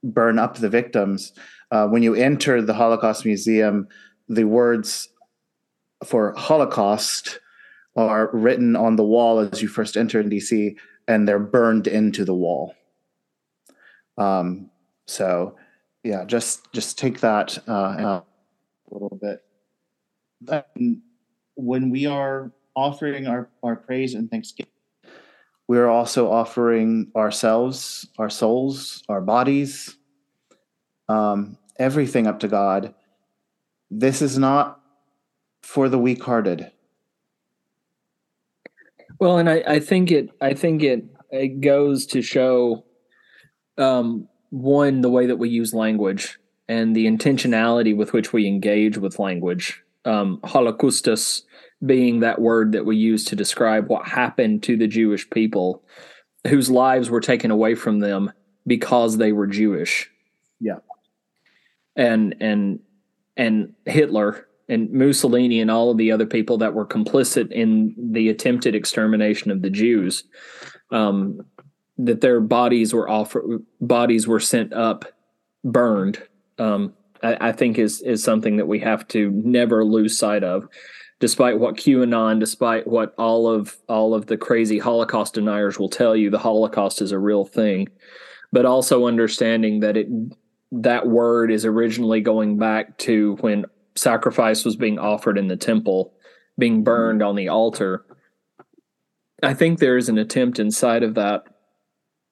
burn 0.05 0.39
up 0.39 0.57
the 0.57 0.69
victims, 0.69 1.33
uh, 1.71 1.87
when 1.87 2.03
you 2.03 2.15
enter 2.15 2.63
the 2.63 2.75
Holocaust 2.75 3.25
Museum, 3.25 3.89
the 4.29 4.45
words 4.45 5.09
for 6.05 6.35
Holocaust 6.37 7.41
are 7.97 8.31
written 8.33 8.77
on 8.77 8.97
the 8.97 9.05
wall 9.05 9.41
as 9.41 9.61
you 9.61 9.69
first 9.69 9.97
enter 9.97 10.21
in 10.21 10.31
DC, 10.31 10.77
and 11.09 11.27
they're 11.27 11.39
burned 11.39 11.87
into 11.87 12.25
the 12.25 12.35
wall. 12.35 12.75
Um, 14.17 14.71
so, 15.07 15.57
yeah, 16.05 16.25
just 16.25 16.73
just 16.73 16.99
take 16.99 17.21
that 17.21 17.59
uh, 17.69 18.21
a 18.21 18.25
little 18.91 19.19
bit. 19.21 19.43
And 20.77 21.03
when 21.55 21.91
we 21.91 22.07
are 22.07 22.53
offering 22.77 23.27
our, 23.27 23.49
our 23.63 23.77
praise 23.77 24.15
and 24.15 24.31
thanksgiving, 24.31 24.73
we're 25.67 25.89
also 25.89 26.31
offering 26.31 27.11
ourselves, 27.17 28.07
our 28.19 28.31
souls, 28.31 29.03
our 29.09 29.21
bodies, 29.21 29.97
um, 31.09 31.59
everything 31.79 32.27
up 32.27 32.41
to 32.41 32.49
God. 32.49 32.95
This 33.91 34.23
is 34.23 34.39
not 34.39 34.81
for 35.63 35.89
the 35.89 35.99
weak 35.99 36.23
hearted. 36.23 36.71
Well, 39.19 39.39
and 39.39 39.49
I, 39.49 39.63
I 39.67 39.81
think 39.81 40.11
it 40.11 40.31
I 40.41 40.55
think 40.55 40.83
it 40.83 41.05
it 41.31 41.61
goes 41.61 42.07
to 42.07 42.23
show 42.23 42.85
um, 43.77 44.29
one 44.51 45.01
the 45.01 45.11
way 45.11 45.27
that 45.27 45.37
we 45.37 45.49
use 45.49 45.75
language 45.75 46.39
and 46.69 46.95
the 46.95 47.07
intentionality 47.07 47.97
with 47.97 48.13
which 48.13 48.33
we 48.33 48.47
engage 48.47 48.99
with 48.99 49.19
language. 49.19 49.83
Um, 50.05 50.41
Holocaustus 50.45 51.43
being 51.85 52.21
that 52.21 52.41
word 52.41 52.73
that 52.73 52.87
we 52.87 52.97
use 52.97 53.25
to 53.27 53.37
describe 53.37 53.89
what 53.89 54.07
happened 54.07 54.63
to 54.65 54.77
the 54.77 54.87
Jewish 54.87 55.29
people 55.31 55.83
whose 56.47 56.71
lives 56.71 57.11
were 57.11 57.21
taken 57.21 57.51
away 57.51 57.75
from 57.75 58.01
them 58.01 58.33
because 58.67 59.17
they 59.17 59.33
were 59.33 59.47
Jewish. 59.47 60.11
Yeah. 60.61 60.79
And 61.97 62.37
and 62.41 62.81
and 63.39 63.73
Hitler 63.87 64.47
and 64.69 64.93
Mussolini 64.93 65.61
and 65.61 65.71
all 65.71 65.91
of 65.91 65.97
the 65.97 66.13
other 66.13 66.27
people 66.27 66.59
that 66.59 66.75
were 66.75 66.85
complicit 66.87 67.51
in 67.51 67.95
the 67.97 68.29
attempted 68.29 68.75
extermination 68.75 69.51
of 69.51 69.63
the 69.63 69.71
Jews. 69.71 70.25
um, 70.91 71.41
that 72.01 72.21
their 72.21 72.41
bodies 72.41 72.95
were 72.95 73.09
offered, 73.09 73.61
bodies 73.81 74.29
were 74.29 74.39
sent 74.39 74.73
up, 74.73 75.05
burned. 75.65 76.23
Um, 76.59 76.95
I, 77.23 77.49
I 77.49 77.53
think 77.53 77.79
is 77.79 78.01
is 78.03 78.23
something 78.23 78.57
that 78.57 78.69
we 78.69 78.79
have 78.81 79.09
to 79.09 79.31
never 79.31 79.85
lose 79.85 80.17
sight 80.17 80.45
of 80.45 80.69
despite 81.21 81.59
what 81.59 81.77
QAnon, 81.77 82.39
despite 82.39 82.87
what 82.87 83.15
all 83.19 83.49
of 83.49 83.77
all 83.89 84.15
of 84.15 84.27
the 84.27 84.37
crazy 84.37 84.79
Holocaust 84.79 85.35
deniers 85.35 85.79
will 85.79 85.89
tell 85.89 86.15
you, 86.15 86.31
the 86.31 86.39
Holocaust 86.39 87.03
is 87.03 87.13
a 87.13 87.19
real 87.19 87.45
thing. 87.45 87.89
But 88.53 88.65
also 88.65 89.07
understanding 89.07 89.81
that 89.81 89.97
it 89.97 90.09
that 90.73 91.07
word 91.07 91.51
is 91.51 91.65
originally 91.65 92.21
going 92.21 92.59
back 92.59 92.99
to 92.99 93.37
when 93.41 93.65
sacrifice 93.95 94.65
was 94.65 94.77
being 94.77 94.99
offered 94.99 95.39
in 95.39 95.49
the 95.49 95.57
temple, 95.57 96.13
being 96.59 96.85
burned 96.85 97.23
on 97.23 97.37
the 97.37 97.49
altar. 97.49 98.05
I 99.43 99.55
think 99.55 99.79
there 99.79 99.97
is 99.97 100.09
an 100.09 100.19
attempt 100.19 100.59
inside 100.59 101.03
of 101.03 101.15
that 101.15 101.45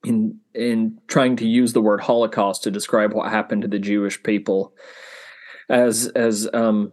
in 0.04 0.38
in 0.54 0.98
trying 1.08 1.36
to 1.36 1.46
use 1.46 1.72
the 1.72 1.80
word 1.80 2.00
Holocaust 2.00 2.62
to 2.62 2.70
describe 2.70 3.12
what 3.12 3.30
happened 3.30 3.62
to 3.62 3.68
the 3.68 3.78
Jewish 3.78 4.22
people 4.22 4.72
as 5.68 6.06
as 6.08 6.48
um 6.52 6.92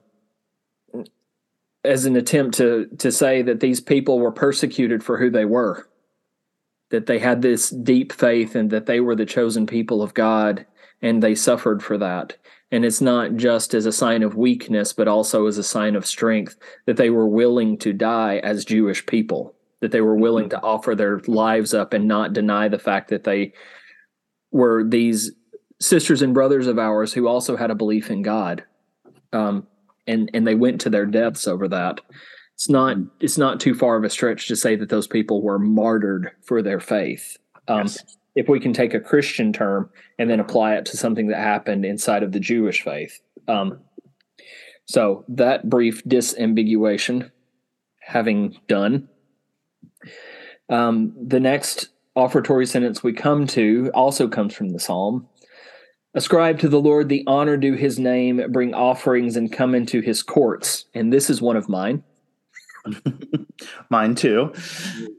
as 1.84 2.06
an 2.06 2.16
attempt 2.16 2.56
to 2.58 2.88
to 2.98 3.12
say 3.12 3.42
that 3.42 3.60
these 3.60 3.82
people 3.82 4.20
were 4.20 4.32
persecuted 4.32 5.04
for 5.04 5.18
who 5.18 5.30
they 5.30 5.46
were 5.46 5.88
that 6.90 7.08
they 7.08 7.18
had 7.18 7.42
this 7.42 7.72
deep 7.72 8.14
faith 8.14 8.56
and 8.56 8.70
that 8.70 8.86
they 8.86 9.00
were 9.00 9.16
the 9.16 9.26
chosen 9.26 9.66
people 9.66 10.02
of 10.02 10.14
God 10.14 10.66
and 11.04 11.22
they 11.22 11.36
suffered 11.36 11.84
for 11.84 12.00
that 12.00 12.36
and 12.72 12.84
it's 12.84 13.02
not 13.02 13.36
just 13.36 13.76
as 13.76 13.86
a 13.86 13.92
sign 13.92 14.24
of 14.24 14.36
weakness 14.36 14.92
but 14.92 15.08
also 15.08 15.46
as 15.46 15.60
a 15.60 15.64
sign 15.64 15.96
of 15.96 16.06
strength 16.06 16.58
that 16.88 16.98
they 16.98 17.12
were 17.12 17.28
willing 17.28 17.78
to 17.78 17.94
die 17.94 18.38
as 18.38 18.66
Jewish 18.66 19.06
people 19.06 19.54
that 19.82 19.92
they 19.92 20.02
were 20.02 20.16
willing 20.16 20.50
to 20.50 20.62
offer 20.64 20.96
their 20.96 21.20
lives 21.28 21.74
up 21.76 21.94
and 21.94 22.08
not 22.08 22.34
deny 22.34 22.68
the 22.68 22.80
fact 22.80 23.10
that 23.10 23.26
they 23.26 23.54
were 24.52 24.84
these 24.84 25.32
sisters 25.80 26.24
and 26.24 26.34
brothers 26.34 26.66
of 26.66 26.80
ours 26.80 27.14
who 27.14 27.28
also 27.28 27.56
had 27.56 27.70
a 27.70 27.76
belief 27.76 28.10
in 28.10 28.24
God 28.24 28.64
um, 29.34 29.68
and 30.08 30.30
and 30.34 30.48
they 30.48 30.56
went 30.56 30.80
to 30.82 30.90
their 30.90 31.06
deaths 31.06 31.48
over 31.48 31.68
that. 31.68 32.00
It's 32.56 32.70
not 32.70 32.98
it's 33.20 33.38
not 33.38 33.60
too 33.60 33.74
far 33.74 33.98
of 33.98 34.04
a 34.04 34.10
stretch 34.10 34.48
to 34.48 34.56
say 34.56 34.76
that 34.76 34.90
those 34.90 35.08
people 35.08 35.42
were 35.42 35.60
martyred 35.60 36.32
for 36.44 36.62
their 36.62 36.80
faith. 36.80 37.38
Um, 37.68 37.82
yes. 37.82 38.18
If 38.36 38.50
we 38.50 38.60
can 38.60 38.74
take 38.74 38.94
a 38.94 39.00
Christian 39.00 39.54
term 39.54 39.90
and 40.18 40.30
then 40.30 40.40
apply 40.40 40.76
it 40.76 40.86
to 40.88 40.98
something 40.98 41.28
that 41.28 41.38
happened 41.38 41.86
inside 41.86 42.24
of 42.24 42.32
the 42.32 42.40
Jewish 42.40 42.82
faith. 42.82 43.20
Um, 43.48 43.80
so 44.86 45.24
that 45.28 45.70
brief 45.70 46.04
disambiguation 46.04 47.32
having 48.02 48.58
done, 48.68 49.08
um, 50.70 51.14
the 51.16 51.40
next 51.40 51.90
offertory 52.16 52.68
sentence 52.68 53.04
we 53.04 53.14
come 53.14 53.48
to 53.48 53.92
also 53.94 54.28
comes 54.28 54.54
from 54.54 54.70
the 54.70 54.80
psalm 54.80 55.28
Ascribe 56.16 56.60
to 56.60 56.70
the 56.70 56.80
Lord 56.80 57.10
the 57.10 57.24
honor 57.26 57.58
due 57.58 57.74
his 57.74 57.98
name, 57.98 58.40
bring 58.52 58.76
offerings 58.76 59.36
and 59.36 59.52
come 59.52 59.74
into 59.74 60.00
his 60.00 60.22
courts. 60.22 60.86
And 60.94 61.12
this 61.12 61.28
is 61.30 61.42
one 61.42 61.58
of 61.58 61.68
mine. 61.68 62.04
mine 63.90 64.14
too. 64.14 64.54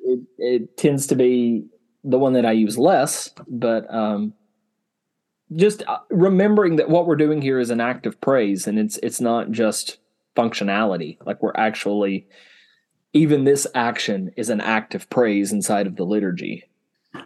It, 0.04 0.20
it, 0.38 0.76
tends 0.76 1.08
to 1.08 1.16
be 1.16 1.64
the 2.04 2.18
one 2.18 2.34
that 2.34 2.46
I 2.46 2.52
use 2.52 2.78
less, 2.78 3.30
but 3.48 3.92
um, 3.92 4.34
just 5.56 5.82
uh, 5.86 5.98
remembering 6.10 6.76
that 6.76 6.88
what 6.88 7.06
we're 7.06 7.16
doing 7.16 7.42
here 7.42 7.58
is 7.58 7.70
an 7.70 7.80
act 7.80 8.06
of 8.06 8.20
praise 8.20 8.66
and 8.66 8.78
it's 8.78 8.98
it's 9.02 9.20
not 9.20 9.50
just 9.50 9.98
functionality. 10.36 11.16
Like 11.24 11.42
we're 11.42 11.56
actually 11.56 12.26
even 13.12 13.44
this 13.44 13.66
action 13.74 14.32
is 14.36 14.50
an 14.50 14.60
act 14.60 14.94
of 14.94 15.08
praise 15.08 15.52
inside 15.52 15.86
of 15.86 15.96
the 15.96 16.04
liturgy. 16.04 16.64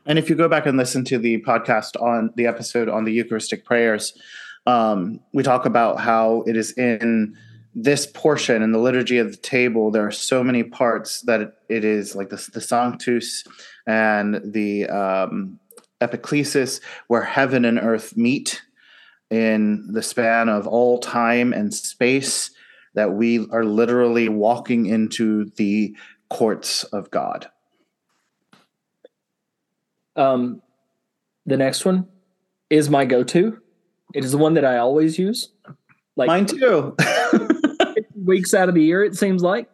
And 0.04 0.18
if 0.18 0.28
you 0.28 0.36
go 0.36 0.48
back 0.48 0.66
and 0.66 0.76
listen 0.76 1.04
to 1.06 1.18
the 1.18 1.42
podcast 1.42 2.00
on 2.00 2.30
the 2.36 2.46
episode 2.46 2.88
on 2.88 3.04
the 3.04 3.12
Eucharistic 3.12 3.64
prayers, 3.64 4.12
um, 4.66 5.20
we 5.32 5.42
talk 5.42 5.64
about 5.64 5.98
how 5.98 6.42
it 6.46 6.56
is 6.56 6.72
in 6.72 7.34
this 7.74 8.06
portion 8.06 8.62
in 8.62 8.72
the 8.72 8.78
liturgy 8.78 9.18
of 9.18 9.30
the 9.30 9.36
table. 9.36 9.90
There 9.90 10.06
are 10.06 10.12
so 10.12 10.42
many 10.42 10.62
parts 10.62 11.22
that 11.22 11.58
it 11.68 11.84
is 11.84 12.16
like 12.16 12.30
the, 12.30 12.48
the 12.52 12.60
Sanctus 12.60 13.44
and 13.86 14.40
the 14.44 14.86
um, 14.88 15.58
Epiclesis, 16.00 16.80
where 17.08 17.22
heaven 17.22 17.64
and 17.64 17.78
earth 17.78 18.16
meet 18.16 18.62
in 19.30 19.92
the 19.92 20.02
span 20.02 20.48
of 20.48 20.66
all 20.66 20.98
time 20.98 21.52
and 21.52 21.72
space. 21.72 22.50
That 22.94 23.12
we 23.12 23.46
are 23.50 23.64
literally 23.64 24.28
walking 24.28 24.86
into 24.86 25.44
the 25.56 25.94
courts 26.30 26.84
of 26.84 27.10
God. 27.10 27.48
Um, 30.16 30.62
the 31.46 31.56
next 31.56 31.84
one 31.84 32.08
is 32.70 32.90
my 32.90 33.04
go-to. 33.04 33.58
It 34.14 34.24
is 34.24 34.32
the 34.32 34.38
one 34.38 34.54
that 34.54 34.64
I 34.64 34.78
always 34.78 35.18
use. 35.18 35.52
Like 36.16 36.26
mine 36.26 36.46
too. 36.46 36.96
weeks 38.24 38.54
out 38.54 38.68
of 38.68 38.74
the 38.74 38.82
year, 38.82 39.04
it 39.04 39.16
seems 39.16 39.42
like. 39.42 39.68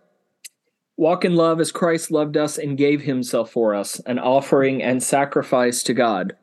Walk 0.97 1.25
in 1.25 1.35
love 1.35 1.61
as 1.61 1.73
Christ 1.73 2.11
loved 2.11 2.37
us 2.37 2.57
and 2.57 2.79
gave 2.79 3.03
himself 3.03 3.51
for 3.51 3.75
us, 3.75 3.99
an 4.01 4.19
offering 4.19 4.83
and 4.83 5.03
sacrifice 5.03 5.83
to 5.85 5.95
God. 5.95 6.35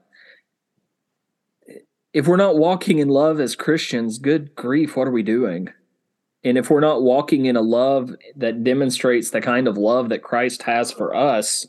If 2.14 2.28
we're 2.28 2.36
not 2.36 2.58
walking 2.58 3.00
in 3.00 3.08
love 3.08 3.40
as 3.40 3.56
Christians, 3.56 4.20
good 4.20 4.54
grief, 4.56 4.98
what 4.98 5.08
are 5.08 5.12
we 5.12 5.24
doing? 5.24 5.70
And 6.44 6.58
if 6.58 6.70
we're 6.70 6.82
not 6.82 7.04
walking 7.04 7.46
in 7.46 7.56
a 7.56 7.62
love 7.62 8.14
that 8.36 8.64
demonstrates 8.64 9.30
the 9.30 9.40
kind 9.40 9.68
of 9.68 9.78
love 9.78 10.10
that 10.10 10.24
Christ 10.24 10.64
has 10.64 10.92
for 10.92 11.16
us, 11.16 11.66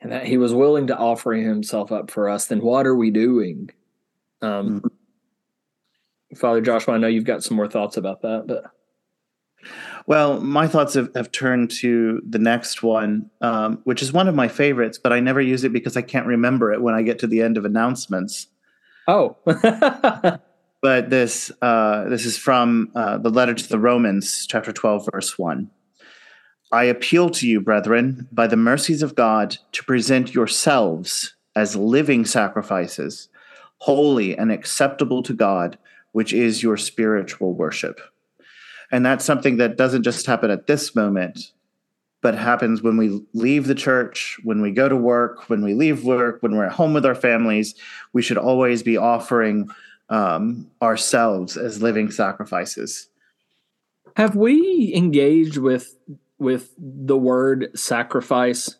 and 0.00 0.10
that 0.10 0.26
he 0.26 0.38
was 0.38 0.54
willing 0.54 0.86
to 0.88 0.96
offer 0.96 1.32
himself 1.32 1.92
up 1.92 2.10
for 2.10 2.28
us, 2.28 2.46
then 2.46 2.60
what 2.60 2.86
are 2.86 2.96
we 2.96 3.10
doing? 3.10 3.70
Um, 4.42 4.80
mm-hmm. 4.80 6.36
Father 6.36 6.60
Joshua, 6.60 6.94
I 6.94 6.98
know 6.98 7.08
you've 7.08 7.24
got 7.24 7.42
some 7.44 7.56
more 7.56 7.68
thoughts 7.68 7.96
about 7.96 8.22
that, 8.22 8.44
but. 8.46 8.72
Well, 10.06 10.40
my 10.40 10.66
thoughts 10.66 10.94
have, 10.94 11.10
have 11.14 11.30
turned 11.32 11.70
to 11.80 12.22
the 12.26 12.38
next 12.38 12.82
one, 12.82 13.30
um, 13.40 13.80
which 13.84 14.02
is 14.02 14.12
one 14.12 14.28
of 14.28 14.34
my 14.34 14.48
favorites, 14.48 14.98
but 14.98 15.12
I 15.12 15.20
never 15.20 15.40
use 15.40 15.64
it 15.64 15.72
because 15.72 15.96
I 15.96 16.02
can't 16.02 16.26
remember 16.26 16.72
it 16.72 16.80
when 16.80 16.94
I 16.94 17.02
get 17.02 17.18
to 17.20 17.26
the 17.26 17.42
end 17.42 17.58
of 17.58 17.64
announcements. 17.64 18.46
Oh. 19.06 19.36
but 19.44 21.10
this 21.10 21.50
uh, 21.60 22.04
this 22.08 22.24
is 22.24 22.38
from 22.38 22.90
uh, 22.94 23.18
the 23.18 23.30
letter 23.30 23.54
to 23.54 23.68
the 23.68 23.78
Romans, 23.78 24.46
chapter 24.46 24.72
12, 24.72 25.08
verse 25.12 25.38
1. 25.38 25.70
I 26.70 26.84
appeal 26.84 27.30
to 27.30 27.48
you, 27.48 27.60
brethren, 27.60 28.28
by 28.30 28.46
the 28.46 28.56
mercies 28.56 29.02
of 29.02 29.14
God, 29.14 29.56
to 29.72 29.84
present 29.84 30.34
yourselves 30.34 31.34
as 31.56 31.74
living 31.74 32.24
sacrifices, 32.24 33.28
holy 33.78 34.36
and 34.36 34.52
acceptable 34.52 35.22
to 35.22 35.32
God, 35.32 35.78
which 36.12 36.32
is 36.32 36.62
your 36.62 36.76
spiritual 36.76 37.54
worship. 37.54 38.00
And 38.90 39.04
that's 39.04 39.24
something 39.24 39.58
that 39.58 39.76
doesn't 39.76 40.02
just 40.02 40.26
happen 40.26 40.50
at 40.50 40.66
this 40.66 40.94
moment, 40.94 41.52
but 42.22 42.34
happens 42.34 42.82
when 42.82 42.96
we 42.96 43.22
leave 43.34 43.66
the 43.66 43.74
church, 43.74 44.38
when 44.44 44.62
we 44.62 44.70
go 44.70 44.88
to 44.88 44.96
work, 44.96 45.50
when 45.50 45.62
we 45.62 45.74
leave 45.74 46.04
work, 46.04 46.42
when 46.42 46.56
we're 46.56 46.66
at 46.66 46.72
home 46.72 46.94
with 46.94 47.04
our 47.04 47.14
families. 47.14 47.74
We 48.12 48.22
should 48.22 48.38
always 48.38 48.82
be 48.82 48.96
offering 48.96 49.68
um, 50.08 50.70
ourselves 50.80 51.56
as 51.56 51.82
living 51.82 52.10
sacrifices. 52.10 53.08
Have 54.16 54.34
we 54.34 54.92
engaged 54.94 55.58
with 55.58 55.94
with 56.38 56.74
the 56.78 57.16
word 57.16 57.70
sacrifice? 57.78 58.76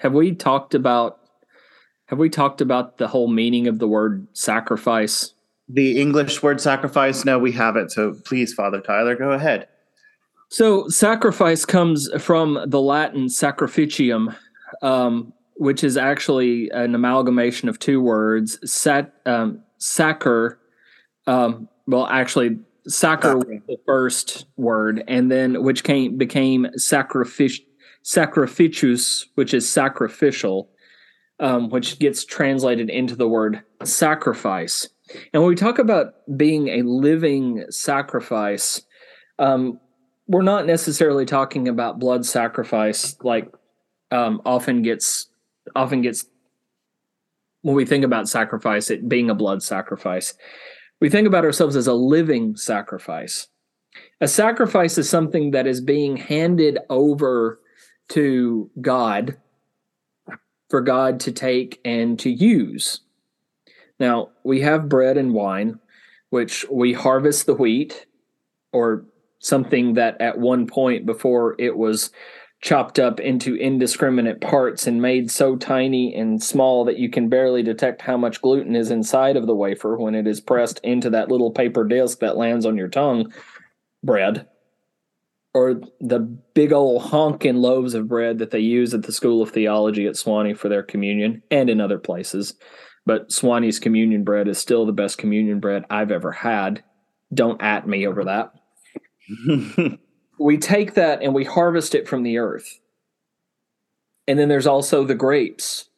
Have 0.00 0.12
we 0.12 0.34
talked 0.34 0.74
about 0.74 1.20
have 2.06 2.18
we 2.18 2.28
talked 2.28 2.60
about 2.60 2.98
the 2.98 3.08
whole 3.08 3.28
meaning 3.28 3.66
of 3.66 3.78
the 3.78 3.88
word 3.88 4.28
sacrifice? 4.32 5.32
The 5.68 6.00
English 6.00 6.42
word 6.42 6.60
sacrifice? 6.60 7.24
No, 7.24 7.38
we 7.38 7.52
haven't. 7.52 7.92
So 7.92 8.14
please, 8.24 8.54
Father 8.54 8.80
Tyler, 8.80 9.16
go 9.16 9.32
ahead. 9.32 9.68
So 10.48 10.88
sacrifice 10.88 11.64
comes 11.64 12.08
from 12.22 12.60
the 12.66 12.80
Latin 12.80 13.26
sacrificium, 13.26 14.36
um, 14.80 15.32
which 15.56 15.82
is 15.82 15.96
actually 15.96 16.70
an 16.70 16.94
amalgamation 16.94 17.68
of 17.68 17.78
two 17.78 18.00
words, 18.00 18.58
sat, 18.70 19.12
um, 19.26 19.60
sacer. 19.78 20.60
Um, 21.26 21.68
well, 21.88 22.06
actually, 22.06 22.58
Sacer 22.88 23.36
was 23.36 23.60
the 23.66 23.78
first 23.84 24.46
word, 24.56 25.02
and 25.08 25.30
then 25.30 25.62
which 25.62 25.82
came 25.82 26.16
became 26.16 26.66
sacrific- 26.78 27.64
sacrificius, 28.04 29.24
which 29.34 29.52
is 29.52 29.68
sacrificial, 29.68 30.70
um, 31.40 31.68
which 31.68 31.98
gets 31.98 32.24
translated 32.24 32.88
into 32.88 33.16
the 33.16 33.28
word 33.28 33.62
sacrifice. 33.82 34.88
And 35.32 35.42
when 35.42 35.48
we 35.48 35.54
talk 35.54 35.78
about 35.78 36.14
being 36.36 36.68
a 36.68 36.82
living 36.82 37.64
sacrifice, 37.70 38.82
um, 39.38 39.78
we're 40.26 40.42
not 40.42 40.66
necessarily 40.66 41.24
talking 41.24 41.68
about 41.68 42.00
blood 42.00 42.26
sacrifice, 42.26 43.16
like 43.22 43.48
um, 44.10 44.42
often 44.44 44.82
gets 44.82 45.28
often 45.74 46.02
gets 46.02 46.26
when 47.62 47.74
we 47.74 47.84
think 47.84 48.04
about 48.04 48.28
sacrifice, 48.28 48.90
it 48.90 49.08
being 49.08 49.30
a 49.30 49.34
blood 49.34 49.62
sacrifice 49.62 50.34
we 51.00 51.10
think 51.10 51.26
about 51.26 51.44
ourselves 51.44 51.76
as 51.76 51.86
a 51.86 51.94
living 51.94 52.56
sacrifice. 52.56 53.48
A 54.20 54.28
sacrifice 54.28 54.98
is 54.98 55.08
something 55.08 55.50
that 55.50 55.66
is 55.66 55.80
being 55.80 56.16
handed 56.16 56.78
over 56.88 57.60
to 58.10 58.70
God 58.80 59.36
for 60.70 60.80
God 60.80 61.20
to 61.20 61.32
take 61.32 61.80
and 61.84 62.18
to 62.18 62.30
use. 62.30 63.00
Now, 63.98 64.30
we 64.44 64.60
have 64.60 64.88
bread 64.88 65.16
and 65.16 65.32
wine, 65.32 65.78
which 66.30 66.66
we 66.70 66.92
harvest 66.92 67.46
the 67.46 67.54
wheat 67.54 68.06
or 68.72 69.04
something 69.38 69.94
that 69.94 70.20
at 70.20 70.38
one 70.38 70.66
point 70.66 71.06
before 71.06 71.54
it 71.58 71.76
was 71.76 72.10
chopped 72.62 72.98
up 72.98 73.20
into 73.20 73.54
indiscriminate 73.54 74.40
parts 74.40 74.86
and 74.86 75.00
made 75.00 75.30
so 75.30 75.56
tiny 75.56 76.14
and 76.14 76.42
small 76.42 76.84
that 76.84 76.98
you 76.98 77.08
can 77.08 77.28
barely 77.28 77.62
detect 77.62 78.02
how 78.02 78.16
much 78.16 78.40
gluten 78.40 78.74
is 78.74 78.90
inside 78.90 79.36
of 79.36 79.46
the 79.46 79.54
wafer 79.54 79.96
when 79.96 80.14
it 80.14 80.26
is 80.26 80.40
pressed 80.40 80.80
into 80.82 81.10
that 81.10 81.30
little 81.30 81.50
paper 81.50 81.84
disc 81.84 82.18
that 82.20 82.36
lands 82.36 82.64
on 82.64 82.76
your 82.76 82.88
tongue 82.88 83.30
bread 84.02 84.46
or 85.56 85.80
the 86.00 86.20
big 86.54 86.72
old 86.72 87.00
honking 87.00 87.56
loaves 87.56 87.94
of 87.94 88.08
bread 88.08 88.38
that 88.38 88.50
they 88.50 88.58
use 88.58 88.92
at 88.92 89.04
the 89.04 89.12
School 89.12 89.40
of 89.40 89.50
Theology 89.50 90.06
at 90.06 90.14
Sewanee 90.14 90.56
for 90.56 90.68
their 90.68 90.82
communion 90.82 91.42
and 91.50 91.70
in 91.70 91.80
other 91.80 91.98
places. 91.98 92.54
But 93.06 93.30
Sewanee's 93.30 93.78
communion 93.78 94.24
bread 94.24 94.48
is 94.48 94.58
still 94.58 94.84
the 94.84 94.92
best 94.92 95.16
communion 95.16 95.60
bread 95.60 95.84
I've 95.88 96.10
ever 96.10 96.32
had. 96.32 96.82
Don't 97.32 97.62
at 97.62 97.88
me 97.88 98.06
over 98.06 98.24
that. 98.24 98.52
we 100.38 100.58
take 100.58 100.94
that 100.94 101.22
and 101.22 101.34
we 101.34 101.44
harvest 101.44 101.94
it 101.94 102.08
from 102.08 102.24
the 102.24 102.38
earth. 102.38 102.80
And 104.28 104.38
then 104.38 104.48
there's 104.48 104.66
also 104.66 105.04
the 105.04 105.14
grapes 105.14 105.88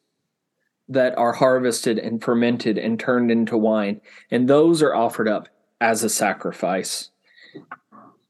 that 0.87 1.17
are 1.17 1.33
harvested 1.33 1.97
and 1.97 2.23
fermented 2.23 2.77
and 2.77 2.99
turned 2.99 3.31
into 3.31 3.57
wine. 3.57 4.01
And 4.29 4.47
those 4.47 4.81
are 4.81 4.95
offered 4.95 5.27
up 5.27 5.49
as 5.81 6.03
a 6.03 6.09
sacrifice 6.09 7.09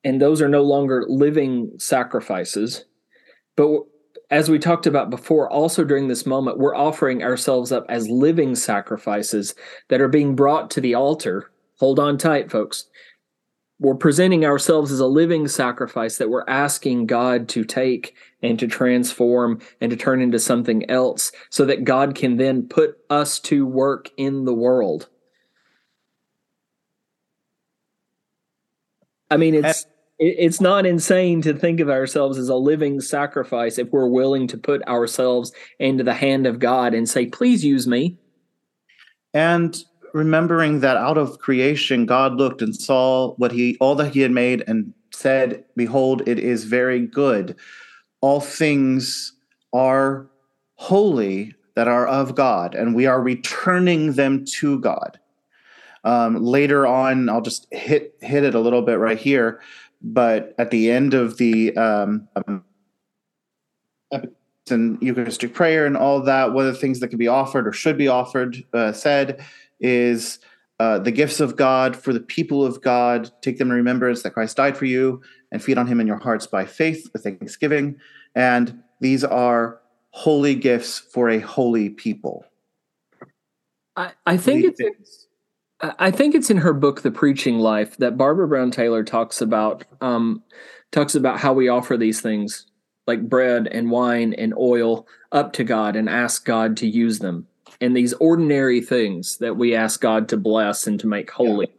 and 0.03 0.21
those 0.21 0.41
are 0.41 0.49
no 0.49 0.63
longer 0.63 1.05
living 1.07 1.71
sacrifices. 1.77 2.85
But 3.55 3.81
as 4.29 4.49
we 4.49 4.59
talked 4.59 4.85
about 4.85 5.09
before, 5.09 5.49
also 5.49 5.83
during 5.83 6.07
this 6.07 6.25
moment, 6.25 6.59
we're 6.59 6.75
offering 6.75 7.23
ourselves 7.23 7.71
up 7.71 7.85
as 7.89 8.07
living 8.09 8.55
sacrifices 8.55 9.55
that 9.87 10.01
are 10.01 10.07
being 10.07 10.35
brought 10.35 10.69
to 10.71 10.81
the 10.81 10.93
altar. 10.93 11.51
Hold 11.79 11.99
on 11.99 12.17
tight, 12.17 12.51
folks. 12.51 12.85
We're 13.79 13.95
presenting 13.95 14.45
ourselves 14.45 14.91
as 14.91 14.99
a 14.99 15.07
living 15.07 15.47
sacrifice 15.47 16.17
that 16.17 16.29
we're 16.29 16.47
asking 16.47 17.05
God 17.05 17.47
to 17.49 17.63
take 17.63 18.13
and 18.43 18.59
to 18.59 18.67
transform 18.67 19.61
and 19.79 19.89
to 19.89 19.95
turn 19.95 20.21
into 20.21 20.37
something 20.37 20.89
else 20.89 21.31
so 21.49 21.65
that 21.65 21.85
God 21.85 22.13
can 22.13 22.37
then 22.37 22.67
put 22.67 22.97
us 23.09 23.39
to 23.41 23.65
work 23.65 24.09
in 24.17 24.43
the 24.43 24.53
world. 24.53 25.07
I 29.31 29.37
mean, 29.37 29.55
it's 29.55 29.85
it's 30.19 30.59
not 30.59 30.85
insane 30.85 31.41
to 31.41 31.53
think 31.53 31.79
of 31.79 31.89
ourselves 31.89 32.37
as 32.37 32.49
a 32.49 32.55
living 32.55 32.99
sacrifice 32.99 33.77
if 33.77 33.89
we're 33.91 34.07
willing 34.07 34.47
to 34.47 34.57
put 34.57 34.85
ourselves 34.87 35.53
into 35.79 36.03
the 36.03 36.13
hand 36.13 36.45
of 36.45 36.59
God 36.59 36.93
and 36.93 37.07
say, 37.07 37.25
"Please 37.25 37.63
use 37.63 37.87
me." 37.87 38.17
And 39.33 39.81
remembering 40.13 40.81
that 40.81 40.97
out 40.97 41.17
of 41.17 41.39
creation, 41.39 42.05
God 42.05 42.35
looked 42.35 42.61
and 42.61 42.75
saw 42.75 43.33
what 43.35 43.53
he 43.53 43.77
all 43.79 43.95
that 43.95 44.13
he 44.13 44.19
had 44.19 44.31
made 44.31 44.63
and 44.67 44.93
said, 45.11 45.63
"Behold, 45.77 46.27
it 46.27 46.37
is 46.37 46.65
very 46.65 46.99
good. 46.99 47.55
All 48.21 48.41
things 48.41 49.33
are 49.71 50.27
holy 50.75 51.53
that 51.75 51.87
are 51.87 52.07
of 52.07 52.35
God, 52.35 52.75
and 52.75 52.93
we 52.93 53.05
are 53.05 53.21
returning 53.21 54.13
them 54.13 54.43
to 54.59 54.79
God." 54.79 55.17
Um, 56.03 56.43
later 56.43 56.87
on, 56.87 57.29
I'll 57.29 57.41
just 57.41 57.67
hit 57.71 58.15
hit 58.21 58.43
it 58.43 58.55
a 58.55 58.59
little 58.59 58.81
bit 58.81 58.99
right 58.99 59.17
here. 59.17 59.61
But 60.01 60.55
at 60.57 60.71
the 60.71 60.91
end 60.91 61.13
of 61.13 61.37
the 61.37 61.75
um, 61.75 62.27
and 64.71 65.01
Eucharistic 65.01 65.53
prayer 65.53 65.85
and 65.85 65.97
all 65.97 66.21
that, 66.21 66.53
one 66.53 66.67
of 66.67 66.73
the 66.73 66.79
things 66.79 66.99
that 66.99 67.09
can 67.09 67.19
be 67.19 67.27
offered 67.27 67.67
or 67.67 67.73
should 67.73 67.97
be 67.97 68.07
offered, 68.07 68.63
uh, 68.73 68.91
said, 68.91 69.43
is 69.79 70.39
uh, 70.79 70.99
the 70.99 71.11
gifts 71.11 71.39
of 71.39 71.55
God 71.55 71.95
for 71.95 72.13
the 72.13 72.19
people 72.19 72.65
of 72.65 72.81
God. 72.81 73.31
Take 73.41 73.57
them 73.57 73.69
in 73.69 73.77
remembrance 73.77 74.21
that 74.23 74.33
Christ 74.33 74.57
died 74.57 74.77
for 74.77 74.85
you 74.85 75.21
and 75.51 75.63
feed 75.63 75.77
on 75.77 75.87
him 75.87 75.99
in 75.99 76.07
your 76.07 76.19
hearts 76.19 76.47
by 76.47 76.65
faith 76.65 77.09
with 77.11 77.23
thanksgiving. 77.23 77.99
And 78.35 78.81
these 79.01 79.23
are 79.23 79.79
holy 80.11 80.55
gifts 80.55 80.99
for 80.99 81.29
a 81.29 81.39
holy 81.39 81.89
people. 81.89 82.45
I, 83.95 84.11
I 84.25 84.37
think 84.37 84.65
it's. 84.65 84.79
Things 84.79 85.28
I 85.81 86.11
think 86.11 86.35
it's 86.35 86.49
in 86.49 86.57
her 86.57 86.73
book, 86.73 87.01
The 87.01 87.11
Preaching 87.11 87.59
Life, 87.59 87.97
that 87.97 88.17
Barbara 88.17 88.47
Brown 88.47 88.71
Taylor 88.71 89.03
talks 89.03 89.41
about 89.41 89.85
um, 90.01 90.43
talks 90.91 91.15
about 91.15 91.39
how 91.39 91.53
we 91.53 91.69
offer 91.69 91.95
these 91.95 92.21
things 92.21 92.65
like 93.07 93.27
bread 93.29 93.67
and 93.67 93.89
wine 93.89 94.33
and 94.33 94.53
oil 94.57 95.07
up 95.31 95.53
to 95.53 95.63
God 95.63 95.95
and 95.95 96.09
ask 96.09 96.45
God 96.45 96.77
to 96.77 96.87
use 96.87 97.19
them. 97.19 97.47
And 97.81 97.95
these 97.95 98.13
ordinary 98.13 98.81
things 98.81 99.37
that 99.37 99.55
we 99.55 99.73
ask 99.73 100.01
God 100.01 100.27
to 100.29 100.37
bless 100.37 100.85
and 100.85 100.99
to 100.99 101.07
make 101.07 101.31
holy. 101.31 101.67
Yeah. 101.67 101.75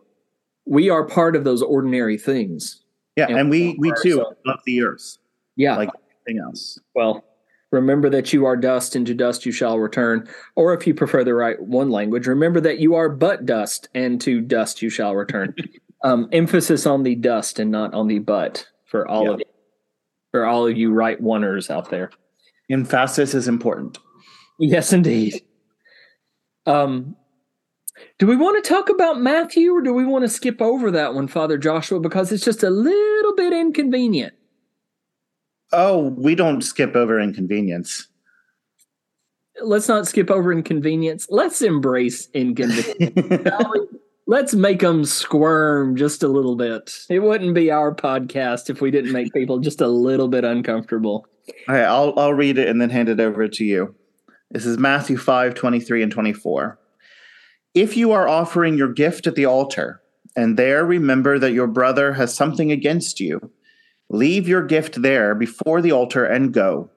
We 0.67 0.91
are 0.91 1.05
part 1.05 1.37
of 1.37 1.45
those 1.45 1.63
ordinary 1.63 2.17
things. 2.17 2.83
Yeah, 3.17 3.27
and, 3.29 3.39
and 3.39 3.51
we 3.51 3.77
we 3.79 3.93
too 4.03 4.25
love 4.47 4.61
the 4.65 4.83
earth. 4.83 5.19
Yeah. 5.57 5.77
Like 5.77 5.91
anything 6.27 6.43
else. 6.43 6.79
Well, 6.95 7.25
Remember 7.73 8.11
that 8.11 8.33
you 8.33 8.47
are 8.47 8.57
dust, 8.57 8.97
and 8.97 9.07
to 9.07 9.15
dust 9.15 9.47
you 9.47 9.53
shall 9.53 9.79
return. 9.79 10.29
Or 10.57 10.75
if 10.75 10.87
you 10.87 10.95
prefer 10.95 11.23
the 11.23 11.35
Rite 11.35 11.63
One 11.63 11.91
language, 11.91 12.27
remember 12.27 12.61
that 12.61 12.79
you 12.79 12.95
are 12.95 13.09
but 13.09 13.47
dust, 13.47 13.89
and 13.95 14.21
to 14.23 14.41
dust 14.41 14.83
you 14.83 14.91
shall 14.91 15.15
return. 15.15 15.55
um, 16.03 16.29
emphasis 16.33 16.87
on 16.87 17.03
the 17.03 17.15
dust 17.15 17.59
and 17.59 17.71
not 17.71 17.95
on 17.95 18.09
the 18.09 18.19
but 18.19 18.67
for 18.87 19.07
all 19.07 19.25
yeah. 19.25 19.31
of 19.33 19.43
for 20.31 20.47
all 20.47 20.67
of 20.67 20.77
you 20.77 20.93
Rite 20.93 21.23
Oneers 21.23 21.71
out 21.71 21.91
there. 21.91 22.11
Emphasis 22.71 23.35
is 23.35 23.49
important. 23.49 23.99
Yes, 24.59 24.93
indeed. 24.93 25.43
Um, 26.67 27.17
do 28.19 28.27
we 28.27 28.37
want 28.37 28.63
to 28.63 28.69
talk 28.69 28.89
about 28.89 29.21
Matthew, 29.21 29.73
or 29.73 29.83
do 29.83 29.93
we 29.93 30.05
want 30.05 30.25
to 30.25 30.29
skip 30.29 30.63
over 30.63 30.91
that 30.91 31.15
one, 31.15 31.27
Father 31.27 31.59
Joshua, 31.59 31.99
because 32.01 32.31
it's 32.31 32.45
just 32.45 32.63
a 32.63 32.71
little 32.71 33.35
bit 33.35 33.53
inconvenient? 33.53 34.35
Oh, 35.73 36.09
we 36.17 36.35
don't 36.35 36.63
skip 36.63 36.97
over 36.97 37.21
inconvenience. 37.21 38.09
Let's 39.63 39.89
not 39.89 40.07
skip 40.07 40.31
over 40.31 40.53
inconvenience. 40.53 41.27
Let's 41.31 41.63
embrace 41.63 42.29
inconvenience. 42.35 43.49
Let's 44.27 44.55
make 44.55 44.81
them 44.81 45.05
squirm 45.05 45.97
just 45.97 46.23
a 46.23 46.29
little 46.29 46.55
bit. 46.55 46.97
It 47.09 47.19
wouldn't 47.19 47.55
be 47.55 47.71
our 47.71 47.93
podcast 47.93 48.71
if 48.71 48.81
we 48.81 48.93
didn't 48.93 49.13
make 49.13 49.33
people 49.33 49.59
just 49.59 49.81
a 49.81 49.89
little 49.89 50.29
bit 50.29 50.45
uncomfortable. 50.45 51.27
All 51.69 51.75
right, 51.75 51.85
I'll 51.85 52.17
I'll 52.17 52.35
read 52.35 52.57
it 52.57 52.69
and 52.69 52.81
then 52.81 52.91
hand 52.91 53.09
it 53.09 53.19
over 53.19 53.49
to 53.49 53.65
you. 53.65 53.95
This 54.53 54.67
is 54.67 54.79
Matthew 54.79 55.17
5, 55.17 55.55
23 55.55 56.03
and 56.03 56.13
24. 56.13 56.79
If 57.75 57.97
you 57.97 58.13
are 58.13 58.29
offering 58.29 58.79
your 58.79 58.93
gift 58.93 59.27
at 59.27 59.35
the 59.35 59.47
altar, 59.47 60.01
and 60.37 60.57
there 60.57 60.85
remember 60.85 61.39
that 61.39 61.53
your 61.53 61.67
brother 61.67 62.13
has 62.13 62.35
something 62.35 62.71
against 62.71 63.21
you, 63.21 63.41
Leave 64.11 64.49
your 64.49 64.65
gift 64.65 65.01
there 65.03 65.37
before 65.37 65.81
the 65.81 65.93
altar 65.93 66.25
and 66.25 66.53
go. 66.53 66.91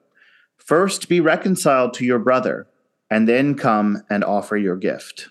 First 0.56 1.08
be 1.08 1.20
reconciled 1.20 1.94
to 1.94 2.04
your 2.04 2.18
brother, 2.18 2.66
and 3.08 3.28
then 3.28 3.54
come 3.54 4.02
and 4.10 4.24
offer 4.24 4.56
your 4.56 4.76
gift. 4.76 5.28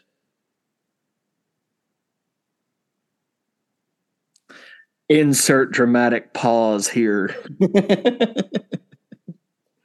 Insert 5.09 5.73
dramatic 5.73 6.33
pause 6.33 6.87
here. 6.87 7.35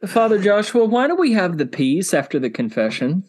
Father 0.06 0.38
Joshua, 0.38 0.84
why 0.84 1.08
do 1.08 1.16
we 1.16 1.32
have 1.32 1.58
the 1.58 1.66
peace 1.66 2.14
after 2.14 2.38
the 2.38 2.48
confession? 2.48 3.24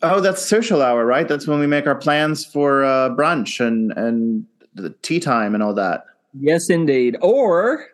Oh, 0.00 0.20
that's 0.20 0.46
social 0.46 0.80
hour, 0.80 1.04
right? 1.04 1.26
That's 1.26 1.48
when 1.48 1.58
we 1.58 1.66
make 1.66 1.88
our 1.88 1.96
plans 1.96 2.44
for 2.44 2.84
uh, 2.84 3.10
brunch 3.10 3.58
and 3.58 3.92
and 3.92 4.46
the 4.74 4.90
tea 5.02 5.18
time 5.18 5.54
and 5.54 5.62
all 5.62 5.74
that. 5.74 6.04
Yes, 6.38 6.70
indeed. 6.70 7.16
Or 7.20 7.86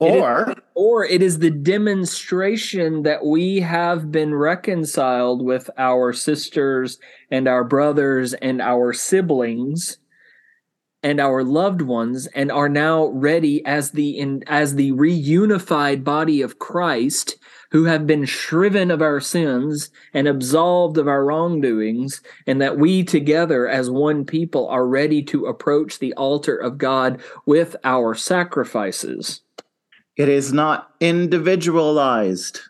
or 0.00 0.42
it 0.42 0.48
is, 0.50 0.64
or 0.74 1.04
it 1.04 1.22
is 1.22 1.38
the 1.40 1.50
demonstration 1.50 3.02
that 3.02 3.24
we 3.24 3.60
have 3.60 4.12
been 4.12 4.34
reconciled 4.34 5.44
with 5.44 5.68
our 5.76 6.12
sisters 6.12 6.98
and 7.30 7.48
our 7.48 7.64
brothers 7.64 8.32
and 8.34 8.62
our 8.62 8.92
siblings 8.92 9.98
and 11.02 11.20
our 11.20 11.42
loved 11.42 11.82
ones 11.82 12.26
and 12.28 12.50
are 12.50 12.68
now 12.68 13.06
ready 13.06 13.64
as 13.66 13.90
the 13.90 14.18
in, 14.18 14.44
as 14.46 14.74
the 14.74 14.92
reunified 14.92 16.04
body 16.04 16.42
of 16.42 16.58
Christ 16.58 17.36
who 17.70 17.84
have 17.84 18.06
been 18.06 18.24
shriven 18.24 18.90
of 18.90 19.02
our 19.02 19.20
sins 19.20 19.90
and 20.14 20.26
absolved 20.26 20.96
of 20.96 21.06
our 21.06 21.24
wrongdoings, 21.24 22.22
and 22.46 22.60
that 22.60 22.78
we 22.78 23.04
together 23.04 23.68
as 23.68 23.90
one 23.90 24.24
people 24.24 24.66
are 24.68 24.86
ready 24.86 25.22
to 25.22 25.46
approach 25.46 25.98
the 25.98 26.14
altar 26.14 26.56
of 26.56 26.78
God 26.78 27.20
with 27.46 27.76
our 27.84 28.14
sacrifices. 28.14 29.42
It 30.16 30.28
is 30.28 30.52
not 30.52 30.94
individualized. 31.00 32.60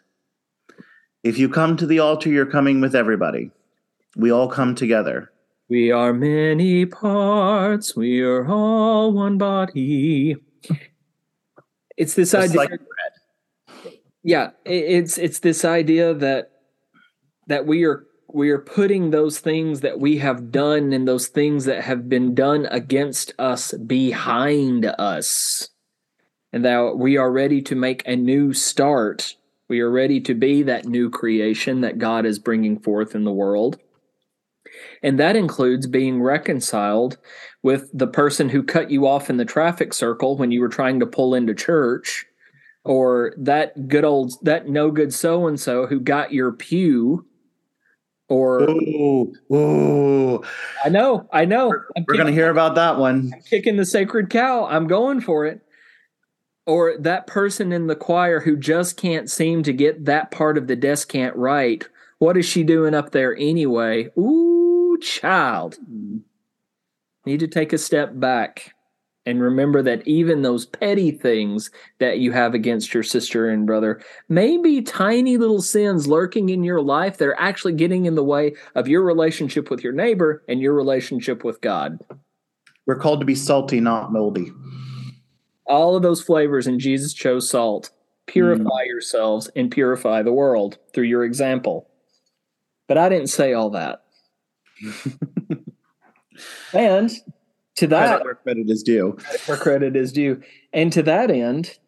If 1.22 1.38
you 1.38 1.48
come 1.48 1.76
to 1.76 1.86
the 1.86 1.98
altar, 1.98 2.28
you're 2.28 2.46
coming 2.46 2.80
with 2.80 2.94
everybody. 2.94 3.50
We 4.16 4.30
all 4.30 4.48
come 4.48 4.74
together. 4.74 5.30
We 5.68 5.92
are 5.92 6.14
many 6.14 6.86
parts, 6.86 7.94
we 7.94 8.22
are 8.22 8.46
all 8.46 9.12
one 9.12 9.36
body. 9.36 10.36
It's 11.96 12.14
this 12.14 12.32
Just 12.32 12.50
idea. 12.50 12.56
Like 12.56 12.80
yeah, 14.28 14.50
it's 14.66 15.16
it's 15.16 15.38
this 15.38 15.64
idea 15.64 16.12
that 16.12 16.50
that 17.46 17.64
we 17.64 17.84
are 17.84 18.04
we 18.30 18.50
are 18.50 18.58
putting 18.58 19.08
those 19.08 19.38
things 19.38 19.80
that 19.80 20.00
we 20.00 20.18
have 20.18 20.52
done 20.52 20.92
and 20.92 21.08
those 21.08 21.28
things 21.28 21.64
that 21.64 21.82
have 21.84 22.10
been 22.10 22.34
done 22.34 22.66
against 22.70 23.32
us 23.38 23.72
behind 23.72 24.84
us. 24.84 25.70
And 26.52 26.62
that 26.66 26.98
we 26.98 27.16
are 27.16 27.32
ready 27.32 27.62
to 27.62 27.74
make 27.74 28.06
a 28.06 28.16
new 28.16 28.52
start. 28.52 29.34
We 29.70 29.80
are 29.80 29.90
ready 29.90 30.20
to 30.20 30.34
be 30.34 30.62
that 30.62 30.84
new 30.84 31.08
creation 31.08 31.80
that 31.80 31.96
God 31.96 32.26
is 32.26 32.38
bringing 32.38 32.78
forth 32.78 33.14
in 33.14 33.24
the 33.24 33.32
world. 33.32 33.78
And 35.02 35.18
that 35.18 35.36
includes 35.36 35.86
being 35.86 36.22
reconciled 36.22 37.16
with 37.62 37.88
the 37.94 38.06
person 38.06 38.50
who 38.50 38.62
cut 38.62 38.90
you 38.90 39.06
off 39.06 39.30
in 39.30 39.38
the 39.38 39.46
traffic 39.46 39.94
circle 39.94 40.36
when 40.36 40.50
you 40.50 40.60
were 40.60 40.68
trying 40.68 41.00
to 41.00 41.06
pull 41.06 41.34
into 41.34 41.54
church 41.54 42.26
or 42.88 43.34
that 43.36 43.86
good 43.86 44.04
old 44.04 44.32
that 44.42 44.66
no 44.66 44.90
good 44.90 45.12
so 45.12 45.46
and 45.46 45.60
so 45.60 45.86
who 45.86 46.00
got 46.00 46.32
your 46.32 46.50
pew 46.50 47.24
or 48.28 48.62
ooh, 48.62 49.32
ooh. 49.52 50.42
I 50.84 50.88
know, 50.88 51.28
I 51.32 51.44
know. 51.44 51.68
We're, 51.68 51.84
we're 52.06 52.14
going 52.14 52.26
to 52.26 52.32
hear 52.32 52.50
about 52.50 52.74
that 52.74 52.98
one. 52.98 53.30
I'm 53.34 53.42
kicking 53.42 53.76
the 53.76 53.86
sacred 53.86 54.28
cow. 54.28 54.66
I'm 54.66 54.86
going 54.86 55.20
for 55.20 55.46
it. 55.46 55.62
Or 56.66 56.98
that 56.98 57.26
person 57.26 57.72
in 57.72 57.86
the 57.86 57.96
choir 57.96 58.40
who 58.40 58.54
just 58.54 58.98
can't 58.98 59.30
seem 59.30 59.62
to 59.62 59.72
get 59.72 60.04
that 60.04 60.30
part 60.30 60.58
of 60.58 60.66
the 60.66 60.76
descant 60.76 61.34
right. 61.36 61.88
What 62.18 62.36
is 62.36 62.44
she 62.44 62.64
doing 62.64 62.94
up 62.94 63.12
there 63.12 63.34
anyway? 63.34 64.08
Ooh, 64.18 64.98
child. 65.00 65.78
Mm-hmm. 65.90 66.18
Need 67.24 67.40
to 67.40 67.48
take 67.48 67.72
a 67.72 67.78
step 67.78 68.10
back 68.12 68.74
and 69.28 69.42
remember 69.42 69.82
that 69.82 70.08
even 70.08 70.40
those 70.40 70.64
petty 70.64 71.10
things 71.10 71.70
that 71.98 72.18
you 72.18 72.32
have 72.32 72.54
against 72.54 72.94
your 72.94 73.02
sister 73.02 73.50
and 73.50 73.66
brother 73.66 74.00
may 74.30 74.56
be 74.56 74.80
tiny 74.80 75.36
little 75.36 75.60
sins 75.60 76.08
lurking 76.08 76.48
in 76.48 76.64
your 76.64 76.80
life 76.80 77.18
that 77.18 77.28
are 77.28 77.38
actually 77.38 77.74
getting 77.74 78.06
in 78.06 78.14
the 78.14 78.24
way 78.24 78.54
of 78.74 78.88
your 78.88 79.02
relationship 79.02 79.70
with 79.70 79.84
your 79.84 79.92
neighbor 79.92 80.42
and 80.48 80.62
your 80.62 80.72
relationship 80.72 81.44
with 81.44 81.60
God. 81.60 81.98
We're 82.86 82.98
called 82.98 83.20
to 83.20 83.26
be 83.26 83.34
salty, 83.34 83.80
not 83.80 84.12
moldy. 84.12 84.50
All 85.66 85.94
of 85.94 86.02
those 86.02 86.22
flavors, 86.22 86.66
and 86.66 86.80
Jesus 86.80 87.12
chose 87.12 87.50
salt. 87.50 87.90
Purify 88.28 88.62
mm. 88.62 88.86
yourselves 88.86 89.50
and 89.54 89.70
purify 89.70 90.22
the 90.22 90.32
world 90.32 90.78
through 90.94 91.04
your 91.04 91.24
example. 91.24 91.90
But 92.86 92.96
I 92.96 93.10
didn't 93.10 93.26
say 93.26 93.52
all 93.52 93.68
that. 93.70 94.04
and 96.72 97.10
to 97.78 97.86
that, 97.88 98.24
where 98.24 98.34
credit 98.34 98.68
is 98.68 98.82
due. 98.82 99.16
Where 99.46 99.56
credit 99.56 99.96
is 99.96 100.12
due. 100.12 100.42
And 100.72 100.92
to 100.92 101.02
that 101.04 101.30
end, 101.30 101.78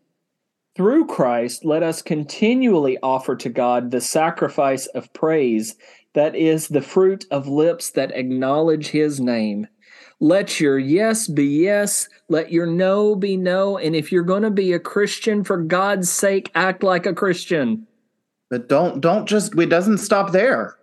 through 0.77 1.07
Christ, 1.07 1.65
let 1.65 1.83
us 1.83 2.01
continually 2.01 2.97
offer 3.03 3.37
to 3.37 3.49
God 3.49 3.91
the 3.91 4.01
sacrifice 4.01 4.87
of 4.87 5.13
praise 5.13 5.75
that 6.15 6.35
is 6.35 6.69
the 6.69 6.81
fruit 6.81 7.27
of 7.31 7.49
lips 7.49 7.91
that 7.91 8.13
acknowledge 8.13 8.89
his 8.89 9.21
name. 9.21 9.67
Let 10.21 10.61
your 10.61 10.79
yes 10.79 11.27
be 11.27 11.47
yes, 11.47 12.09
let 12.29 12.53
your 12.53 12.67
no 12.67 13.17
be 13.17 13.37
no. 13.37 13.79
And 13.79 13.97
if 13.97 14.13
you're 14.13 14.23
going 14.23 14.43
to 14.43 14.51
be 14.51 14.73
a 14.73 14.79
Christian, 14.79 15.45
for 15.45 15.57
God's 15.57 16.11
sake, 16.11 16.51
act 16.55 16.83
like 16.83 17.07
a 17.07 17.15
Christian. 17.15 17.87
But 18.51 18.69
don't 18.69 19.01
don't 19.01 19.27
just 19.27 19.59
it 19.59 19.71
doesn't 19.71 19.99
stop 19.99 20.33
there. 20.33 20.77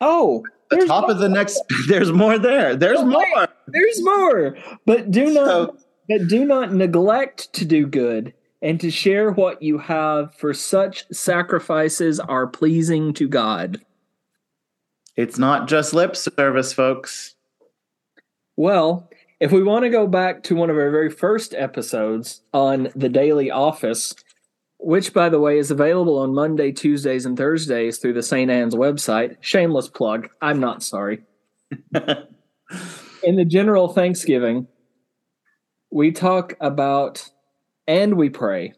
Oh, 0.00 0.44
the 0.70 0.84
top 0.86 1.02
more. 1.02 1.10
of 1.12 1.18
the 1.18 1.28
next 1.28 1.60
there's 1.88 2.12
more 2.12 2.38
there. 2.38 2.76
There's 2.76 2.98
oh, 2.98 3.06
more. 3.06 3.48
There's 3.66 4.02
more. 4.02 4.56
But 4.86 5.10
do 5.10 5.32
not 5.32 5.46
so, 5.46 5.76
but 6.08 6.28
do 6.28 6.44
not 6.44 6.72
neglect 6.72 7.52
to 7.54 7.64
do 7.64 7.86
good 7.86 8.34
and 8.60 8.80
to 8.80 8.90
share 8.90 9.30
what 9.30 9.62
you 9.62 9.78
have 9.78 10.34
for 10.34 10.52
such 10.52 11.04
sacrifices 11.12 12.18
are 12.18 12.46
pleasing 12.46 13.12
to 13.14 13.28
God. 13.28 13.80
It's 15.16 15.38
not 15.38 15.68
just 15.68 15.94
lip 15.94 16.16
service, 16.16 16.72
folks. 16.72 17.34
Well, 18.56 19.10
if 19.40 19.52
we 19.52 19.62
want 19.62 19.84
to 19.84 19.90
go 19.90 20.06
back 20.06 20.42
to 20.44 20.56
one 20.56 20.70
of 20.70 20.76
our 20.76 20.90
very 20.90 21.10
first 21.10 21.54
episodes 21.54 22.42
on 22.52 22.88
the 22.96 23.08
daily 23.08 23.50
office, 23.50 24.14
which 24.78 25.12
by 25.12 25.28
the 25.28 25.40
way 25.40 25.58
is 25.58 25.70
available 25.70 26.18
on 26.18 26.34
Monday, 26.34 26.72
Tuesdays, 26.72 27.26
and 27.26 27.36
Thursdays 27.36 27.98
through 27.98 28.14
the 28.14 28.22
St. 28.22 28.50
Anne's 28.50 28.74
website. 28.74 29.36
Shameless 29.40 29.88
plug. 29.88 30.28
I'm 30.40 30.60
not 30.60 30.82
sorry. 30.82 31.24
In 33.24 33.36
the 33.36 33.44
general 33.44 33.88
Thanksgiving, 33.88 34.66
we 35.90 36.12
talk 36.12 36.54
about 36.60 37.28
and 37.86 38.14
we 38.14 38.30
pray. 38.30 38.74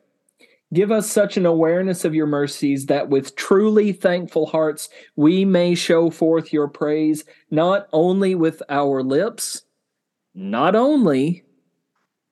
Give 0.73 0.93
us 0.93 1.11
such 1.11 1.37
an 1.37 1.47
awareness 1.47 2.05
of 2.05 2.15
your 2.15 2.29
mercies 2.29 2.87
that 2.87 3.09
with 3.09 3.35
truly 3.35 3.93
thankful 3.93 4.47
hearts 4.47 4.89
we 5.17 5.45
may 5.45 5.75
show 5.75 6.11
forth 6.11 6.53
your 6.53 6.69
praise, 6.69 7.25
not 7.51 7.89
only 7.93 8.37
with 8.37 8.63
our 8.69 9.03
lips, 9.03 9.63
not 10.33 10.77
only, 10.77 11.45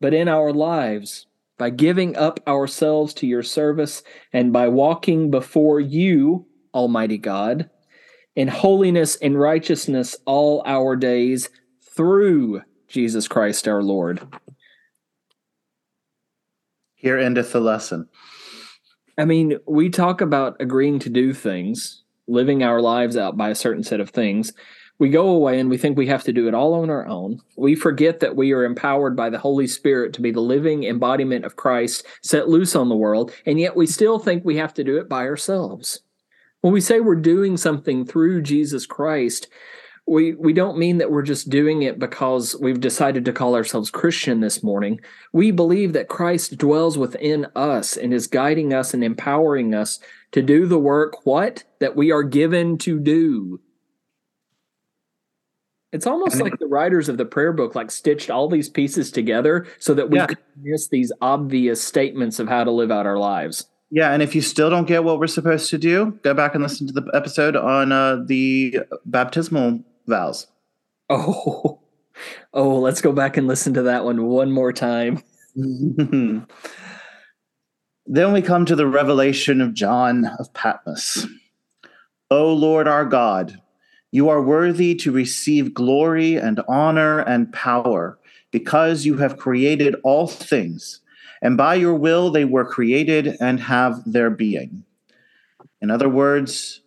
but 0.01 0.15
in 0.15 0.29
our 0.29 0.53
lives 0.53 1.28
by 1.59 1.71
giving 1.71 2.17
up 2.17 2.41
ourselves 2.47 3.13
to 3.15 3.27
your 3.27 3.43
service 3.43 4.03
and 4.33 4.53
by 4.53 4.69
walking 4.69 5.31
before 5.31 5.81
you, 5.81 6.47
Almighty 6.73 7.19
God, 7.19 7.69
in 8.37 8.49
holiness 8.49 9.17
and 9.17 9.39
righteousness 9.39 10.17
all 10.25 10.63
our 10.65 10.95
days 10.95 11.51
through 11.95 12.63
Jesus 12.87 13.27
Christ 13.27 13.67
our 13.67 13.83
Lord. 13.83 14.21
Here 16.95 17.19
endeth 17.19 17.53
the 17.53 17.61
lesson. 17.61 18.09
I 19.19 19.25
mean, 19.25 19.59
we 19.67 19.91
talk 19.91 20.21
about 20.21 20.57
agreeing 20.61 21.01
to 21.01 21.11
do 21.11 21.35
things, 21.35 22.05
living 22.29 22.63
our 22.63 22.81
lives 22.81 23.17
out 23.17 23.37
by 23.37 23.51
a 23.51 23.55
certain 23.57 23.83
set 23.83 23.99
of 23.99 24.11
things, 24.11 24.53
we 24.99 25.11
go 25.11 25.29
away 25.29 25.61
and 25.61 25.71
we 25.71 25.79
think 25.79 25.97
we 25.97 26.09
have 26.09 26.25
to 26.25 26.33
do 26.33 26.49
it 26.49 26.55
all 26.55 26.75
on 26.75 26.91
our 26.91 27.07
own. 27.07 27.41
We 27.57 27.75
forget 27.75 28.21
that 28.21 28.37
we 28.37 28.53
are 28.53 28.65
empowered 28.65 29.17
by 29.17 29.31
the 29.31 29.39
Holy 29.39 29.67
Spirit 29.67 30.13
to 30.15 30.21
be 30.21 30.31
the 30.31 30.41
living 30.41 30.85
embodiment 30.85 31.45
of 31.45 31.57
Christ 31.57 32.05
set 32.23 32.49
loose 32.49 32.75
on 32.75 32.89
the 32.89 32.97
world, 32.97 33.33
and 33.47 33.61
yet 33.61 33.77
we 33.77 33.87
still 33.87 34.19
think 34.19 34.45
we 34.45 34.57
have 34.57 34.75
to 34.75 34.85
do 34.85 34.99
it 34.99 35.09
by 35.09 35.27
ourselves. 35.27 36.01
When 36.61 36.73
we 36.73 36.81
say 36.81 36.99
we're 36.99 37.15
doing 37.15 37.57
something 37.57 38.05
through 38.05 38.43
Jesus 38.43 38.87
Christ, 38.87 39.47
we 40.09 40.35
we 40.35 40.53
don't 40.53 40.79
mean 40.79 40.99
that 40.99 41.11
we're 41.11 41.23
just 41.23 41.51
doing 41.51 41.83
it 41.83 41.99
because 41.99 42.57
we've 42.61 42.81
decided 42.81 43.25
to 43.27 43.33
call 43.33 43.55
ourselves 43.55 43.91
Christian 43.91 44.41
this 44.41 44.63
morning. 44.63 45.01
We 45.33 45.51
believe 45.51 45.93
that 45.93 46.09
Christ 46.09 46.57
dwells 46.57 46.99
within 46.99 47.47
us 47.55 47.97
and 47.97 48.13
is 48.13 48.27
guiding 48.27 48.73
us 48.73 48.95
and 48.95 49.05
empowering 49.05 49.75
us 49.75 50.01
to 50.33 50.43
do 50.43 50.67
the 50.67 50.79
work 50.79 51.25
what 51.27 51.63
that 51.79 51.95
we 51.95 52.11
are 52.11 52.23
given 52.23 52.79
to 52.79 52.99
do. 52.99 53.61
It's 55.93 56.07
almost 56.07 56.41
like 56.41 56.59
the 56.59 56.67
writers 56.67 57.09
of 57.09 57.17
the 57.17 57.25
prayer 57.25 57.53
book 57.53 57.75
like 57.75 57.91
stitched 57.91 58.29
all 58.31 58.49
these 58.49 58.69
pieces 58.69 59.11
together 59.11 59.67
so 59.79 59.95
that 59.95 60.11
we 60.11 60.19
yeah. 60.19 60.27
could 60.27 60.39
miss 60.63 60.89
these 60.89 61.11
obvious 61.23 61.81
statements 61.83 62.39
of 62.39 62.47
how 62.49 62.65
to 62.65 62.71
live 62.71 62.91
out 62.91 63.07
our 63.07 63.19
lives. 63.19 63.67
Yeah, 63.91 64.13
and 64.13 64.23
if 64.23 64.35
you 64.35 64.43
still 64.43 64.69
don't 64.69 64.87
get 64.87 65.03
what 65.03 65.19
we're 65.19 65.27
supposed 65.29 65.71
to 65.71 65.79
do, 65.79 66.19
go 66.23 66.35
back 66.35 66.55
and 66.55 66.63
listen 66.63 66.87
to 66.89 66.93
the 66.93 67.11
episode 67.15 67.57
on 67.57 67.91
uh, 67.91 68.23
the 68.27 68.81
baptismal 69.07 69.81
vows. 70.07 70.47
Oh, 71.09 71.81
oh, 72.53 72.79
let's 72.79 73.01
go 73.01 73.13
back 73.13 73.39
and 73.39 73.47
listen 73.47 73.73
to 73.75 73.83
that 73.83 74.05
one 74.05 74.27
one 74.27 74.51
more 74.51 74.75
time. 74.75 75.23
then 75.55 76.47
we 78.07 78.43
come 78.43 78.67
to 78.67 78.77
the 78.77 78.87
revelation 78.87 79.63
of 79.63 79.73
John 79.73 80.27
of 80.39 80.53
Patmos. 80.53 81.27
O 82.31 82.53
Lord 82.53 82.87
our 82.87 83.07
God, 83.07 83.59
you 84.11 84.29
are 84.29 84.43
worthy 84.43 84.95
to 84.97 85.13
receive 85.13 85.75
glory 85.75 86.37
and 86.37 86.61
honor 86.69 87.21
and 87.21 87.53
power 87.53 88.19
because 88.51 89.05
you 89.05 89.17
have 89.19 89.37
created 89.37 89.97
all 90.03 90.27
things, 90.27 91.01
and 91.43 91.57
by 91.57 91.75
your 91.75 91.95
will 91.95 92.31
they 92.31 92.45
were 92.45 92.65
created 92.65 93.37
and 93.41 93.61
have 93.61 94.01
their 94.07 94.31
being. 94.31 94.85
In 95.81 95.91
other 95.91 96.09
words, 96.09 96.81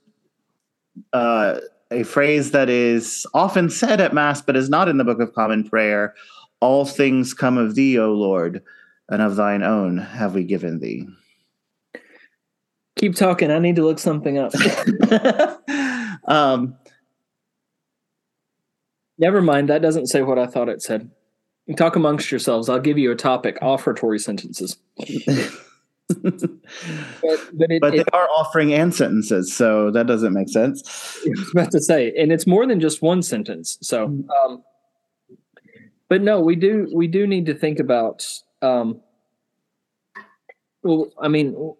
uh, 1.13 1.59
a 1.91 2.03
phrase 2.03 2.51
that 2.51 2.69
is 2.69 3.25
often 3.33 3.69
said 3.69 4.01
at 4.01 4.13
Mass 4.13 4.41
but 4.41 4.55
is 4.55 4.69
not 4.69 4.89
in 4.89 4.97
the 4.97 5.03
Book 5.03 5.19
of 5.19 5.33
Common 5.33 5.67
Prayer 5.67 6.15
All 6.59 6.85
things 6.85 7.33
come 7.33 7.57
of 7.57 7.75
thee, 7.75 7.97
O 7.99 8.13
Lord, 8.13 8.63
and 9.09 9.21
of 9.21 9.35
thine 9.35 9.63
own 9.63 9.97
have 9.97 10.33
we 10.33 10.43
given 10.43 10.79
thee. 10.79 11.07
Keep 12.97 13.15
talking. 13.15 13.51
I 13.51 13.59
need 13.59 13.75
to 13.77 13.83
look 13.83 13.99
something 13.99 14.37
up. 14.37 14.53
um, 16.27 16.75
Never 19.21 19.41
mind. 19.41 19.69
That 19.69 19.83
doesn't 19.83 20.07
say 20.07 20.23
what 20.23 20.39
I 20.39 20.47
thought 20.47 20.67
it 20.67 20.81
said. 20.81 21.09
Talk 21.77 21.95
amongst 21.95 22.31
yourselves. 22.31 22.67
I'll 22.67 22.79
give 22.79 22.97
you 22.97 23.11
a 23.11 23.15
topic. 23.15 23.57
Offertory 23.61 24.19
sentences. 24.19 24.77
but, 24.97 25.05
but, 26.19 27.71
it, 27.71 27.81
but, 27.81 27.91
they 27.91 27.99
it, 27.99 28.09
are 28.13 28.27
offering 28.29 28.73
and 28.73 28.93
sentences, 28.93 29.55
so 29.55 29.91
that 29.91 30.07
doesn't 30.07 30.33
make 30.33 30.49
sense. 30.49 30.81
I 31.25 31.29
was 31.29 31.51
about 31.51 31.71
to 31.71 31.79
say, 31.79 32.11
and 32.17 32.31
it's 32.31 32.47
more 32.47 32.65
than 32.65 32.79
just 32.79 33.01
one 33.01 33.21
sentence. 33.21 33.77
So, 33.81 34.07
mm. 34.07 34.27
um, 34.43 34.63
but 36.09 36.21
no, 36.21 36.41
we 36.41 36.55
do 36.55 36.89
we 36.93 37.07
do 37.07 37.27
need 37.27 37.45
to 37.45 37.53
think 37.53 37.79
about. 37.79 38.27
Um, 38.61 38.99
well, 40.83 41.11
I 41.21 41.27
mean, 41.27 41.75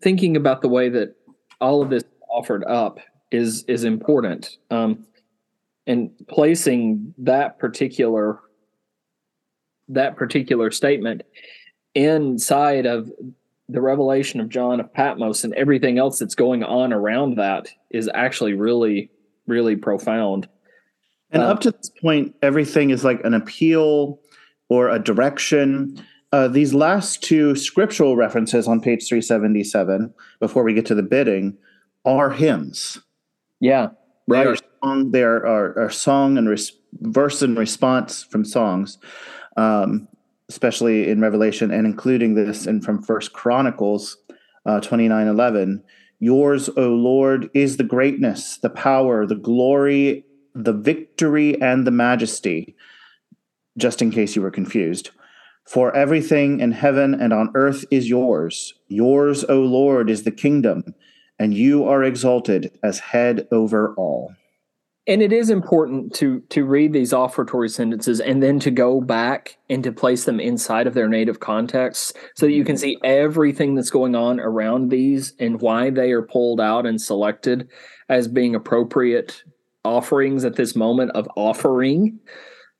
thinking 0.00 0.36
about 0.36 0.62
the 0.62 0.68
way 0.68 0.88
that 0.88 1.16
all 1.60 1.82
of 1.82 1.90
this 1.90 2.04
offered 2.30 2.64
up 2.64 3.00
is 3.30 3.64
is 3.64 3.84
important. 3.84 4.56
Um, 4.70 5.04
and 5.88 6.10
placing 6.28 7.14
that 7.18 7.58
particular 7.58 8.38
that 9.88 10.16
particular 10.16 10.70
statement 10.70 11.22
inside 11.94 12.84
of 12.84 13.10
the 13.70 13.80
revelation 13.80 14.38
of 14.38 14.50
John 14.50 14.80
of 14.80 14.92
Patmos 14.92 15.44
and 15.44 15.54
everything 15.54 15.98
else 15.98 16.18
that's 16.18 16.34
going 16.34 16.62
on 16.62 16.92
around 16.92 17.36
that 17.36 17.68
is 17.90 18.08
actually 18.12 18.52
really, 18.52 19.10
really 19.46 19.76
profound. 19.76 20.46
And 21.30 21.42
uh, 21.42 21.46
up 21.46 21.60
to 21.60 21.70
this 21.70 21.90
point, 22.02 22.34
everything 22.42 22.90
is 22.90 23.02
like 23.02 23.24
an 23.24 23.32
appeal 23.32 24.20
or 24.68 24.90
a 24.90 24.98
direction. 24.98 26.02
Uh, 26.32 26.48
these 26.48 26.74
last 26.74 27.22
two 27.22 27.56
scriptural 27.56 28.14
references 28.14 28.68
on 28.68 28.82
page 28.82 29.08
377, 29.08 30.12
before 30.38 30.64
we 30.64 30.74
get 30.74 30.84
to 30.86 30.94
the 30.94 31.02
bidding, 31.02 31.56
are 32.04 32.30
hymns. 32.30 33.00
Yeah, 33.60 33.88
right. 34.26 34.60
Song, 34.82 35.10
they 35.10 35.22
are, 35.22 35.76
are, 35.76 35.90
song 35.90 36.38
and 36.38 36.48
res- 36.48 36.72
verse 37.00 37.42
and 37.42 37.58
response 37.58 38.22
from 38.22 38.44
songs. 38.44 38.98
Um, 39.56 40.08
especially 40.48 41.10
in 41.10 41.20
Revelation 41.20 41.70
and 41.70 41.86
including 41.86 42.34
this 42.34 42.66
and 42.66 42.84
from 42.84 43.02
First 43.02 43.32
Chronicles 43.32 44.16
uh, 44.66 44.80
29 44.80 45.26
11. 45.26 45.84
Yours, 46.20 46.68
O 46.76 46.88
Lord, 46.88 47.48
is 47.54 47.76
the 47.76 47.84
greatness, 47.84 48.58
the 48.58 48.70
power, 48.70 49.24
the 49.26 49.36
glory, 49.36 50.24
the 50.54 50.72
victory, 50.72 51.60
and 51.60 51.86
the 51.86 51.92
majesty. 51.92 52.74
Just 53.76 54.02
in 54.02 54.10
case 54.10 54.34
you 54.34 54.42
were 54.42 54.50
confused. 54.50 55.10
For 55.64 55.94
everything 55.94 56.60
in 56.60 56.72
heaven 56.72 57.14
and 57.14 57.32
on 57.32 57.52
earth 57.54 57.84
is 57.90 58.08
yours. 58.08 58.74
Yours, 58.88 59.44
O 59.44 59.60
Lord, 59.60 60.10
is 60.10 60.24
the 60.24 60.32
kingdom, 60.32 60.82
and 61.38 61.54
you 61.54 61.84
are 61.84 62.02
exalted 62.02 62.76
as 62.82 62.98
head 62.98 63.46
over 63.52 63.94
all 63.94 64.32
and 65.08 65.22
it 65.22 65.32
is 65.32 65.48
important 65.48 66.14
to 66.14 66.40
to 66.50 66.64
read 66.64 66.92
these 66.92 67.12
offertory 67.12 67.70
sentences 67.70 68.20
and 68.20 68.42
then 68.42 68.60
to 68.60 68.70
go 68.70 69.00
back 69.00 69.56
and 69.70 69.82
to 69.82 69.90
place 69.90 70.24
them 70.24 70.38
inside 70.38 70.86
of 70.86 70.94
their 70.94 71.08
native 71.08 71.40
context 71.40 72.16
so 72.36 72.46
that 72.46 72.52
you 72.52 72.64
can 72.64 72.76
see 72.76 72.98
everything 73.02 73.74
that's 73.74 73.90
going 73.90 74.14
on 74.14 74.38
around 74.38 74.90
these 74.90 75.32
and 75.40 75.60
why 75.62 75.88
they 75.88 76.12
are 76.12 76.22
pulled 76.22 76.60
out 76.60 76.86
and 76.86 77.00
selected 77.00 77.68
as 78.10 78.28
being 78.28 78.54
appropriate 78.54 79.42
offerings 79.84 80.44
at 80.44 80.56
this 80.56 80.76
moment 80.76 81.10
of 81.12 81.26
offering. 81.36 82.18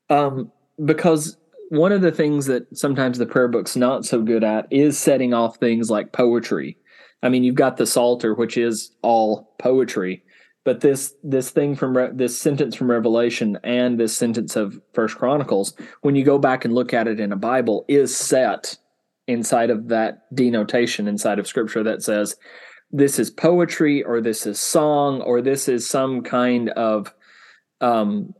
Um, 0.09 0.51
because 0.85 1.35
one 1.69 1.91
of 1.91 2.01
the 2.01 2.11
things 2.11 2.45
that 2.45 2.65
sometimes 2.77 3.17
the 3.17 3.25
prayer 3.25 3.47
book's 3.47 3.75
not 3.75 4.05
so 4.05 4.21
good 4.21 4.43
at 4.43 4.67
is 4.71 4.97
setting 4.97 5.33
off 5.33 5.57
things 5.57 5.89
like 5.89 6.13
poetry. 6.13 6.77
I 7.23 7.29
mean 7.29 7.43
you've 7.43 7.55
got 7.55 7.77
the 7.77 7.87
psalter 7.87 8.35
which 8.35 8.55
is 8.55 8.91
all 9.01 9.55
poetry 9.57 10.23
but 10.69 10.81
this 10.81 11.15
this 11.23 11.49
thing 11.49 11.75
from 11.75 11.97
Re- 11.97 12.11
this 12.13 12.37
sentence 12.37 12.75
from 12.75 12.91
revelation 12.91 13.57
and 13.63 13.99
this 13.99 14.15
sentence 14.15 14.55
of 14.55 14.79
first 14.93 15.17
chronicles 15.17 15.73
when 16.01 16.15
you 16.15 16.23
go 16.23 16.37
back 16.37 16.63
and 16.63 16.75
look 16.75 16.93
at 16.93 17.07
it 17.07 17.19
in 17.19 17.31
a 17.31 17.35
bible 17.35 17.85
is 17.87 18.15
set 18.15 18.77
inside 19.25 19.71
of 19.71 19.87
that 19.87 20.27
denotation 20.35 21.07
inside 21.07 21.39
of 21.39 21.47
scripture 21.47 21.81
that 21.81 22.03
says 22.03 22.35
this 22.91 23.17
is 23.17 23.31
poetry 23.31 24.03
or 24.03 24.21
this 24.21 24.45
is 24.45 24.59
song 24.59 25.21
or 25.21 25.41
this 25.41 25.67
is 25.67 25.89
some 25.89 26.21
kind 26.21 26.69
of 26.69 27.15
um 27.81 28.31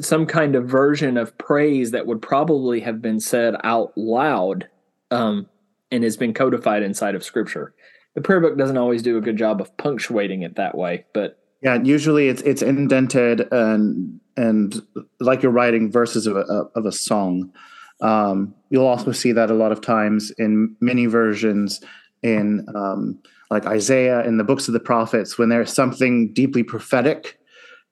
some 0.00 0.26
kind 0.26 0.56
of 0.56 0.68
version 0.68 1.16
of 1.16 1.38
praise 1.38 1.92
that 1.92 2.08
would 2.08 2.20
probably 2.20 2.80
have 2.80 3.00
been 3.00 3.20
said 3.20 3.54
out 3.62 3.92
loud 3.96 4.68
um 5.12 5.48
and 5.92 6.02
has 6.02 6.16
been 6.16 6.34
codified 6.34 6.82
inside 6.82 7.14
of 7.14 7.22
scripture 7.22 7.72
the 8.16 8.22
prayer 8.22 8.40
book 8.40 8.56
doesn't 8.56 8.78
always 8.78 9.02
do 9.02 9.18
a 9.18 9.20
good 9.20 9.36
job 9.36 9.60
of 9.60 9.76
punctuating 9.76 10.42
it 10.42 10.56
that 10.56 10.76
way, 10.76 11.04
but 11.12 11.38
yeah, 11.62 11.78
usually 11.82 12.28
it's 12.28 12.42
it's 12.42 12.62
indented 12.62 13.46
and 13.52 14.18
and 14.36 14.82
like 15.20 15.42
you're 15.42 15.52
writing 15.52 15.92
verses 15.92 16.26
of 16.26 16.36
a 16.36 16.40
of 16.74 16.86
a 16.86 16.92
song. 16.92 17.52
Um, 18.00 18.54
you'll 18.70 18.86
also 18.86 19.12
see 19.12 19.32
that 19.32 19.50
a 19.50 19.54
lot 19.54 19.70
of 19.70 19.80
times 19.80 20.30
in 20.38 20.74
many 20.80 21.06
versions 21.06 21.80
in 22.22 22.66
um, 22.74 23.18
like 23.50 23.66
Isaiah 23.66 24.24
in 24.24 24.38
the 24.38 24.44
books 24.44 24.66
of 24.66 24.74
the 24.74 24.80
prophets 24.80 25.38
when 25.38 25.50
there's 25.50 25.72
something 25.72 26.32
deeply 26.32 26.62
prophetic 26.62 27.38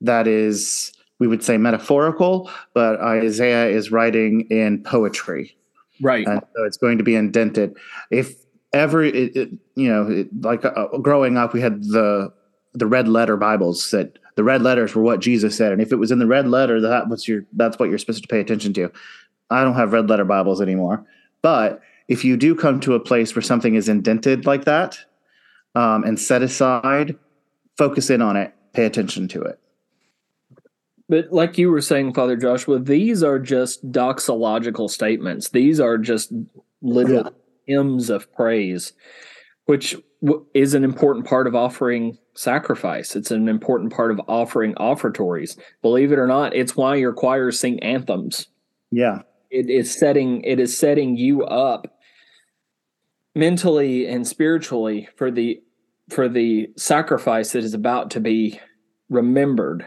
that 0.00 0.26
is 0.26 0.92
we 1.18 1.26
would 1.26 1.44
say 1.44 1.58
metaphorical, 1.58 2.50
but 2.72 3.00
Isaiah 3.00 3.66
is 3.68 3.90
writing 3.90 4.42
in 4.50 4.82
poetry. 4.82 5.56
Right. 6.02 6.26
And 6.26 6.40
so 6.56 6.64
it's 6.64 6.76
going 6.76 6.98
to 6.98 7.04
be 7.04 7.14
indented. 7.14 7.76
If 8.10 8.43
every 8.74 9.10
it, 9.10 9.36
it, 9.36 9.50
you 9.76 9.88
know 9.88 10.10
it, 10.10 10.42
like 10.42 10.64
uh, 10.64 10.88
growing 11.00 11.38
up 11.38 11.54
we 11.54 11.60
had 11.60 11.82
the 11.84 12.30
the 12.74 12.86
red 12.86 13.08
letter 13.08 13.36
bibles 13.36 13.90
that 13.92 14.18
the 14.34 14.44
red 14.44 14.60
letters 14.62 14.94
were 14.94 15.02
what 15.02 15.20
jesus 15.20 15.56
said. 15.56 15.72
And 15.72 15.80
if 15.80 15.92
it 15.92 15.96
was 15.96 16.10
in 16.10 16.18
the 16.18 16.26
red 16.26 16.48
letter 16.48 16.80
that 16.80 17.08
was 17.08 17.26
your 17.26 17.46
that's 17.52 17.78
what 17.78 17.88
you're 17.88 17.98
supposed 17.98 18.22
to 18.22 18.28
pay 18.28 18.40
attention 18.40 18.74
to. 18.74 18.92
I 19.50 19.62
don't 19.62 19.76
have 19.76 19.92
red 19.92 20.10
letter 20.10 20.24
bibles 20.24 20.60
anymore. 20.60 21.06
But 21.40 21.80
if 22.08 22.24
you 22.24 22.36
do 22.36 22.54
come 22.54 22.80
to 22.80 22.94
a 22.94 23.00
place 23.00 23.34
where 23.34 23.42
something 23.42 23.76
is 23.76 23.88
indented 23.88 24.44
like 24.44 24.64
that 24.64 24.98
um, 25.74 26.02
and 26.04 26.18
set 26.18 26.42
aside 26.42 27.16
focus 27.78 28.10
in 28.10 28.20
on 28.20 28.36
it 28.36 28.52
pay 28.72 28.84
attention 28.84 29.28
to 29.28 29.42
it. 29.42 29.60
But 31.08 31.32
like 31.32 31.58
you 31.58 31.70
were 31.70 31.80
saying 31.80 32.14
father 32.14 32.36
joshua 32.36 32.80
these 32.80 33.22
are 33.22 33.38
just 33.38 33.88
doxological 33.92 34.90
statements. 34.90 35.50
These 35.50 35.78
are 35.78 35.96
just 35.96 36.32
literal 36.82 37.22
yeah 37.22 37.30
hymns 37.66 38.10
of 38.10 38.32
praise, 38.32 38.92
which 39.66 39.96
is 40.54 40.74
an 40.74 40.84
important 40.84 41.26
part 41.26 41.46
of 41.46 41.54
offering 41.54 42.18
sacrifice. 42.34 43.14
It's 43.14 43.30
an 43.30 43.48
important 43.48 43.92
part 43.92 44.10
of 44.10 44.20
offering 44.26 44.74
offertories. 44.76 45.56
Believe 45.82 46.12
it 46.12 46.18
or 46.18 46.26
not, 46.26 46.54
it's 46.54 46.76
why 46.76 46.96
your 46.96 47.12
choirs 47.12 47.60
sing 47.60 47.80
anthems. 47.80 48.48
Yeah. 48.90 49.22
It 49.50 49.70
is 49.70 49.92
setting 49.92 50.42
it 50.42 50.58
is 50.58 50.76
setting 50.76 51.16
you 51.16 51.44
up 51.44 51.86
mentally 53.34 54.06
and 54.06 54.26
spiritually 54.26 55.08
for 55.16 55.30
the 55.30 55.60
for 56.08 56.28
the 56.28 56.70
sacrifice 56.76 57.52
that 57.52 57.64
is 57.64 57.74
about 57.74 58.10
to 58.10 58.20
be 58.20 58.60
remembered, 59.08 59.86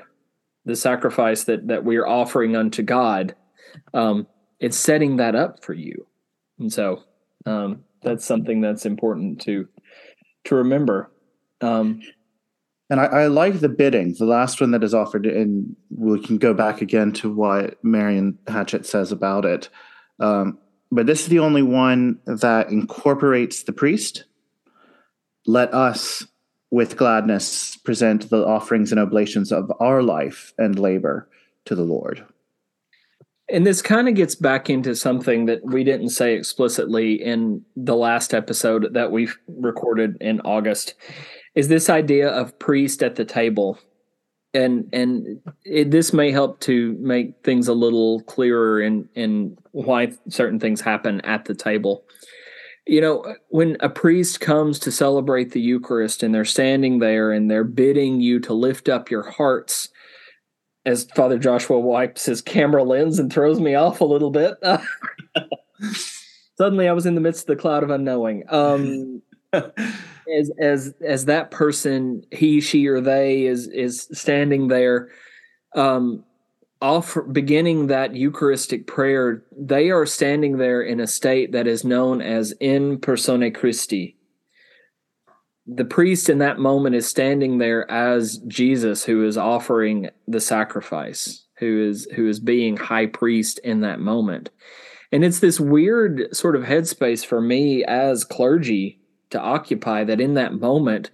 the 0.65 0.75
sacrifice 0.75 1.43
that 1.45 1.67
that 1.67 1.83
we 1.83 1.97
are 1.97 2.07
offering 2.07 2.55
unto 2.55 2.83
God. 2.83 3.35
Um, 3.93 4.27
it's 4.59 4.77
setting 4.77 5.17
that 5.17 5.35
up 5.35 5.63
for 5.63 5.73
you. 5.73 6.07
And 6.59 6.71
so 6.71 7.03
um, 7.45 7.83
that's 8.01 8.25
something 8.25 8.61
that's 8.61 8.85
important 8.85 9.41
to 9.41 9.67
to 10.45 10.55
remember. 10.55 11.11
Um, 11.61 12.01
and 12.89 13.01
I, 13.01 13.05
I, 13.05 13.27
like 13.27 13.59
the 13.59 13.69
bidding, 13.69 14.15
the 14.17 14.25
last 14.25 14.61
one 14.61 14.71
that 14.71 14.83
is 14.83 14.93
offered, 14.93 15.25
and 15.25 15.75
we 15.89 16.21
can 16.21 16.37
go 16.37 16.53
back 16.53 16.81
again 16.81 17.11
to 17.13 17.33
what 17.33 17.83
Marion 17.83 18.37
Hatchett 18.47 18.85
says 18.85 19.11
about 19.11 19.43
it. 19.43 19.69
Um, 20.19 20.57
but 20.89 21.05
this 21.05 21.21
is 21.21 21.27
the 21.27 21.39
only 21.39 21.63
one 21.63 22.19
that 22.25 22.69
incorporates 22.69 23.63
the 23.63 23.73
priest. 23.73 24.23
Let 25.45 25.73
us, 25.73 26.25
with 26.71 26.95
gladness, 26.95 27.75
present 27.75 28.29
the 28.29 28.45
offerings 28.45 28.91
and 28.91 29.01
oblations 29.01 29.51
of 29.51 29.71
our 29.81 30.01
life 30.01 30.53
and 30.57 30.79
labor 30.79 31.27
to 31.65 31.75
the 31.75 31.83
Lord. 31.83 32.25
And 33.49 33.65
this 33.65 33.81
kind 33.81 34.09
of 34.09 34.15
gets 34.15 34.35
back 34.35 34.69
into 34.69 34.95
something 34.95 35.45
that 35.45 35.63
we 35.63 35.83
didn't 35.83 36.09
say 36.09 36.35
explicitly 36.35 37.13
in 37.13 37.63
the 37.77 37.95
last 37.95 38.33
episode 38.33 38.93
that 38.93 39.11
we 39.11 39.29
recorded 39.47 40.17
in 40.19 40.41
August 40.41 40.95
is 41.55 41.69
this 41.69 41.89
idea 41.89 42.29
of 42.29 42.59
priest 42.59 43.01
at 43.01 43.15
the 43.15 43.23
table. 43.25 43.79
And 44.53 44.89
and 44.91 45.39
it, 45.63 45.91
this 45.91 46.13
may 46.13 46.31
help 46.31 46.59
to 46.61 46.97
make 46.99 47.35
things 47.43 47.67
a 47.67 47.73
little 47.73 48.21
clearer 48.23 48.81
in 48.81 49.07
in 49.15 49.57
why 49.71 50.11
certain 50.29 50.59
things 50.59 50.81
happen 50.81 51.21
at 51.21 51.45
the 51.45 51.55
table. 51.55 52.03
You 52.85 53.01
know, 53.01 53.35
when 53.49 53.77
a 53.79 53.89
priest 53.89 54.39
comes 54.39 54.79
to 54.79 54.91
celebrate 54.91 55.51
the 55.51 55.59
Eucharist 55.61 56.23
and 56.23 56.33
they're 56.33 56.45
standing 56.45 56.99
there 56.99 57.31
and 57.31 57.51
they're 57.51 57.65
bidding 57.65 58.21
you 58.21 58.39
to 58.41 58.53
lift 58.53 58.87
up 58.87 59.11
your 59.11 59.29
hearts 59.29 59.89
as 60.87 61.03
Father 61.15 61.37
Joshua 61.37 61.79
wipes 61.79 62.25
his 62.25 62.41
camera 62.41 62.83
lens 62.83 63.19
and 63.19 63.31
throws 63.31 63.59
me 63.59 63.75
off 63.75 63.99
a 63.99 64.05
little 64.05 64.31
bit. 64.31 64.55
Suddenly, 66.57 66.87
I 66.87 66.93
was 66.93 67.05
in 67.05 67.13
the 67.13 67.21
midst 67.21 67.41
of 67.41 67.55
the 67.55 67.61
cloud 67.61 67.83
of 67.83 67.89
unknowing. 67.89 68.43
Um, 68.49 69.21
as 69.53 70.51
as 70.59 70.93
as 71.05 71.25
that 71.25 71.51
person, 71.51 72.23
he, 72.31 72.61
she, 72.61 72.87
or 72.87 73.01
they 73.01 73.45
is 73.45 73.67
is 73.67 74.07
standing 74.13 74.69
there, 74.69 75.09
um, 75.75 76.23
offer 76.81 77.21
beginning 77.21 77.87
that 77.87 78.15
Eucharistic 78.15 78.87
prayer. 78.87 79.43
They 79.55 79.91
are 79.91 80.05
standing 80.05 80.57
there 80.57 80.81
in 80.81 81.01
a 81.01 81.07
state 81.07 81.51
that 81.51 81.67
is 81.67 81.83
known 81.83 82.21
as 82.21 82.53
in 82.59 82.99
persona 82.99 83.51
Christi 83.51 84.16
the 85.67 85.85
priest 85.85 86.29
in 86.29 86.37
that 86.37 86.59
moment 86.59 86.95
is 86.95 87.07
standing 87.07 87.57
there 87.57 87.89
as 87.91 88.37
Jesus 88.47 89.03
who 89.03 89.25
is 89.25 89.37
offering 89.37 90.09
the 90.27 90.39
sacrifice, 90.39 91.45
who 91.59 91.89
is 91.89 92.07
who 92.15 92.27
is 92.27 92.39
being 92.39 92.77
high 92.77 93.07
priest 93.07 93.59
in 93.59 93.81
that 93.81 93.99
moment. 93.99 94.49
And 95.11 95.23
it's 95.23 95.39
this 95.39 95.59
weird 95.59 96.35
sort 96.35 96.55
of 96.55 96.63
headspace 96.63 97.25
for 97.25 97.41
me 97.41 97.83
as 97.83 98.23
clergy 98.23 98.99
to 99.29 99.39
occupy 99.39 100.03
that 100.05 100.21
in 100.21 100.35
that 100.35 100.53
moment 100.53 101.11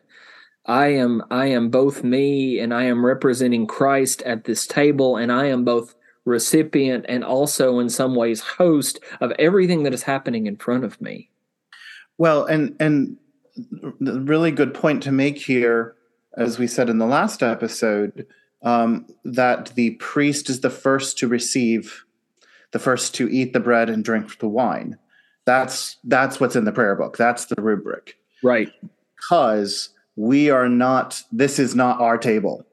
I 0.65 0.87
am 0.87 1.23
I 1.31 1.47
am 1.47 1.69
both 1.69 2.03
me 2.03 2.59
and 2.59 2.73
I 2.73 2.83
am 2.83 3.05
representing 3.05 3.67
Christ 3.67 4.21
at 4.21 4.43
this 4.43 4.67
table 4.67 5.17
and 5.17 5.31
I 5.31 5.47
am 5.47 5.65
both 5.65 5.95
recipient 6.25 7.05
and 7.09 7.23
also 7.23 7.79
in 7.79 7.89
some 7.89 8.15
ways 8.15 8.39
host 8.39 8.99
of 9.19 9.33
everything 9.39 9.83
that 9.83 9.93
is 9.93 10.03
happening 10.03 10.47
in 10.47 10.55
front 10.55 10.85
of 10.85 11.01
me. 11.01 11.29
Well, 12.17 12.45
and 12.45 12.75
and 12.79 13.17
the 13.55 14.21
really 14.21 14.51
good 14.51 14.73
point 14.73 15.03
to 15.03 15.11
make 15.11 15.37
here, 15.37 15.95
as 16.35 16.57
we 16.57 16.67
said 16.67 16.89
in 16.89 16.97
the 16.97 17.05
last 17.05 17.43
episode, 17.43 18.25
um, 18.63 19.05
that 19.23 19.73
the 19.75 19.91
priest 19.91 20.49
is 20.49 20.61
the 20.61 20.69
first 20.69 21.17
to 21.19 21.27
receive, 21.27 22.05
the 22.71 22.79
first 22.79 23.13
to 23.15 23.29
eat 23.29 23.53
the 23.53 23.59
bread 23.59 23.89
and 23.89 24.03
drink 24.03 24.39
the 24.39 24.47
wine. 24.47 24.97
That's 25.45 25.97
that's 26.05 26.39
what's 26.39 26.55
in 26.55 26.63
the 26.63 26.71
prayer 26.71 26.95
book. 26.95 27.17
That's 27.17 27.45
the 27.45 27.61
rubric. 27.61 28.17
Right. 28.41 28.71
Because 29.15 29.89
we 30.15 30.49
are 30.49 30.69
not. 30.69 31.21
This 31.31 31.59
is 31.59 31.75
not 31.75 31.99
our 31.99 32.17
table. 32.17 32.65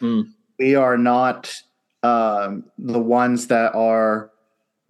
Mm. 0.00 0.30
We 0.58 0.74
are 0.76 0.96
not 0.96 1.52
um, 2.02 2.64
the 2.78 3.00
ones 3.00 3.48
that 3.48 3.74
are 3.74 4.30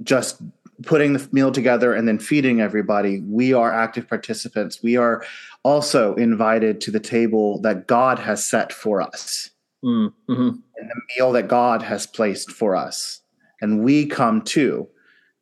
just 0.03 0.41
putting 0.85 1.13
the 1.13 1.29
meal 1.33 1.51
together 1.51 1.95
and 1.95 2.07
then 2.07 2.19
feeding 2.19 2.61
everybody. 2.61 3.21
We 3.21 3.53
are 3.53 3.73
active 3.73 4.09
participants. 4.09 4.83
We 4.83 4.97
are 4.97 5.25
also 5.63 6.15
invited 6.15 6.81
to 6.83 6.91
the 6.91 7.01
table 7.01 7.61
that 7.63 7.87
God 7.87 8.19
has 8.19 8.47
set 8.47 8.73
for 8.73 9.01
us 9.01 9.51
mm, 9.85 10.13
mm-hmm. 10.29 10.49
and 10.49 10.61
the 10.91 11.01
meal 11.17 11.33
that 11.33 11.49
God 11.49 11.83
has 11.83 12.07
placed 12.07 12.51
for 12.51 12.77
us. 12.77 13.21
And 13.61 13.83
we 13.83 14.07
come 14.07 14.43
too 14.43 14.89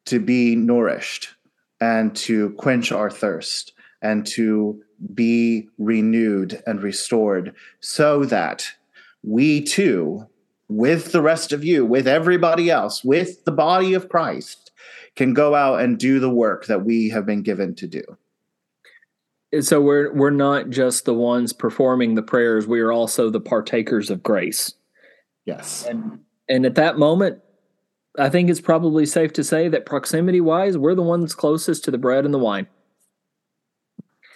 to 0.07 0.21
be 0.21 0.55
nourished 0.55 1.31
and 1.81 2.15
to 2.17 2.51
quench 2.51 2.93
our 2.93 3.11
thirst 3.11 3.73
and 4.03 4.27
to 4.27 4.81
be 5.15 5.69
renewed 5.79 6.63
and 6.67 6.83
restored 6.83 7.55
so 7.81 8.25
that 8.27 8.67
we 9.23 9.63
too, 9.63 10.27
with 10.69 11.13
the 11.13 11.23
rest 11.23 11.53
of 11.53 11.65
you, 11.65 11.85
with 11.85 12.07
everybody 12.07 12.71
else, 12.71 13.03
with 13.03 13.45
the 13.45 13.53
body 13.53 13.95
of 13.95 14.09
Christ, 14.09 14.64
can 15.17 15.35
go 15.35 15.55
out 15.55 15.81
and 15.81 15.99
do 15.99 16.19
the 16.19 16.31
work 16.31 16.67
that 16.67 16.85
we 16.85 17.09
have 17.11 17.27
been 17.27 17.43
given 17.43 17.75
to 17.77 17.87
do. 17.87 18.03
So 19.61 19.81
we're 19.81 20.13
we're 20.13 20.31
not 20.31 20.71
just 20.71 21.05
the 21.05 21.15
ones 21.15 21.53
performing 21.53 22.15
the 22.15 22.23
prayers, 22.23 22.67
we 22.67 22.81
are 22.81 22.93
also 22.93 23.31
the 23.31 23.41
partakers 23.41 24.11
of 24.11 24.23
grace. 24.23 24.75
Yes. 25.45 25.87
And 25.87 26.21
and 26.49 26.67
at 26.67 26.75
that 26.75 26.99
moment, 26.99 27.41
I 28.19 28.29
think 28.29 28.51
it's 28.51 28.61
probably 28.61 29.07
safe 29.07 29.33
to 29.35 29.45
say 29.45 29.69
that 29.69 29.87
proximity 29.87 30.41
wise, 30.41 30.77
we're 30.77 30.95
the 30.95 31.03
ones 31.03 31.35
closest 31.35 31.85
to 31.85 31.91
the 31.91 31.99
bread 31.99 32.25
and 32.25 32.35
the 32.35 32.39
wine. 32.39 32.67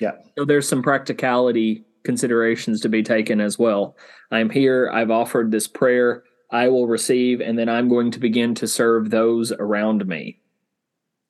Yeah. 0.01 0.13
So 0.37 0.45
there's 0.45 0.69
some 0.69 0.83
practicality 0.83 1.85
considerations 2.05 2.81
to 2.81 2.89
be 2.89 3.03
taken 3.03 3.41
as 3.41 3.59
well. 3.59 3.97
I'm 4.31 4.51
here, 4.51 4.91
I've 4.93 5.11
offered 5.11 5.51
this 5.51 5.67
prayer, 5.67 6.23
I 6.51 6.69
will 6.69 6.87
receive, 6.87 7.41
and 7.41 7.59
then 7.59 7.69
I'm 7.69 7.89
going 7.89 8.11
to 8.13 8.21
begin 8.21 8.55
to 8.57 8.67
serve 8.67 9.11
those 9.11 9.53
around 9.53 10.07
me. 10.07 10.41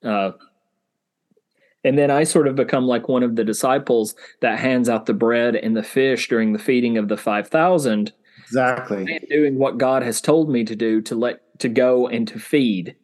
Uh, 0.05 0.33
and 1.85 1.99
then 1.99 2.11
I 2.11 2.25
sort 2.25 2.47
of 2.47 2.55
become 2.57 2.87
like 2.87 3.09
one 3.09 3.23
of 3.23 3.37
the 3.37 3.45
disciples 3.45 4.15
that 4.41 4.59
hands 4.59 4.89
out 4.89 5.07
the 5.07 5.15
bread 5.15 5.57
and 5.57 5.77
the 5.77 5.83
fish 5.83 6.29
during 6.29 6.53
the 6.53 6.59
feeding 6.59 6.99
of 6.99 7.09
the 7.09 7.17
5,000. 7.17 8.13
Exactly. 8.45 9.21
doing 9.29 9.59
what 9.59 9.79
God 9.79 10.03
has 10.03 10.21
told 10.21 10.49
me 10.49 10.65
to 10.65 10.75
do 10.75 11.03
to 11.03 11.15
let 11.15 11.59
to 11.61 11.69
go 11.69 12.09
and 12.09 12.27
to 12.29 12.39
feed. 12.39 12.97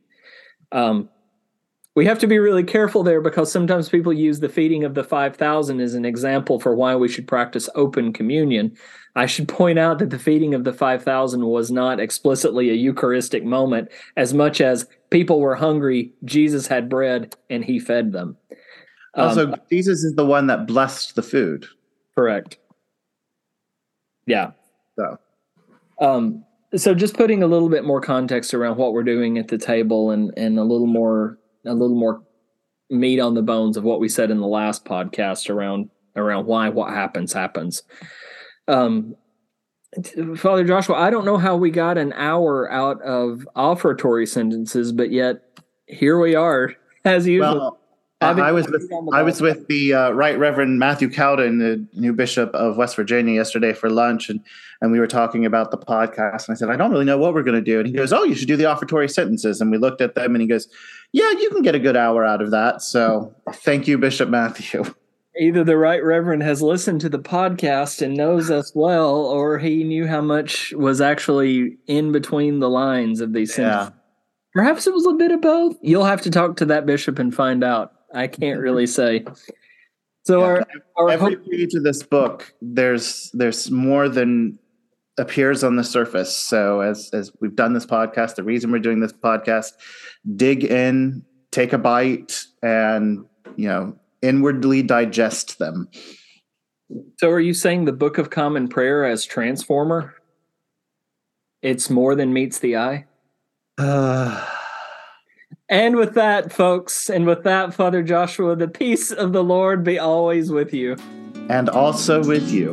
Um, 0.73 1.09
we 1.95 2.07
have 2.07 2.19
to 2.19 2.27
be 2.27 2.39
really 2.39 2.65
careful 2.65 3.05
there 3.05 3.21
because 3.21 3.53
sometimes 3.53 3.89
people 3.89 4.13
use 4.13 4.41
the 4.41 4.49
feeding 4.49 4.83
of 4.83 4.95
the 4.95 5.05
5,000 5.05 5.81
as 5.81 5.95
an 5.95 6.05
example 6.05 6.59
for 6.59 6.75
why 6.75 6.97
we 6.97 7.09
should 7.09 7.29
practice 7.29 7.69
open 7.77 8.13
communion. 8.13 8.77
I 9.15 9.27
should 9.27 9.47
point 9.47 9.79
out 9.79 10.01
that 10.01 10.11
the 10.11 10.19
feeding 10.19 10.55
of 10.55 10.65
the 10.65 10.73
5,000 10.73 11.47
was 11.47 11.71
not 11.71 12.01
explicitly 12.01 12.71
a 12.71 12.75
Eucharistic 12.75 13.45
moment 13.45 13.91
as 14.17 14.35
much 14.35 14.61
as 14.61 14.89
people 15.11 15.39
were 15.39 15.55
hungry, 15.55 16.13
Jesus 16.25 16.67
had 16.67 16.89
bread, 16.89 17.37
and 17.49 17.65
he 17.65 17.79
fed 17.79 18.13
them. 18.13 18.37
Um, 19.15 19.29
also, 19.29 19.55
Jesus 19.71 20.03
is 20.03 20.17
the 20.17 20.27
one 20.27 20.49
that 20.49 20.67
blessed 20.67 21.15
the 21.15 21.23
food. 21.23 21.67
Correct. 22.17 22.59
Yeah. 24.27 24.51
So, 24.99 25.19
um, 26.01 26.45
so 26.75 26.93
just 26.93 27.17
putting 27.17 27.45
a 27.45 27.47
little 27.47 27.69
bit 27.69 27.85
more 27.85 28.01
context 28.01 28.53
around 28.53 28.79
what 28.79 28.93
we're 28.93 29.05
doing 29.05 29.39
at 29.39 29.47
the 29.47 29.59
table 29.59 30.11
and 30.11 30.33
and 30.37 30.59
a 30.59 30.65
little 30.65 30.89
more 30.89 31.39
a 31.65 31.73
little 31.73 31.97
more 31.97 32.23
meat 32.91 33.21
on 33.21 33.35
the 33.35 33.43
bones 33.43 33.77
of 33.77 33.85
what 33.85 34.01
we 34.01 34.09
said 34.09 34.31
in 34.31 34.39
the 34.39 34.47
last 34.47 34.85
podcast 34.85 35.51
around 35.51 35.91
around 36.17 36.47
why 36.47 36.69
what 36.69 36.93
happens 36.93 37.33
happens. 37.33 37.83
Um, 38.69 39.17
Father 40.37 40.65
Joshua, 40.65 40.97
I 40.97 41.11
don't 41.11 41.25
know 41.25 41.37
how 41.37 41.57
we 41.57 41.71
got 41.71 41.99
an 41.99 42.12
hour 42.15 42.71
out 42.71 43.01
of 43.03 43.47
offertory 43.55 44.27
sentences, 44.27 44.93
but 44.93 45.11
yet 45.11 45.61
here 45.87 46.19
we 46.19 46.35
are, 46.35 46.75
as 47.05 47.27
usual. 47.27 47.59
Well, 47.59 47.81
I 48.25 48.53
was 48.53 48.68
with 48.68 48.91
I 49.12 49.22
was 49.22 49.41
with 49.41 49.66
the 49.68 49.95
uh, 49.95 50.11
Right 50.11 50.39
Reverend 50.39 50.79
Matthew 50.79 51.11
Cowden, 51.11 51.59
the 51.59 51.87
new 51.95 52.12
bishop 52.12 52.55
of 52.55 52.77
West 52.77 52.97
Virginia, 52.97 53.35
yesterday 53.35 53.72
for 53.72 53.91
lunch, 53.91 54.29
and 54.29 54.41
and 54.81 54.93
we 54.93 54.99
were 54.99 55.07
talking 55.07 55.47
about 55.47 55.70
the 55.70 55.79
podcast. 55.79 56.49
And 56.49 56.55
I 56.55 56.59
said, 56.59 56.70
I 56.70 56.77
don't 56.77 56.91
really 56.91 57.05
know 57.05 57.18
what 57.18 57.35
we're 57.35 57.43
going 57.43 57.62
to 57.62 57.70
do. 57.70 57.79
And 57.79 57.87
he 57.87 57.95
goes, 57.95 58.12
Oh, 58.12 58.25
you 58.25 58.35
should 58.35 58.49
do 58.49 58.57
the 58.57 58.64
offertory 58.64 59.09
sentences. 59.09 59.61
And 59.61 59.70
we 59.70 59.79
looked 59.79 60.01
at 60.01 60.14
them, 60.14 60.35
and 60.35 60.43
he 60.43 60.49
goes, 60.49 60.68
Yeah, 61.12 61.31
you 61.31 61.51
can 61.51 61.62
get 61.62 61.75
a 61.75 61.79
good 61.79 61.97
hour 61.97 62.25
out 62.25 62.43
of 62.43 62.51
that. 62.51 62.83
So 62.83 63.35
thank 63.53 63.89
you, 63.89 63.99
Bishop 63.99 64.29
Matthew. 64.29 64.85
either 65.39 65.64
the 65.64 65.77
right 65.77 66.03
reverend 66.03 66.43
has 66.43 66.62
listened 66.62 67.01
to 67.01 67.09
the 67.09 67.18
podcast 67.18 68.03
and 68.03 68.16
knows 68.16 68.51
us 68.51 68.72
well, 68.75 69.16
or 69.16 69.59
he 69.59 69.85
knew 69.85 70.07
how 70.07 70.20
much 70.20 70.72
was 70.72 71.01
actually 71.01 71.77
in 71.87 72.12
between 72.12 72.61
the 72.61 72.70
lines 72.70 73.20
of 73.20 73.33
these 73.33 73.57
yeah. 73.59 73.91
Perhaps 74.53 74.87
it 74.87 74.95
was 74.95 75.07
a 75.07 75.14
bit 75.14 75.33
of 75.33 75.41
both. 75.41 75.77
You'll 75.83 76.05
have 76.05 76.22
to 76.22 76.31
talk 76.31 76.57
to 76.59 76.66
that 76.66 76.87
bishop 76.87 77.18
and 77.18 77.35
find 77.35 77.64
out. 77.64 77.94
I 78.15 78.29
can't 78.29 78.61
really 78.61 78.87
say. 78.87 79.25
So 80.25 80.41
yeah. 80.41 80.47
our, 80.47 80.67
our 80.97 81.11
every 81.11 81.35
hope- 81.35 81.51
page 81.51 81.75
of 81.75 81.83
this 81.83 82.03
book, 82.03 82.55
there's 82.62 83.31
there's 83.35 83.71
more 83.71 84.09
than 84.09 84.59
appears 85.19 85.62
on 85.62 85.77
the 85.77 85.85
surface. 85.85 86.35
So 86.35 86.81
as 86.81 87.11
as 87.12 87.33
we've 87.41 87.55
done 87.55 87.75
this 87.75 87.87
podcast, 87.87 88.37
the 88.37 88.43
reason 88.43 88.73
we're 88.73 88.79
doing 88.79 89.01
this 89.01 89.12
podcast, 89.12 89.73
dig 90.37 90.65
in, 90.65 91.25
take 91.51 91.73
a 91.73 91.79
bite, 91.79 92.45
and 92.62 93.25
you 93.57 93.69
know 93.69 93.97
inwardly 94.23 94.83
digest 94.83 95.59
them. 95.59 95.89
So, 97.19 97.31
are 97.31 97.41
you 97.41 97.55
saying 97.55 97.85
the 97.85 97.93
Book 97.93 98.19
of 98.19 98.31
Common 98.31 98.69
Prayer 98.69 99.05
as 99.05 99.25
Transformer? 99.25 100.15
It's 101.62 101.89
more 101.89 102.15
than 102.15 102.33
meets 102.33 102.59
the 102.59 102.77
eye? 102.77 103.07
Uh, 103.79 104.47
and 105.75 105.97
with 105.97 106.14
that, 106.14 106.53
folks, 106.53 107.11
and 107.11 107.27
with 107.27 107.43
that, 107.43 107.75
Father 107.75 108.01
Joshua, 108.01 108.55
the 108.55 108.68
peace 108.68 109.11
of 109.11 109.33
the 109.33 109.43
Lord 109.43 109.83
be 109.83 109.99
always 109.99 110.53
with 110.53 110.72
you. 110.72 110.97
And 111.49 111.68
also 111.68 112.25
with 112.25 112.49
you. 112.49 112.70